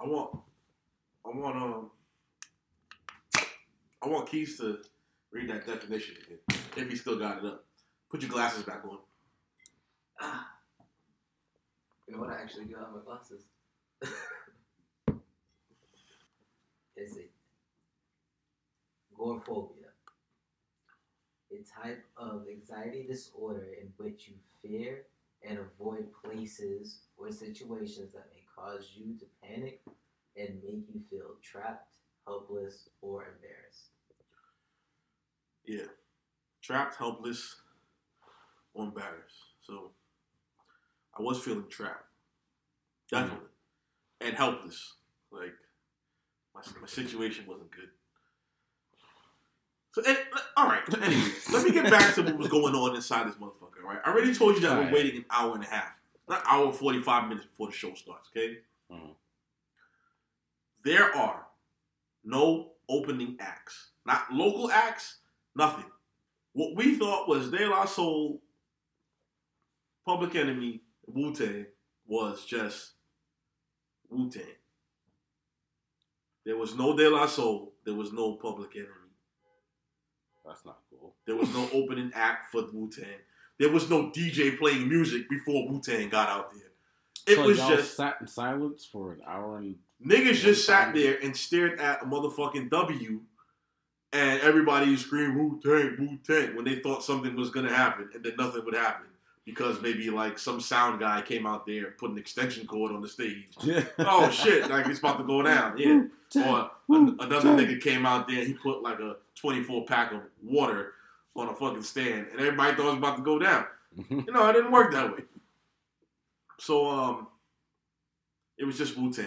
[0.00, 0.40] I want,
[1.24, 1.90] I want, um,
[4.02, 4.78] I want Keys to
[5.30, 6.38] read that definition again.
[6.76, 7.66] If he still got it up.
[8.10, 8.98] Put your glasses back on.
[10.20, 10.46] Ah.
[12.08, 12.30] You know what?
[12.30, 13.44] I actually do have my glasses.
[16.96, 17.30] Is it
[19.14, 19.79] agoraphobia?
[21.52, 25.02] A type of anxiety disorder in which you fear
[25.42, 29.80] and avoid places or situations that may cause you to panic
[30.36, 31.96] and make you feel trapped,
[32.26, 33.90] helpless, or embarrassed.
[35.66, 35.90] Yeah.
[36.62, 37.56] Trapped, helpless,
[38.74, 39.36] or embarrassed.
[39.62, 39.92] So
[41.18, 42.04] I was feeling trapped.
[43.10, 43.38] Definitely.
[43.38, 44.26] Mm-hmm.
[44.28, 44.94] And helpless.
[45.32, 45.54] Like
[46.54, 47.90] my, my situation wasn't good.
[49.92, 50.18] So and,
[50.56, 53.82] all right, anyway, let me get back to what was going on inside this motherfucker,
[53.82, 53.98] Right.
[54.04, 55.92] I already told you that we're waiting an hour and a half.
[56.28, 58.58] Not an hour forty five minutes before the show starts, okay?
[58.90, 59.16] Mhm.
[60.84, 61.46] There are
[62.22, 63.90] no opening acts.
[64.06, 65.18] Not local acts,
[65.56, 65.90] nothing.
[66.52, 68.40] What we thought was De La Soul,
[70.06, 71.66] Public Enemy, Wu Tang
[72.06, 72.92] was just
[74.08, 74.42] Wu Tang.
[76.44, 77.74] There was no De La Soul.
[77.84, 78.94] There was no Public Enemy.
[80.46, 81.14] That's not cool.
[81.26, 83.04] There was no opening act for Wu Tang.
[83.58, 86.62] There was no DJ playing music before Wu Tang got out there.
[87.26, 91.18] It so was just sat in silence for an hour and Niggas just sat there
[91.22, 93.20] and stared at a motherfucking W,
[94.12, 98.24] and everybody screamed Wu Tang, Wu Tang when they thought something was gonna happen, and
[98.24, 99.06] then nothing would happen
[99.44, 103.02] because maybe like some sound guy came out there and put an extension cord on
[103.02, 103.48] the stage.
[103.98, 106.04] oh shit, like it's about to go down, yeah.
[106.36, 110.20] Or an- another nigga came out there, and he put like a 24 pack of
[110.42, 110.94] water
[111.36, 113.64] on a fucking stand, and everybody thought it was about to go down.
[114.08, 115.24] You know, it didn't work that way.
[116.58, 117.28] So um,
[118.58, 119.26] it was just Wu Tang,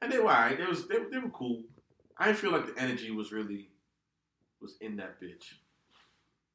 [0.00, 0.56] and they were alright.
[0.56, 1.62] They was they, they were cool.
[2.16, 3.68] I didn't feel like the energy was really
[4.60, 5.54] was in that bitch.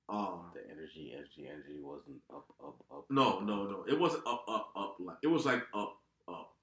[0.09, 3.05] Um, the energy, energy, energy wasn't up, up, up.
[3.09, 3.83] no, no, no.
[3.87, 4.95] It wasn't up, up, up.
[4.99, 5.97] Like it was like up,
[6.29, 6.53] up,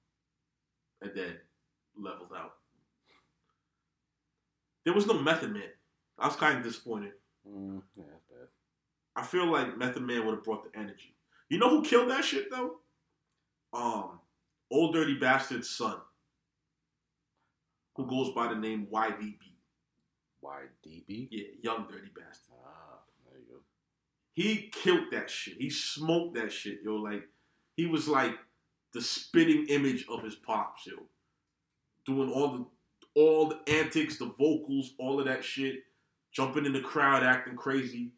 [1.03, 1.35] and then
[1.95, 2.55] leveled out.
[4.83, 5.69] There was no Method Man.
[6.17, 7.13] I was kind of disappointed.
[7.47, 8.03] Mm, yeah.
[9.15, 11.15] I feel like Method Man would have brought the energy.
[11.49, 12.79] You know who killed that shit though?
[13.73, 14.19] Um,
[14.71, 15.97] Old Dirty Bastard's son,
[17.95, 19.37] who goes by the name YDB.
[20.43, 21.27] YDB.
[21.31, 22.55] Yeah, Young Dirty Bastard.
[22.65, 23.59] Ah, there you go.
[24.33, 25.57] He killed that shit.
[25.59, 26.95] He smoked that shit, yo.
[26.95, 27.23] Like
[27.77, 28.35] he was like
[28.93, 31.03] the spitting image of his pops, yo.
[32.05, 32.65] Doing all the
[33.15, 35.83] all the antics, the vocals, all of that shit,
[36.35, 38.11] jumping in the crowd, acting crazy.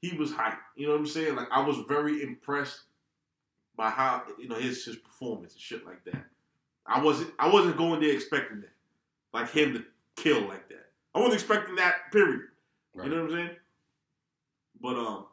[0.00, 0.58] He was hype.
[0.76, 1.36] You know what I'm saying?
[1.36, 2.80] Like I was very impressed
[3.76, 6.24] by how you know his his performance and shit like that.
[6.86, 8.72] I wasn't I wasn't going there expecting that,
[9.32, 9.84] like him to
[10.16, 10.86] kill like that.
[11.14, 12.10] I wasn't expecting that.
[12.10, 12.40] Period.
[12.94, 13.08] Right.
[13.08, 13.56] You know what I'm saying?
[14.80, 15.26] But um,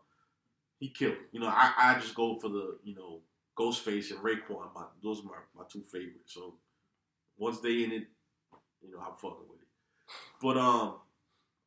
[0.80, 1.18] he killed.
[1.32, 3.22] You know, I, I just go for the you know
[3.58, 4.74] Ghostface and Raekwon.
[4.76, 6.34] My, those are my, my two favorites.
[6.34, 6.56] So
[7.38, 8.08] once they in it,
[8.82, 9.68] you know, I'm fucking with it.
[10.42, 10.96] But um,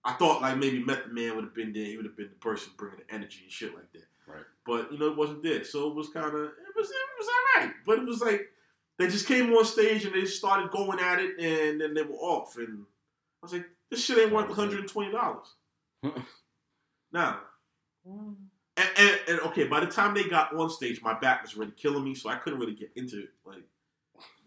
[0.05, 1.85] I thought like maybe Method Man would have been there.
[1.85, 4.07] He would have been the person bringing the energy and shit like that.
[4.27, 4.45] Right.
[4.67, 5.65] But you know, it wasn't there.
[5.65, 7.73] So it was kind of it was it was all right.
[7.87, 8.49] But it was like
[8.99, 12.15] they just came on stage and they started going at it, and then they were
[12.15, 12.57] off.
[12.57, 12.85] And
[13.43, 15.55] I was like, this shit ain't worth 120 dollars.
[17.13, 17.41] now,
[18.05, 21.73] and, and, and okay, by the time they got on stage, my back was already
[21.73, 23.31] killing me, so I couldn't really get into it.
[23.45, 23.65] Like,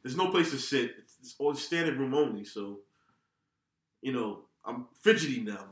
[0.03, 0.91] there's no place to sit.
[0.99, 2.43] It's, it's all standing room only.
[2.43, 2.79] So,
[4.01, 5.65] you know, I'm fidgety now,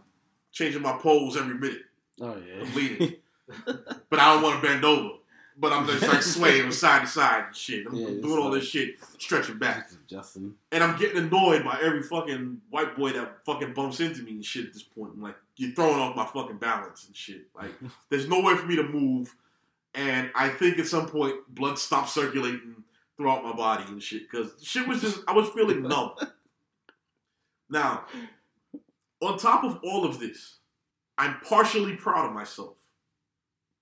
[0.52, 1.84] changing my pose every minute.
[2.22, 2.64] Oh yeah.
[2.66, 3.16] I'm bleeding.
[4.10, 5.16] But I don't want to bend over.
[5.58, 7.86] But I'm just like swaying from side to side and shit.
[7.86, 9.90] I'm Yeah, doing all like- this shit, stretching back.
[10.08, 10.56] Justin.
[10.72, 14.46] And I'm getting annoyed by every fucking white boy that fucking bumps into me and
[14.46, 15.12] shit at this point.
[15.16, 17.48] I'm like, you're throwing off my fucking balance and shit.
[17.56, 17.72] Like,
[18.10, 19.36] there's no way for me to move.
[19.94, 22.84] And I think at some point, blood stopped circulating
[23.18, 24.24] throughout my body and shit.
[24.32, 26.14] Because shit was just, I was feeling numb.
[27.70, 28.06] Now,
[29.26, 30.58] on top of all of this,
[31.18, 32.78] I'm partially proud of myself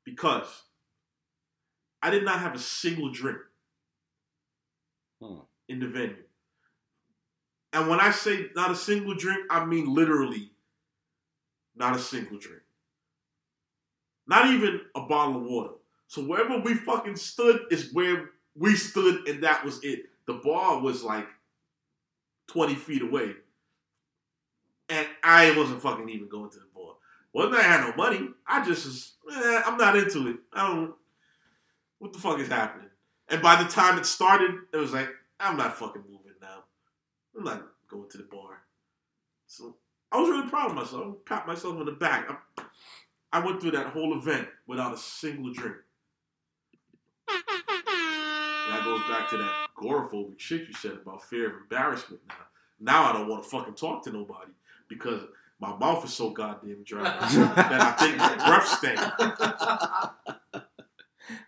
[0.04, 0.64] because
[2.02, 3.38] I did not have a single drink
[5.22, 5.40] Hmm.
[5.68, 6.24] in the venue.
[7.74, 10.52] And when I say not a single drink, I mean literally
[11.76, 12.64] not a single drink.
[14.28, 15.74] Not even a bottle of water.
[16.08, 20.10] So wherever we fucking stood is where we stood, and that was it.
[20.26, 21.28] The bar was like
[22.48, 23.36] 20 feet away.
[24.92, 26.96] And I wasn't fucking even going to the bar.
[27.32, 28.28] Wasn't I had no money.
[28.46, 30.36] I just was, eh, I'm not into it.
[30.52, 30.94] I don't,
[32.00, 32.90] what the fuck is happening?
[33.30, 35.08] And by the time it started, it was like,
[35.40, 36.66] I'm not fucking moving now.
[37.38, 38.64] I'm not going to the bar.
[39.48, 39.78] So
[40.12, 41.06] I was really proud of myself.
[41.06, 42.30] I pat myself on the back.
[42.58, 42.64] I,
[43.32, 45.78] I went through that whole event without a single drink.
[47.30, 52.36] That goes back to that agoraphobic shit you said about fear of embarrassment now.
[52.78, 54.52] Now I don't want to fucking talk to nobody
[54.92, 55.24] because
[55.60, 57.04] my mouth is so goddamn dry
[57.34, 59.00] that I think my breath stank.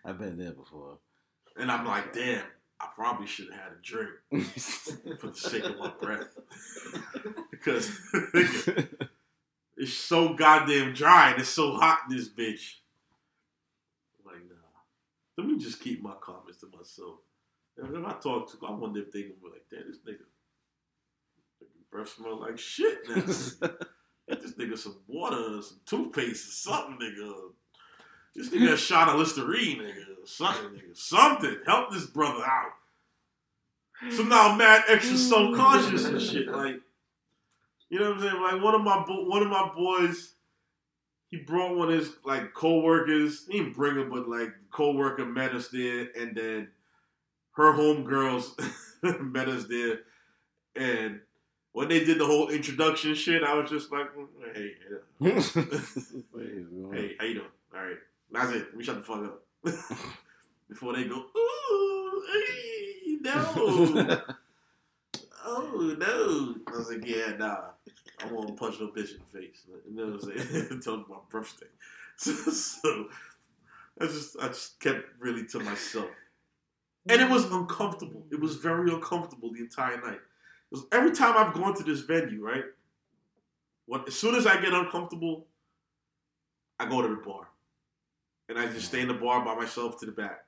[0.06, 1.00] I've been there before.
[1.58, 2.46] And I'm like, damn,
[2.80, 4.12] I probably should have had a drink
[5.20, 6.30] for the sake of my breath.
[7.52, 7.92] because
[9.78, 12.76] it's so goddamn dry and it's so hot in this bitch.
[14.26, 14.56] Like, nah.
[15.38, 17.20] Let me just keep my comments to myself.
[17.78, 20.24] And if I talk to, I wonder if they gonna be like, damn, this nigga,
[21.94, 23.16] breath smell like shit now.
[23.16, 27.34] Get this nigga some water, some toothpaste, or something, nigga.
[28.36, 30.26] This nigga a shot of Listerine, nigga.
[30.26, 30.98] Something, nigga.
[30.98, 31.58] Something.
[31.66, 32.72] Help this brother out.
[34.12, 36.48] So now I'm mad extra self conscious and shit.
[36.54, 36.76] Like,
[37.90, 38.42] you know what I'm saying?
[38.42, 40.34] Like one of my bo- one of my boys,
[41.30, 43.46] he brought one of his like co-workers.
[43.48, 46.70] He didn't bring him, but like co-worker met us there, and then
[47.52, 48.60] her homegirls
[49.22, 50.00] met us there,
[50.76, 51.20] and
[51.74, 54.74] when they did the whole introduction shit, I was just like, mm, hey,
[55.20, 55.30] yeah.
[56.98, 57.48] hey, how you doing?
[57.76, 57.98] All right,
[58.32, 58.68] that's it.
[58.68, 59.44] Let me shut the fuck up
[60.70, 61.26] before they go.
[61.36, 64.22] Ooh, hey, no.
[65.46, 66.56] oh no.
[66.68, 67.58] I was like, yeah, nah.
[68.20, 69.66] I won't punch no bitch in the face.
[69.90, 70.82] You know what I'm saying?
[70.82, 71.66] Tell them my birthday.
[72.16, 73.08] So, so
[74.00, 76.10] I just I just kept really to myself.
[77.10, 78.24] And it was uncomfortable.
[78.32, 80.22] It was very uncomfortable the entire night.
[80.74, 82.64] Because every time I've gone to this venue, right?
[83.86, 85.46] What as soon as I get uncomfortable,
[86.80, 87.48] I go to the bar.
[88.50, 90.46] And I just stay in the bar by myself to the back.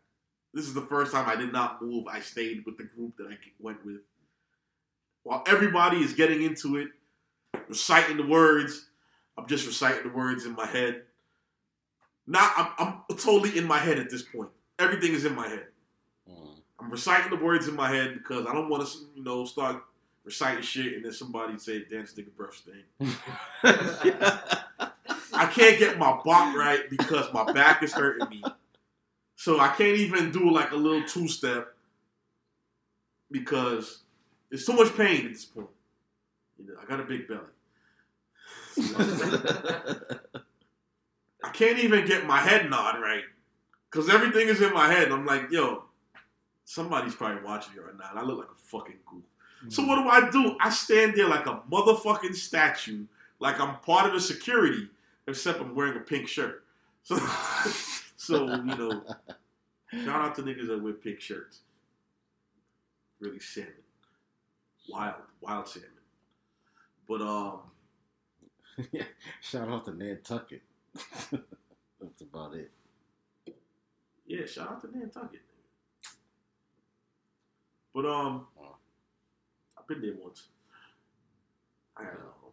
[0.52, 2.08] This is the first time I did not move.
[2.08, 4.02] I stayed with the group that I went with.
[5.22, 6.88] While everybody is getting into it,
[7.68, 8.88] reciting the words,
[9.38, 11.04] I'm just reciting the words in my head.
[12.26, 14.50] Now I'm, I'm totally in my head at this point.
[14.80, 15.68] Everything is in my head.
[16.28, 16.56] Mm.
[16.80, 19.84] I'm reciting the words in my head because I don't want to, you know, start
[20.26, 22.86] reciting shit and then somebody say, "Damn, this nigga breath stink."
[25.34, 28.44] I can't get my bop right because my back is hurting me.
[29.36, 31.76] So I can't even do like a little two step
[33.30, 34.04] because
[34.50, 35.68] it's too much pain at this point.
[36.58, 37.42] You know, I got a big belly.
[41.44, 43.24] I can't even get my head nod right
[43.90, 45.12] because everything is in my head.
[45.12, 45.84] I'm like, yo,
[46.64, 49.24] somebody's probably watching me right now, and I look like a fucking goof.
[49.70, 50.58] So what do I do?
[50.60, 53.06] I stand there like a motherfucking statue,
[53.40, 54.90] like I'm part of the security,
[55.28, 56.64] except I'm wearing a pink shirt.
[57.08, 57.18] So,
[58.18, 59.04] so you know,
[59.92, 61.60] shout out to niggas that wear pink shirts.
[63.20, 63.74] Really salmon,
[64.90, 65.90] wild, wild salmon.
[67.08, 67.60] But um,
[68.92, 69.04] yeah,
[69.42, 70.62] Shout out to Nantucket.
[71.32, 72.72] That's about it.
[74.26, 75.42] Yeah, shout out to Nantucket.
[77.94, 78.76] But um, Oh.
[79.86, 80.48] I've been there once.
[81.96, 82.52] I had um,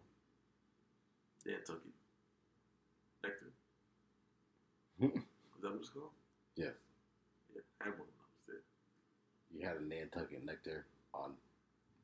[1.47, 1.93] Nantucket
[3.23, 3.53] nectar.
[5.01, 6.11] Is that what it's called?
[6.57, 6.73] Yes.
[7.55, 8.63] Yeah, I had one when I was there.
[9.51, 10.85] You had a Nantucket nectar
[11.15, 11.33] on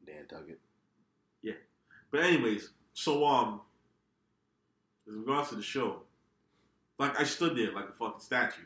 [0.07, 0.61] Nantucket.
[1.43, 1.53] Yeah.
[2.11, 3.61] But anyways, so um,
[5.07, 6.05] with regards to the show,
[6.99, 8.63] like I stood there like a fucking statue,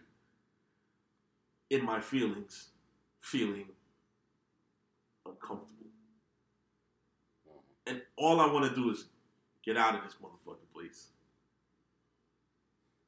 [1.70, 2.68] in my feelings,
[3.18, 3.66] feeling
[5.26, 5.72] uncomfortable,
[7.86, 9.06] and all I want to do is
[9.64, 11.09] get out of this motherfucking place.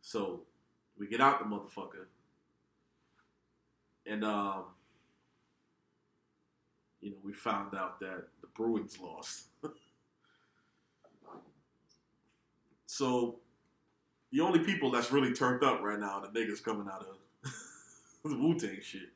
[0.01, 0.43] So
[0.99, 2.07] we get out the motherfucker,
[4.07, 4.65] and um,
[7.01, 9.47] you know, we found out that the Bruins lost.
[12.95, 13.41] So
[14.31, 17.51] the only people that's really turned up right now are the niggas coming out of
[18.31, 19.09] the Wu Tang shit.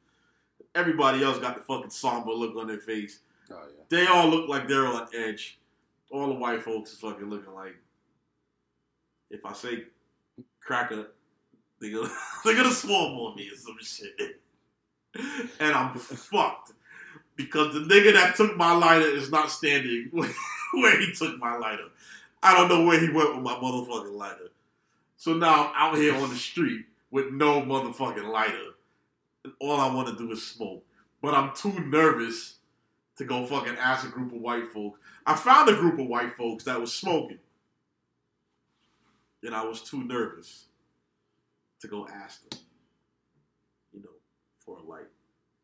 [0.75, 3.21] Everybody else got the fucking somber look on their face.
[3.51, 3.85] Oh yeah.
[3.89, 5.59] They all look like they're on edge.
[6.11, 7.75] All the white folks is fucking looking like
[9.31, 9.85] if I say
[10.61, 11.09] cracker,
[11.81, 12.13] they're gonna
[12.45, 14.41] they're gonna swarm on me or some shit.
[15.59, 16.73] And I'm fucked.
[17.35, 20.11] Because the nigga that took my lighter is not standing
[20.75, 21.87] where he took my lighter.
[22.43, 24.51] I don't know where he went with my motherfucking lighter.
[25.17, 28.75] So now I'm out here on the street with no motherfucking lighter.
[29.45, 30.85] And all I want to do is smoke.
[31.23, 32.58] But I'm too nervous
[33.19, 35.01] to go fucking ask a group of white folks.
[35.27, 37.39] I found a group of white folks that was smoking.
[39.43, 40.65] And I was too nervous
[41.81, 42.61] to go ask them,
[43.93, 44.09] you know,
[44.59, 45.07] for a light.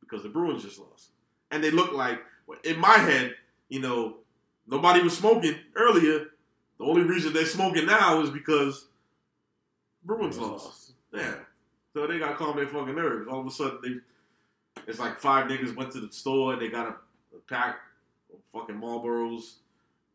[0.01, 1.11] Because the Bruins just lost.
[1.51, 2.21] And they look like,
[2.63, 3.35] in my head,
[3.69, 4.19] you know,
[4.67, 6.27] nobody was smoking earlier.
[6.79, 8.89] The only reason they're smoking now is because
[10.05, 10.93] Bruins lost.
[11.13, 11.35] Yeah.
[11.93, 13.29] So they got calm their fucking nerves.
[13.29, 16.69] All of a sudden, they it's like five niggas went to the store and they
[16.69, 16.95] got a,
[17.37, 17.81] a pack
[18.33, 19.55] of fucking Marlboros,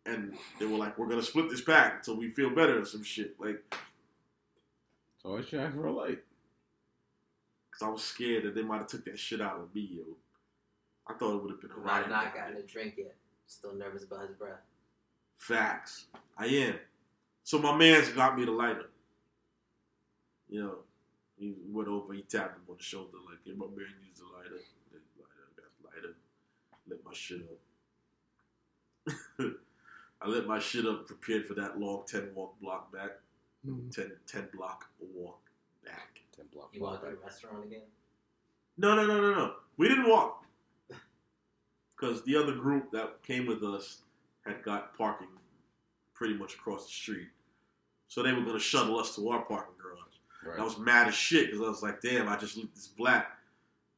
[0.06, 3.04] and they were like, "We're gonna split this pack until we feel better" or some
[3.04, 3.40] shit.
[3.40, 3.64] Like,
[5.22, 6.24] So I should ask for a light.
[7.72, 10.18] cause I was scared that they might have took that shit out of me, yo.
[11.08, 12.10] I thought it would have been a I've riot.
[12.10, 13.16] not gotten a drink yet.
[13.48, 14.62] Still nervous about his breath.
[15.38, 16.06] Facts.
[16.38, 16.80] I am.
[17.44, 18.90] So my man's got me the lighter.
[20.50, 20.76] You know,
[21.38, 24.26] he went over, he tapped him on the shoulder, like, hey, my man needs a
[24.26, 24.98] lighter, I
[25.56, 26.16] got the lighter.
[26.90, 27.42] Lit my shit
[29.08, 29.16] up.
[30.22, 33.12] I lit my shit up, prepared for that long 10 walk block back.
[33.66, 33.90] Mm-hmm.
[33.90, 35.40] 10, 10 block walk
[35.86, 36.22] back.
[36.36, 36.70] Ten block.
[36.74, 37.82] You walked to the restaurant again?
[38.78, 39.54] No, no, no, no, no.
[39.78, 40.46] We didn't walk.
[41.96, 44.02] Because the other group that came with us
[44.46, 45.28] had got parking
[46.14, 47.28] pretty much across the street.
[48.08, 50.00] So they were going to shuttle us to our parking garage.
[50.46, 50.60] Right.
[50.60, 53.39] I was mad as shit because I was like, damn, I just lit this black.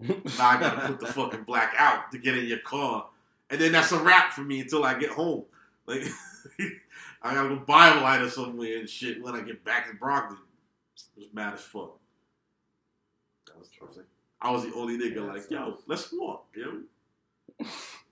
[0.37, 3.07] Now I got to put the fucking black out to get in your car.
[3.49, 5.43] And then that's a wrap for me until I get home.
[5.85, 6.03] Like,
[7.21, 9.95] I got to go buy a lighter somewhere and shit when I get back to
[9.95, 10.37] Brockton.
[10.37, 11.97] I was mad as fuck.
[13.53, 13.69] I was,
[14.41, 16.81] I I was the only nigga Yeah, like, that yo, let's walk, yo.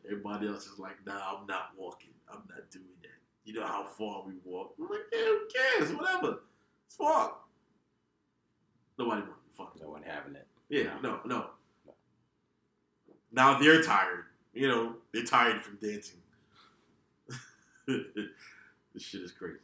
[0.06, 2.12] Everybody else is like, nah, I'm not walking.
[2.32, 3.10] I'm not doing that.
[3.46, 4.76] You know how far we walk?
[4.80, 5.92] I'm like, yeah, who cares?
[5.94, 6.28] Whatever.
[6.28, 7.48] Let's walk.
[8.98, 9.76] Nobody wanted to fuck.
[9.82, 10.46] no one having it.
[10.70, 11.50] Yeah, no, no.
[13.32, 14.26] Now they're tired.
[14.54, 16.20] You know, they're tired from dancing.
[17.88, 19.60] this shit is crazy.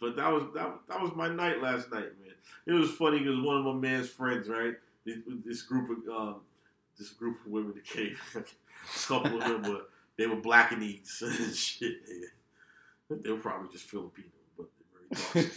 [0.00, 2.34] But that was that, that was my night last night, man.
[2.66, 4.74] It was funny because one of my man's friends, right?
[5.04, 6.40] This, this group of um,
[6.98, 8.42] this group of women that came, a
[9.08, 9.82] couple of them were
[10.18, 11.98] they were blackanese and shit.
[13.08, 14.66] They were probably just Filipino, but
[15.32, 15.50] they're very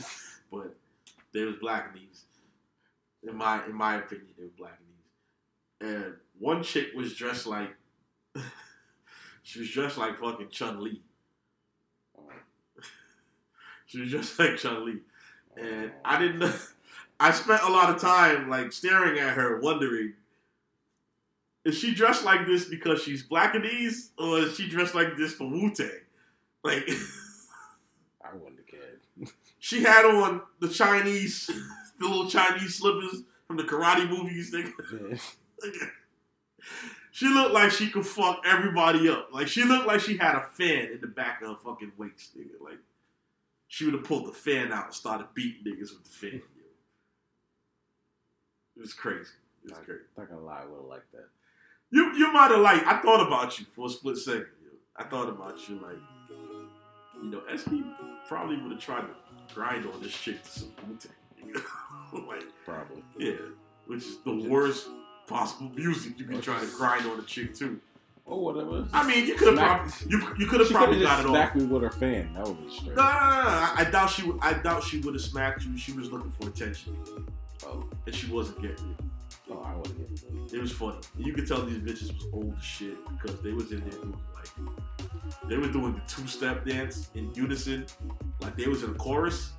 [0.52, 0.76] but
[1.34, 2.24] they was blackanese.
[3.28, 4.86] In my in my opinion, they were blackanese.
[5.82, 7.76] And one chick was dressed like
[9.44, 11.02] she was dressed like fucking Chun Li.
[13.86, 15.00] She was just like Chun Li.
[15.58, 16.54] And I didn't know.
[17.20, 20.14] I spent a lot of time like staring at her, wondering
[21.66, 25.34] is she dressed like this because she's black blackanese, or is she dressed like this
[25.34, 25.90] for Wu Tang?
[26.64, 26.90] Like
[28.24, 31.48] I wouldn't have she had on the Chinese,
[32.00, 34.54] the little Chinese slippers from the karate movies.
[34.54, 35.22] Nigga.
[37.12, 39.30] She looked like she could fuck everybody up.
[39.32, 42.38] Like she looked like she had a fan in the back of her fucking waist,
[42.38, 42.62] nigga.
[42.64, 42.78] Like
[43.68, 46.42] she would have pulled the fan out and started beating niggas with the fan.
[48.76, 49.32] It was crazy.
[49.64, 50.02] It was Not, crazy.
[50.18, 51.28] not gonna lie, I would have liked that.
[51.92, 52.86] You you might have liked.
[52.88, 54.46] I thought about you for a split second.
[54.96, 55.98] I thought about you like
[57.22, 57.84] you know SB
[58.28, 61.54] probably would have tried to grind on this chick to some Wu-Tang,
[62.28, 63.04] like Probably.
[63.18, 63.34] yeah,
[63.88, 64.88] which is the worst
[65.30, 67.80] possible music you can try to grind on a chick too.
[68.26, 68.88] Or whatever.
[68.94, 71.32] I mean, you could have probably you you could have probably got it off.
[71.32, 72.32] smacked me with her fan.
[72.36, 72.96] That would be straight.
[72.96, 73.70] No, no, no.
[73.76, 74.38] I, doubt she would.
[74.42, 75.76] I doubt she would have smacked you.
[75.78, 76.96] She was looking for attention,
[77.66, 79.06] Oh, and she wasn't getting it.
[79.52, 80.54] oh, I wasn't getting it.
[80.54, 81.00] It was funny.
[81.18, 84.18] You could tell these bitches was old as shit because they was in there doing
[84.36, 87.88] like they were doing the two step dance in unison,
[88.42, 89.54] like they was in a chorus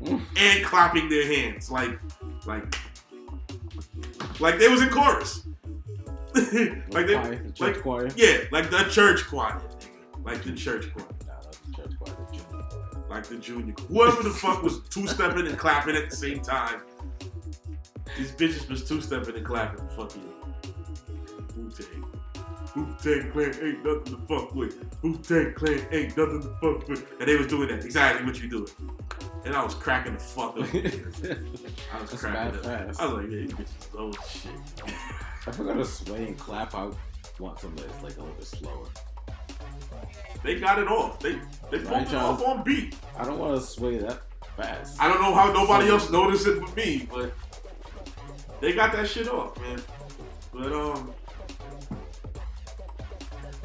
[0.00, 0.20] Mm.
[0.38, 1.98] and clapping their hands like
[2.46, 2.64] like
[4.40, 5.46] like they was in chorus.
[6.34, 8.08] like they choir, the like- choir.
[8.16, 10.24] yeah, like the church choir, nigga.
[10.24, 11.06] like the church choir.
[11.26, 13.04] Nah, not the church choir, the junior choir.
[13.10, 13.74] like the junior.
[13.88, 16.80] Whoever the fuck was two stepping and clapping at the same time.
[18.16, 19.86] These bitches was two stepping and clapping.
[19.96, 20.22] Fuck you.
[21.56, 22.04] Wu Tang.
[22.74, 24.84] Wu Tang Clan ain't nothing to fuck with.
[25.02, 27.06] Wu Tang Clan ain't nothing to fuck with.
[27.20, 28.68] And they was doing that exactly what you doing.
[29.44, 30.58] And I was cracking the fuck up.
[30.74, 32.64] I was That's cracking up.
[32.64, 33.00] fast.
[33.00, 34.52] I was like, yeah, these bitches is old as shit.
[35.46, 36.90] If we're gonna sway and clap, I
[37.38, 38.86] want something that's like a little bit slower.
[40.42, 41.18] They got it off.
[41.20, 41.32] They
[41.70, 42.96] they pulled it off on beat.
[43.18, 44.22] I don't want to sway that
[44.56, 45.00] fast.
[45.00, 47.32] I don't know how nobody else noticed it but me, but
[48.60, 49.80] they got that shit off, man.
[50.52, 51.12] But um,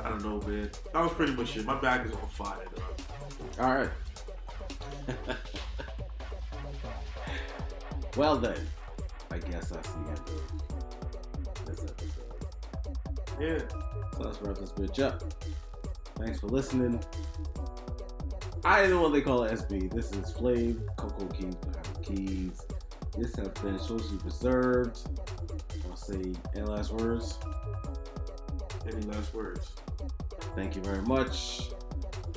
[0.07, 0.71] I don't know, man.
[0.93, 1.65] That was pretty much it.
[1.65, 2.63] My bag is on fire.
[2.73, 3.61] Though.
[3.61, 3.89] All right.
[8.15, 8.57] well then,
[9.31, 12.45] I guess that's the end of this episode.
[13.37, 13.59] Yeah.
[14.13, 15.21] So let's wrap this bitch up.
[16.15, 17.03] Thanks for listening.
[18.63, 19.91] I am the one they call it SB.
[19.91, 22.61] This is Flav, Coco Keys behind the keys.
[23.17, 25.01] This has been socially reserved.
[25.89, 27.37] I'll say any last words.
[28.87, 29.71] Any last words?
[30.55, 31.69] Thank you very much.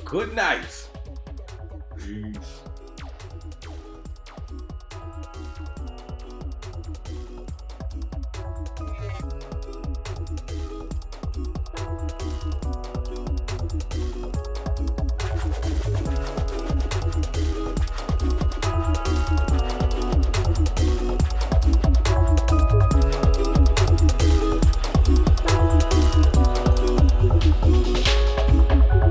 [0.03, 0.87] Good night.
[1.97, 2.61] Peace.